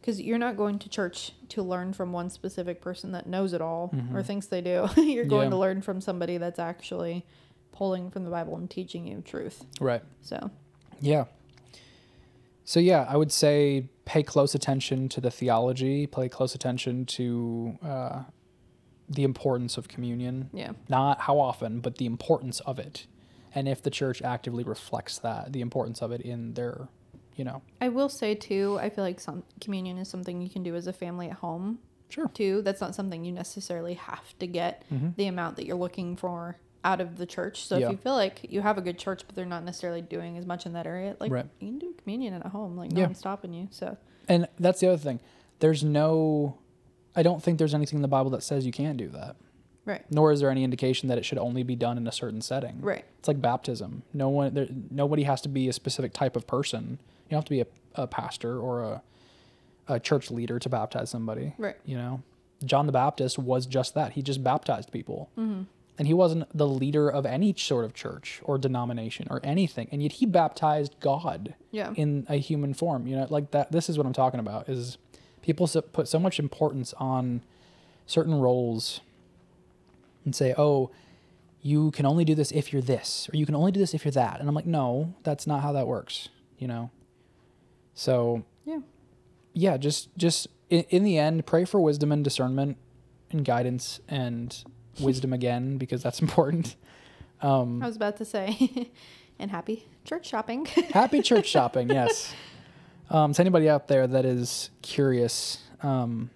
Because 0.00 0.20
you're 0.20 0.38
not 0.38 0.56
going 0.56 0.78
to 0.78 0.88
church 0.88 1.32
to 1.50 1.62
learn 1.62 1.92
from 1.92 2.12
one 2.12 2.30
specific 2.30 2.80
person 2.80 3.12
that 3.12 3.26
knows 3.26 3.52
it 3.52 3.60
all 3.60 3.90
Mhm. 3.94 4.14
or 4.14 4.22
thinks 4.22 4.46
they 4.46 4.60
do. 4.60 4.88
you're 4.96 5.24
going 5.24 5.44
Yeah. 5.46 5.50
to 5.50 5.56
learn 5.58 5.82
from 5.82 6.00
somebody 6.00 6.38
that's 6.38 6.58
actually 6.58 7.24
pulling 7.72 8.10
from 8.10 8.24
the 8.24 8.30
Bible 8.30 8.56
and 8.56 8.68
teaching 8.70 9.06
you 9.06 9.20
truth. 9.20 9.64
Right. 9.80 10.02
So 10.22 10.50
Yeah. 11.00 11.24
So 12.64 12.78
yeah, 12.78 13.04
I 13.08 13.16
would 13.16 13.32
say 13.32 13.88
pay 14.04 14.22
close 14.22 14.54
attention 14.54 15.08
to 15.10 15.20
the 15.20 15.30
theology, 15.30 16.06
pay 16.06 16.28
close 16.28 16.54
attention 16.54 17.04
to 17.06 17.78
uh, 17.82 18.22
the 19.08 19.24
importance 19.24 19.76
of 19.76 19.88
communion. 19.88 20.50
yeah, 20.52 20.72
Not 20.88 21.22
how 21.22 21.38
often, 21.40 21.80
but 21.80 21.96
the 21.96 22.06
importance 22.06 22.60
of 22.60 22.78
it. 22.78 23.06
And 23.54 23.66
if 23.68 23.82
the 23.82 23.90
church 23.90 24.22
actively 24.22 24.62
reflects 24.62 25.18
that, 25.18 25.52
the 25.52 25.60
importance 25.60 26.00
of 26.00 26.12
it 26.12 26.20
in 26.20 26.54
their, 26.54 26.88
you 27.36 27.44
know, 27.44 27.62
I 27.80 27.88
will 27.88 28.08
say 28.08 28.34
too. 28.34 28.78
I 28.80 28.90
feel 28.90 29.04
like 29.04 29.20
some 29.20 29.42
communion 29.60 29.98
is 29.98 30.08
something 30.08 30.40
you 30.42 30.50
can 30.50 30.62
do 30.62 30.74
as 30.74 30.86
a 30.86 30.92
family 30.92 31.28
at 31.28 31.34
home 31.36 31.78
sure. 32.08 32.28
too. 32.28 32.62
That's 32.62 32.80
not 32.80 32.94
something 32.94 33.24
you 33.24 33.32
necessarily 33.32 33.94
have 33.94 34.38
to 34.38 34.46
get 34.46 34.84
Mhm. 34.92 35.16
the 35.16 35.26
amount 35.26 35.56
that 35.56 35.64
you're 35.66 35.76
looking 35.76 36.16
for 36.16 36.56
out 36.84 37.00
of 37.00 37.16
the 37.18 37.26
church. 37.26 37.64
So 37.66 37.76
Yeah. 37.76 37.86
if 37.86 37.92
you 37.92 37.98
feel 37.98 38.14
like 38.14 38.46
you 38.50 38.62
have 38.62 38.78
a 38.78 38.80
good 38.82 38.98
church, 38.98 39.22
but 39.26 39.36
they're 39.36 39.44
not 39.46 39.64
necessarily 39.64 40.00
doing 40.02 40.36
as 40.38 40.46
much 40.46 40.64
in 40.66 40.72
that 40.72 40.86
area, 40.86 41.16
like 41.20 41.30
Right. 41.30 41.46
you 41.60 41.68
can 41.68 41.78
do 41.78 41.92
communion 42.02 42.34
at 42.34 42.46
home. 42.46 42.76
Like 42.76 42.92
no 42.92 43.00
Yeah. 43.00 43.06
one's 43.06 43.18
stopping 43.18 43.52
you. 43.52 43.68
So 43.70 43.96
And 44.28 44.48
that's 44.58 44.80
the 44.80 44.88
other 44.88 44.96
thing. 44.98 45.20
There's 45.60 45.82
no, 45.84 46.56
I 47.14 47.22
don't 47.22 47.42
think 47.42 47.58
there's 47.58 47.74
anything 47.74 47.98
in 47.98 48.02
the 48.02 48.08
Bible 48.08 48.30
that 48.30 48.42
says 48.42 48.64
you 48.66 48.72
can't 48.72 48.96
do 48.96 49.08
that. 49.08 49.36
right, 49.86 50.04
Nor 50.12 50.30
is 50.30 50.40
there 50.40 50.50
any 50.50 50.62
indication 50.62 51.08
that 51.08 51.18
it 51.18 51.24
should 51.24 51.38
only 51.38 51.62
be 51.64 51.74
done 51.74 51.96
in 51.96 52.06
a 52.06 52.12
certain 52.12 52.40
setting. 52.42 52.80
right, 52.80 53.04
It's 53.18 53.26
like 53.26 53.40
baptism. 53.40 54.02
No 54.12 54.28
one, 54.28 54.54
there, 54.54 54.68
nobody 54.90 55.22
has 55.24 55.40
to 55.40 55.48
be 55.48 55.68
a 55.68 55.72
specific 55.72 56.12
type 56.12 56.36
of 56.36 56.46
person. 56.46 57.00
You 57.30 57.36
don't 57.36 57.38
have 57.38 57.44
to 57.46 57.50
be 57.50 57.60
a, 57.60 57.66
a 58.02 58.06
pastor 58.06 58.58
or 58.58 58.82
a, 58.82 59.02
a 59.88 60.00
church 60.00 60.30
leader 60.30 60.58
to 60.58 60.68
baptize 60.68 61.10
somebody. 61.10 61.54
right. 61.58 61.76
You 61.84 61.96
know, 61.96 62.22
John 62.64 62.86
the 62.86 62.92
Baptist 62.92 63.38
was 63.38 63.66
just 63.66 63.94
that. 63.94 64.12
He 64.12 64.22
just 64.22 64.42
baptized 64.44 64.90
people, 64.92 65.30
hmm 65.36 65.62
and 65.98 66.06
he 66.06 66.14
wasn't 66.14 66.46
the 66.56 66.66
leader 66.66 67.10
of 67.10 67.26
any 67.26 67.52
sort 67.58 67.84
of 67.84 67.92
church 67.92 68.40
or 68.44 68.56
denomination 68.56 69.26
or 69.28 69.38
anything. 69.44 69.86
And 69.92 70.02
yet 70.02 70.12
he 70.12 70.24
baptized 70.24 70.94
God 71.00 71.54
Yeah. 71.72 71.92
in 71.94 72.24
a 72.26 72.36
human 72.36 72.72
form. 72.72 73.06
You 73.06 73.16
know, 73.16 73.26
like 73.28 73.50
that. 73.50 73.70
This 73.70 73.90
is 73.90 73.98
what 73.98 74.06
I'm 74.06 74.14
talking 74.14 74.40
about. 74.40 74.66
Is 74.66 74.96
people 75.42 75.68
put 75.92 76.08
so 76.08 76.18
much 76.18 76.38
importance 76.38 76.94
on 76.96 77.42
certain 78.06 78.34
roles 78.40 79.02
and 80.24 80.34
say, 80.34 80.54
"Oh, 80.56 80.90
you 81.60 81.90
can 81.90 82.06
only 82.06 82.24
do 82.24 82.34
this 82.34 82.50
if 82.52 82.72
you're 82.72 82.80
this, 82.82 83.28
or 83.30 83.36
you 83.36 83.44
can 83.44 83.54
only 83.54 83.70
do 83.72 83.80
this 83.80 83.92
if 83.92 84.04
you're 84.06 84.12
that." 84.12 84.40
And 84.40 84.48
I'm 84.48 84.54
like, 84.54 84.66
"No, 84.66 85.12
that's 85.22 85.46
not 85.46 85.60
how 85.62 85.72
that 85.72 85.86
works." 85.86 86.30
You 86.58 86.68
know. 86.68 86.90
So 88.00 88.44
Yeah. 88.64 88.78
yeah, 89.52 89.76
just 89.76 90.08
just 90.16 90.48
in, 90.70 90.84
in 90.88 91.04
the 91.04 91.18
end, 91.18 91.44
pray 91.44 91.66
for 91.66 91.82
wisdom 91.82 92.10
and 92.12 92.24
discernment 92.24 92.78
and 93.30 93.44
guidance 93.44 94.00
and 94.08 94.64
wisdom 95.00 95.34
again 95.34 95.76
because 95.76 96.02
that's 96.02 96.20
important. 96.20 96.76
Um, 97.42 97.82
I 97.82 97.86
was 97.86 97.96
about 97.96 98.16
to 98.16 98.24
say, 98.24 98.90
and 99.38 99.50
happy 99.50 99.86
church 100.06 100.26
shopping. 100.26 100.64
Happy 100.92 101.20
church 101.20 101.46
shopping, 101.46 101.90
yes. 101.90 102.32
Um, 103.10 103.34
to 103.34 103.40
anybody 103.42 103.68
out 103.68 103.86
there 103.86 104.06
that 104.06 104.24
is 104.24 104.70
curious, 104.80 105.58
um, 105.82 106.30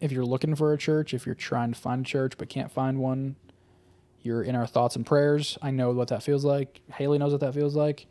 if 0.00 0.10
you're 0.10 0.24
looking 0.24 0.56
for 0.56 0.72
a 0.72 0.78
church, 0.78 1.14
if 1.14 1.24
you're 1.24 1.36
trying 1.36 1.72
to 1.72 1.78
find 1.78 2.04
a 2.04 2.08
church 2.08 2.36
but 2.36 2.48
can't 2.48 2.72
find 2.72 2.98
one, 2.98 3.36
you're 4.22 4.42
in 4.42 4.56
our 4.56 4.66
thoughts 4.66 4.96
and 4.96 5.06
prayers. 5.06 5.56
I 5.62 5.70
know 5.70 5.92
what 5.92 6.08
that 6.08 6.24
feels 6.24 6.44
like. 6.44 6.80
Haley 6.92 7.18
knows 7.18 7.30
what 7.30 7.42
that 7.42 7.54
feels 7.54 7.76
like. 7.76 8.06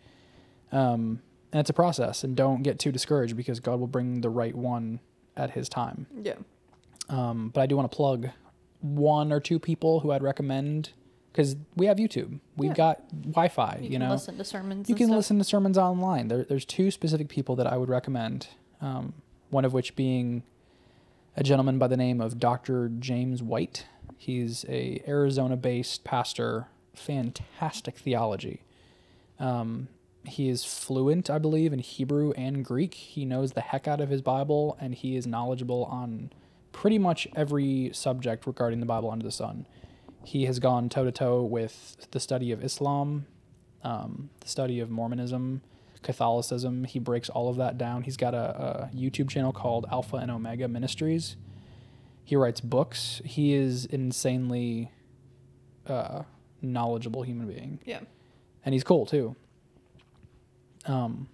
Um, 0.71 1.21
and 1.56 1.62
it's 1.62 1.70
a 1.70 1.74
process, 1.74 2.26
and 2.26 2.36
don't 2.36 2.64
get 2.64 2.80
too 2.80 2.91
discouraged 2.91 3.38
because 3.38 3.62
God 3.62 3.80
will 3.80 3.88
bring 3.88 4.20
the 4.20 4.30
right 4.30 4.53
one 4.53 4.99
at 5.38 5.51
His 5.51 5.70
time. 5.70 6.06
yeah. 6.22 6.34
Um, 7.08 7.49
but 7.53 7.62
I 7.62 7.66
do 7.66 7.78
want 7.78 7.89
to 7.89 7.95
plug 7.95 8.28
one 8.82 9.32
or 9.32 9.39
two 9.39 9.58
people 9.58 10.01
who 10.01 10.12
I'd 10.12 10.22
recommend 10.22 10.89
because 11.32 11.56
we 11.78 11.86
have 11.86 11.95
YouTube. 11.95 12.39
We've 12.58 12.72
Yeah. 12.72 12.76
got 12.76 13.10
Wi-Fi. 13.22 13.78
You, 13.78 13.84
You, 13.84 13.89
can 13.91 13.99
know, 14.01 14.10
listen 14.10 14.38
to 14.38 14.43
sermons. 14.43 14.89
you 14.89 14.95
can 14.95 15.08
stuff. 15.08 15.16
listen 15.16 15.38
to 15.38 15.43
sermons 15.45 15.78
online. 15.78 16.28
There, 16.28 16.43
there's 16.43 16.66
two 16.66 16.91
specific 16.91 17.30
people 17.30 17.56
that 17.56 17.68
I 17.68 17.78
would 17.78 17.88
recommend. 17.89 18.47
Um, 18.82 19.14
one 19.49 19.64
of 19.64 19.72
which 19.72 19.95
being 19.95 20.43
a 21.38 21.43
gentleman 21.43 21.78
by 21.80 21.88
the 21.88 21.95
name 21.97 22.20
of 22.20 22.38
Dr. 22.39 22.89
James 22.89 23.41
White. 23.41 23.86
He's 24.18 24.66
a 24.68 25.01
Arizona-based 25.08 26.03
pastor. 26.03 26.68
Fantastic 26.95 27.97
theology. 27.97 28.64
Um, 29.39 29.88
he 30.28 30.49
is 30.49 30.63
fluent, 30.65 31.30
I 31.30 31.38
believe, 31.38 31.73
in 31.73 31.80
Hebrew 31.80 32.32
and 32.32 32.63
Greek. 32.63 32.93
He 32.93 33.26
knows 33.26 33.53
the 33.53 33.61
heck 33.61 33.88
out 33.88 34.01
of 34.01 34.09
his 34.09 34.21
Bible, 34.21 34.78
and 34.80 34.93
he 34.95 35.15
is 35.15 35.26
knowledgeable 35.28 35.86
on 35.86 36.32
pretty 36.71 36.97
much 36.99 37.28
every 37.36 37.91
subject 37.93 38.45
regarding 38.45 38.80
the 38.80 38.86
Bible 38.86 39.09
under 39.11 39.23
the 39.26 39.32
sun. 39.32 39.65
He 40.23 40.45
has 40.45 40.59
gone 40.59 40.89
toe 40.89 41.05
to 41.05 41.11
toe 41.11 41.43
with 41.43 42.07
the 42.11 42.19
study 42.19 42.51
of 42.51 42.63
Islam, 42.63 43.26
um, 43.84 44.30
the 44.39 44.47
study 44.47 44.80
of 44.80 44.89
Mormonism, 44.89 45.61
Catholicism. 46.01 46.84
He 46.84 46.99
breaks 46.99 47.30
all 47.30 47.49
of 47.49 47.57
that 47.57 47.78
down. 47.78 48.03
He's 48.03 48.17
got 48.17 48.34
a, 48.34 48.89
a 48.93 48.95
YouTube 48.95 49.30
channel 49.30 49.53
called 49.53 49.86
Alpha 49.91 50.17
and 50.17 50.32
Omega 50.32 50.67
Ministries. 50.67 51.36
He 52.23 52.36
writes 52.36 52.59
books. 52.61 53.21
He 53.23 53.53
is 53.53 53.86
an 53.86 53.93
insanely 54.01 54.91
uh, 55.88 56.23
knowledgeable 56.61 57.21
human 57.23 57.47
being, 57.47 57.80
Yeah. 57.86 57.99
and 58.65 58.73
he's 58.73 58.84
cool 58.84 59.05
too. 59.05 59.36
Um, 60.88 61.27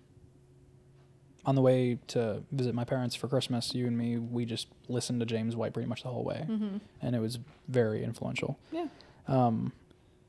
on 1.44 1.56
the 1.56 1.62
way 1.62 1.98
to 2.08 2.44
visit 2.52 2.76
my 2.76 2.84
parents 2.84 3.16
for 3.16 3.28
Christmas, 3.28 3.74
you 3.74 3.88
and 3.88 3.98
me, 3.98 4.18
we 4.18 4.46
just 4.46 4.68
listened 4.88 5.20
to 5.22 5.26
James 5.26 5.56
White 5.56 5.74
pretty 5.74 5.90
much 5.90 6.04
the 6.04 6.10
whole 6.10 6.24
way, 6.24 6.46
Mm-hmm. 6.48 6.78
and 7.02 7.16
it 7.16 7.20
was 7.20 7.40
very 7.68 8.04
influential. 8.04 8.60
Yeah. 8.72 8.86
Um, 9.28 9.74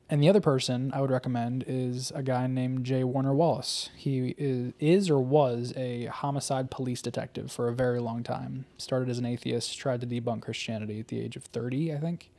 and 0.09 0.21
the 0.21 0.27
other 0.29 0.41
person 0.41 0.91
I 0.93 1.01
would 1.01 1.11
recommend 1.11 1.63
is 1.67 2.11
a 2.15 2.21
guy 2.23 2.45
named 2.47 2.83
J. 2.85 3.03
Warner 3.03 3.33
Wallace. 3.33 3.89
He 3.95 4.33
is, 4.37 4.73
is 4.79 5.09
or 5.09 5.19
was 5.19 5.73
a 5.77 6.05
homicide 6.05 6.69
police 6.71 7.01
detective 7.01 7.51
for 7.51 7.67
a 7.67 7.73
very 7.73 7.99
long 7.99 8.21
time. 8.23 8.65
Started 8.77 9.09
as 9.09 9.17
an 9.19 9.25
atheist, 9.25 9.77
tried 9.77 10.01
to 10.01 10.07
debunk 10.07 10.41
Christianity 10.41 10.99
at 10.99 11.07
the 11.09 11.19
age 11.21 11.35
of 11.35 11.43
30, 11.45 11.93
I 11.93 11.99
think. 11.99 12.29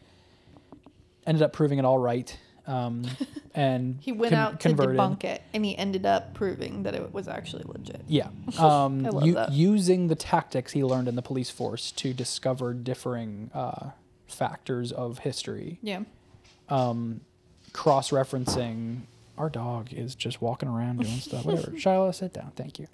Ended 1.27 1.43
up 1.43 1.53
proving 1.53 1.79
it 1.79 1.85
all 1.85 1.99
right. 1.99 2.37
Um, 2.67 3.05
and 3.55 3.99
He 4.01 4.11
went 4.13 4.33
con- 4.33 4.41
out 4.41 4.61
converted. 4.61 4.97
to 4.97 5.03
debunk 5.03 5.25
it, 5.25 5.43
and 5.53 5.65
he 5.65 5.77
ended 5.79 6.05
up 6.07 6.35
proving 6.35 6.83
that 6.83 6.95
it 6.95 7.13
was 7.15 7.29
actually 7.29 7.65
legit. 7.67 8.03
Yeah. 8.09 8.29
Um, 8.59 9.07
I 9.07 9.11
love 9.11 9.27
u- 9.27 9.35
that. 9.35 9.53
Using 9.53 10.09
the 10.09 10.15
tactics 10.15 10.73
he 10.73 10.83
learned 10.85 11.09
in 11.09 11.15
the 11.17 11.23
police 11.23 11.51
force 11.51 11.91
to 11.93 12.13
discover 12.13 12.73
differing 12.75 13.51
uh, 13.55 13.91
factors 14.27 14.91
of 14.93 15.21
history 15.21 15.79
Yeah. 15.83 16.01
um, 16.69 17.21
cross 17.73 18.11
referencing. 18.11 19.03
Our 19.37 19.51
dog 19.51 19.93
is 19.93 20.15
just 20.15 20.41
walking 20.41 20.69
around 20.69 21.01
doing 21.01 21.19
stuff. 21.19 21.45
Whatever. 21.47 21.79
Shiloh, 21.79 22.13
sit 22.13 22.33
down. 22.33 22.53
Thank 22.55 22.79
you. 22.79 22.87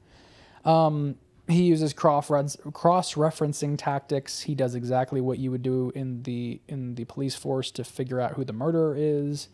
Um, 0.65 1.17
he 1.49 1.65
uses 1.65 1.93
cross 1.93 2.29
cross 2.73 3.15
referencing 3.15 3.77
tactics. 3.77 4.43
He 4.43 4.55
does 4.55 4.75
exactly 4.75 5.21
what 5.21 5.39
you 5.39 5.51
would 5.51 5.63
do 5.63 5.91
in 5.95 6.23
the 6.23 6.61
in 6.69 6.95
the 6.95 7.05
police 7.07 7.35
force 7.35 7.71
to 7.73 7.83
figure 7.85 8.21
out 8.21 8.35
who 8.35 8.45
the 8.45 8.53
murderer 8.53 8.95
is, 8.97 9.49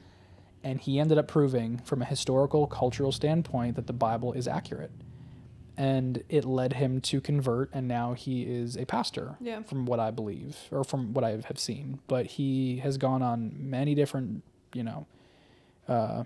and 0.66 0.80
he 0.80 0.98
ended 0.98 1.16
up 1.16 1.28
proving, 1.28 1.78
from 1.84 2.02
a 2.02 2.04
historical 2.04 2.66
cultural 2.66 3.12
standpoint, 3.12 3.76
that 3.76 3.86
the 3.86 3.92
Bible 3.92 4.32
is 4.32 4.48
accurate. 4.48 4.90
And 5.76 6.24
it 6.28 6.44
led 6.44 6.72
him 6.72 7.00
to 7.02 7.20
convert, 7.20 7.70
and 7.72 7.86
now 7.86 8.14
he 8.14 8.42
is 8.42 8.76
a 8.76 8.84
pastor 8.84 9.36
Yeah. 9.40 9.62
from 9.62 9.86
what 9.86 10.00
I 10.00 10.10
believe, 10.10 10.56
or 10.72 10.82
from 10.82 11.12
what 11.14 11.22
I 11.22 11.40
have 11.46 11.58
seen. 11.60 12.00
But 12.08 12.26
he 12.26 12.78
has 12.78 12.98
gone 12.98 13.22
on 13.22 13.52
many 13.56 13.94
different, 13.94 14.42
you 14.74 14.82
know, 14.82 15.06
uh, 15.86 16.24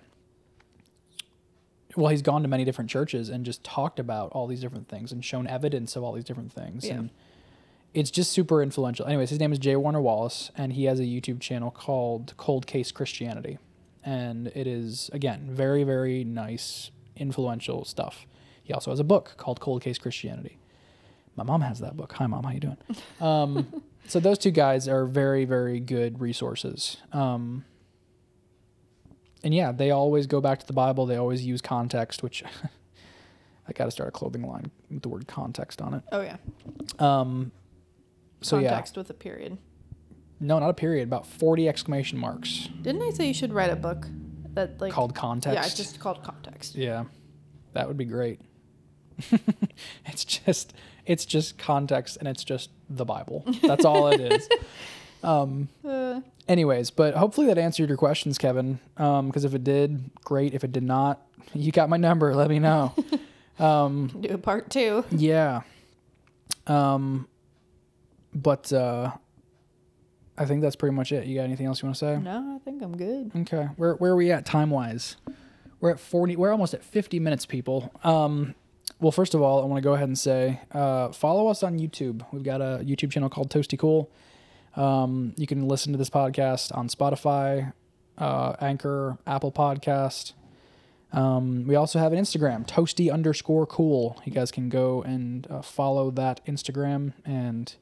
well, 1.97 2.09
he's 2.09 2.23
gone 2.23 2.41
to 2.43 2.49
many 2.49 2.65
different 2.65 2.89
churches 2.89 3.29
and 3.29 3.45
just 3.45 3.63
talked 3.63 3.99
about 4.01 4.31
all 4.33 4.47
these 4.47 4.61
different 4.63 4.89
things 4.89 5.13
and 5.13 5.23
shown 5.23 5.47
evidence 5.49 5.97
of 5.97 6.03
all 6.05 6.13
these 6.13 6.25
different 6.25 6.53
things. 6.53 6.87
Yeah. 6.87 6.95
And 6.95 7.11
it's 7.93 8.11
just 8.11 8.31
super 8.33 8.63
influential. 8.63 9.05
Anyways, 9.05 9.29
his 9.29 9.41
name 9.41 9.53
is 9.53 9.59
J. 9.59 9.77
Warner 9.77 10.01
Wallace, 10.01 10.51
and 10.57 10.73
he 10.73 10.85
has 10.85 10.99
a 10.99 11.05
YouTube 11.05 11.41
channel 11.41 11.71
called 11.71 12.33
Cold 12.39 12.67
Case 12.67 12.91
Christianity. 12.91 13.59
And 14.05 14.49
it 14.49 14.67
is, 14.67 15.11
again, 15.13 15.49
very, 15.51 15.85
very 15.85 16.25
nice, 16.25 16.91
influential 17.17 17.85
stuff. 17.85 18.27
He 18.63 18.73
also 18.73 18.91
has 18.91 19.01
a 19.01 19.05
book 19.05 19.35
called 19.37 19.61
Cold 19.61 19.83
Case 19.83 19.99
Christianity. 19.99 20.59
My 21.37 21.45
mom 21.45 21.61
has 21.61 21.81
that 21.81 21.97
book. 21.97 22.13
Hi, 22.15 22.27
mom. 22.27 22.45
How 22.45 22.51
you 22.51 22.61
doing? 22.61 22.79
Um, 23.21 23.83
so 24.07 24.19
those 24.19 24.39
two 24.39 24.51
guys 24.51 24.89
are 24.89 25.05
very, 25.05 25.45
very 25.45 25.79
good 25.79 26.21
resources. 26.21 26.97
Um, 27.13 27.65
and 29.45 29.55
yeah, 29.55 29.73
they 29.73 29.91
always 29.91 30.27
go 30.27 30.41
back 30.41 30.59
to 30.61 30.67
the 30.67 30.73
Bible. 30.73 31.07
They 31.07 31.17
always 31.17 31.45
use 31.45 31.61
context, 31.61 32.23
which 32.23 32.43
I 33.69 33.73
got 33.73 33.85
to 33.85 33.91
start 33.91 34.09
a 34.09 34.13
clothing 34.13 34.43
line 34.43 34.71
with 34.91 35.03
the 35.03 35.09
word 35.09 35.29
context 35.29 35.81
on 35.81 35.95
it. 35.95 36.03
Oh 36.11 36.23
yeah. 36.23 36.37
Um, 36.99 37.53
so 38.41 38.57
Context 38.61 38.97
with 38.97 39.11
a 39.11 39.15
period. 39.15 39.59
No, 40.41 40.59
not 40.59 40.71
a 40.71 40.75
period. 40.75 41.07
About 41.09 41.27
forty 41.27 41.69
exclamation 41.69 42.19
marks 42.19 42.69
Didn't 42.83 43.03
I 43.03 43.11
say 43.11 43.27
you 43.29 43.35
should 43.35 43.53
write 43.53 43.71
a 43.71 43.77
book 43.77 44.07
that 44.55 44.81
like 44.81 44.93
called 44.93 45.15
context. 45.15 45.55
Yeah, 45.55 45.65
it's 45.65 45.75
just 45.77 46.01
called 46.01 46.23
context. 46.23 46.75
Yeah, 46.75 47.05
that 47.75 47.87
would 47.87 47.97
be 47.97 48.05
great. 48.07 48.41
it's 50.07 50.25
just 50.25 50.73
it's 51.07 51.25
just 51.25 51.59
context 51.59 52.17
and 52.19 52.27
it's 52.29 52.45
just 52.45 52.71
the 52.89 53.05
Bible. 53.05 53.45
That's 53.63 53.85
all 53.85 54.09
it 54.09 54.21
is. 54.21 54.49
Um, 55.23 55.69
Uh, 55.87 56.23
anyways, 56.49 56.89
but 56.91 57.15
hopefully 57.15 57.47
that 57.49 57.59
answered 57.59 57.89
your 57.91 57.99
questions, 57.99 58.39
Kevin. 58.39 58.79
Because 58.97 59.45
if 59.45 59.53
it 59.55 59.63
did, 59.63 60.11
great. 60.25 60.55
If 60.55 60.65
it 60.65 60.73
did 60.73 60.83
not, 60.83 61.21
you 61.53 61.73
got 61.73 61.91
my 61.91 61.99
number. 61.99 62.35
Let 62.35 62.49
me 62.49 62.59
know. 62.59 62.95
um, 63.59 64.07
do 64.19 64.31
a 64.31 64.39
part 64.39 64.71
two. 64.71 65.05
yeah. 65.11 65.61
Um, 66.67 67.29
but 68.35 68.73
uh, 68.73 69.11
I 70.41 70.47
think 70.47 70.63
that's 70.63 70.75
pretty 70.75 70.97
much 70.97 71.13
it. 71.13 71.27
You 71.27 71.37
got 71.37 71.45
anything 71.45 71.67
else 71.67 71.83
you 71.83 71.87
want 71.87 71.97
to 71.97 72.01
say? 72.01 72.17
No, 72.17 72.57
I 72.57 72.65
think 72.65 72.83
I'm 72.83 72.97
good. 72.97 73.31
Okay. 73.43 73.69
Where 73.77 73.95
where 73.97 74.13
are 74.13 74.17
we 74.17 74.33
at 74.33 74.47
time 74.47 74.71
wise? 74.71 75.17
We're 75.81 75.91
at 75.91 76.01
forty. 76.01 76.35
We're 76.35 76.51
almost 76.51 76.73
at 76.73 76.83
fifty 76.83 77.21
minutes, 77.21 77.45
people. 77.45 77.93
Um, 78.03 78.55
well, 79.01 79.13
first 79.13 79.35
of 79.35 79.43
all, 79.43 79.63
I 79.63 79.67
want 79.67 79.77
to 79.77 79.83
go 79.83 79.93
ahead 79.93 80.09
and 80.09 80.19
say, 80.19 80.61
uh, 80.73 81.13
follow 81.13 81.49
us 81.49 81.63
on 81.63 81.79
YouTube. 81.79 82.25
We've 82.33 82.43
got 82.43 82.63
a 82.63 82.83
YouTube 82.83 83.11
channel 83.11 83.29
called 83.29 83.51
Toasty 83.51 83.79
Cool. 83.79 84.11
Um, 84.77 85.35
you 85.37 85.47
can 85.47 85.69
listen 85.69 85.93
to 85.93 85.99
this 85.99 86.11
podcast 86.11 86.75
on 86.77 86.89
Spotify, 86.89 87.75
uh, 88.17 88.55
Anchor, 88.63 89.19
Apple 89.27 89.53
Podcast. 89.53 90.33
Um, 91.13 91.67
we 91.67 91.75
also 91.75 91.99
have 91.99 92.15
an 92.15 92.19
Instagram, 92.19 92.67
Toasty 92.67 93.13
underscore 93.13 93.67
Cool. 93.67 94.21
You 94.25 94.33
guys 94.33 94.51
can 94.51 94.71
go 94.71 95.03
and 95.03 95.47
uh, 95.51 95.61
follow 95.61 96.11
that 96.13 96.45
Instagram 96.47 97.13
and 97.27 97.75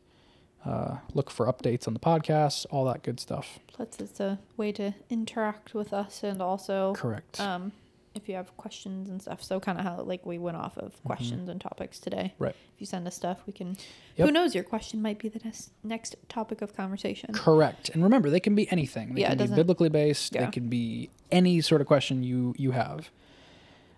uh, 0.69 0.99
look 1.15 1.31
for 1.31 1.47
updates 1.47 1.87
on 1.89 1.95
the 1.95 2.01
podcast, 2.01 2.67
all 2.71 2.85
that 2.85 3.03
good 3.03 3.19
stuff. 3.21 3.59
Plus, 3.69 3.89
it's 3.99 4.21
a 4.21 4.39
way 4.57 4.73
to 4.73 4.95
interact 5.09 5.75
with 5.75 5.93
us 5.93 6.23
and 6.23 6.43
also 6.43 6.93
Correct. 6.95 7.41
um, 7.41 7.73
if 8.15 8.29
you 8.29 8.35
have 8.35 8.55
questions 8.57 9.09
and 9.09 9.23
stuff. 9.23 9.43
So 9.43 9.61
kind 9.61 9.79
of 9.79 9.85
how 9.85 10.03
like 10.03 10.27
we 10.27 10.37
went 10.39 10.57
off 10.57 10.77
of 10.77 11.03
questions 11.05 11.49
and 11.49 11.61
topics 11.61 11.99
today. 11.99 12.33
Mm-hmm. 12.35 12.45
Right. 12.45 12.57
If 12.75 12.81
you 12.81 12.87
send 12.87 13.07
us 13.07 13.15
stuff, 13.15 13.39
we 13.47 13.53
can. 13.53 13.77
Yep. 14.17 14.27
Who 14.29 14.33
knows? 14.33 14.55
Your 14.55 14.65
question 14.65 15.01
might 15.01 15.19
be 15.19 15.29
the 15.29 15.41
next 15.45 15.71
next 15.83 16.17
topic 16.29 16.61
of 16.61 16.77
conversation. 16.77 17.33
Correct. 17.33 17.89
And 17.91 18.03
remember, 18.03 18.29
they 18.29 18.41
can 18.41 18.55
be 18.55 18.71
anything. 18.71 19.15
They 19.15 19.23
Yeah, 19.23 19.35
can 19.35 19.49
be 19.49 19.55
biblically 19.55 19.89
based. 19.89 20.35
Yeah. 20.35 20.45
They 20.45 20.51
can 20.51 20.69
be 20.69 21.11
any 21.31 21.61
sort 21.61 21.81
of 21.81 21.87
question 21.87 22.23
you 22.23 22.55
you 22.59 22.73
have. 22.73 23.11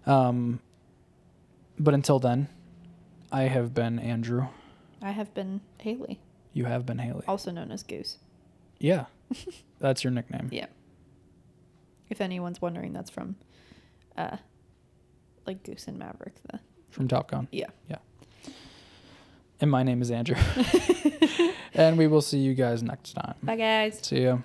Um, 0.07 0.61
but 1.79 1.95
until 1.95 2.19
then, 2.19 2.49
I 3.33 3.43
have 3.43 3.75
been 3.75 3.99
Andrew. 3.99 4.47
I 5.03 5.13
have 5.13 5.33
been 5.35 5.61
Haley, 5.79 6.21
You 6.53 6.65
have 6.67 6.85
been 6.87 6.99
Haley. 6.99 7.23
also 7.29 7.51
known 7.51 7.71
as 7.71 7.83
Goose. 7.83 8.19
Yeah, 8.79 9.07
that's 9.81 10.03
your 10.05 10.11
nickname. 10.13 10.49
Yeah. 10.51 10.67
If 12.09 12.21
anyone's 12.21 12.61
wondering, 12.61 12.93
that's 12.93 13.11
from, 13.11 13.37
uh, 14.17 14.37
like 15.47 15.63
Goose 15.63 15.87
and 15.87 15.99
Maverick. 15.99 16.35
The 16.51 16.59
From 16.91 17.07
Top 17.09 17.31
Gun. 17.31 17.47
yeah. 17.53 17.67
Yeah. 17.89 17.99
And 19.61 19.71
my 19.71 19.83
name 19.83 20.01
is 20.03 20.11
Andrew. 20.11 20.37
and 21.75 21.99
we 21.99 22.07
will 22.07 22.23
see 22.23 22.39
you 22.39 22.55
guys 22.55 22.83
next 22.83 23.13
time. 23.13 23.35
Bye 23.43 23.57
guys. 23.57 23.99
See 24.03 24.23
ya. 24.25 24.39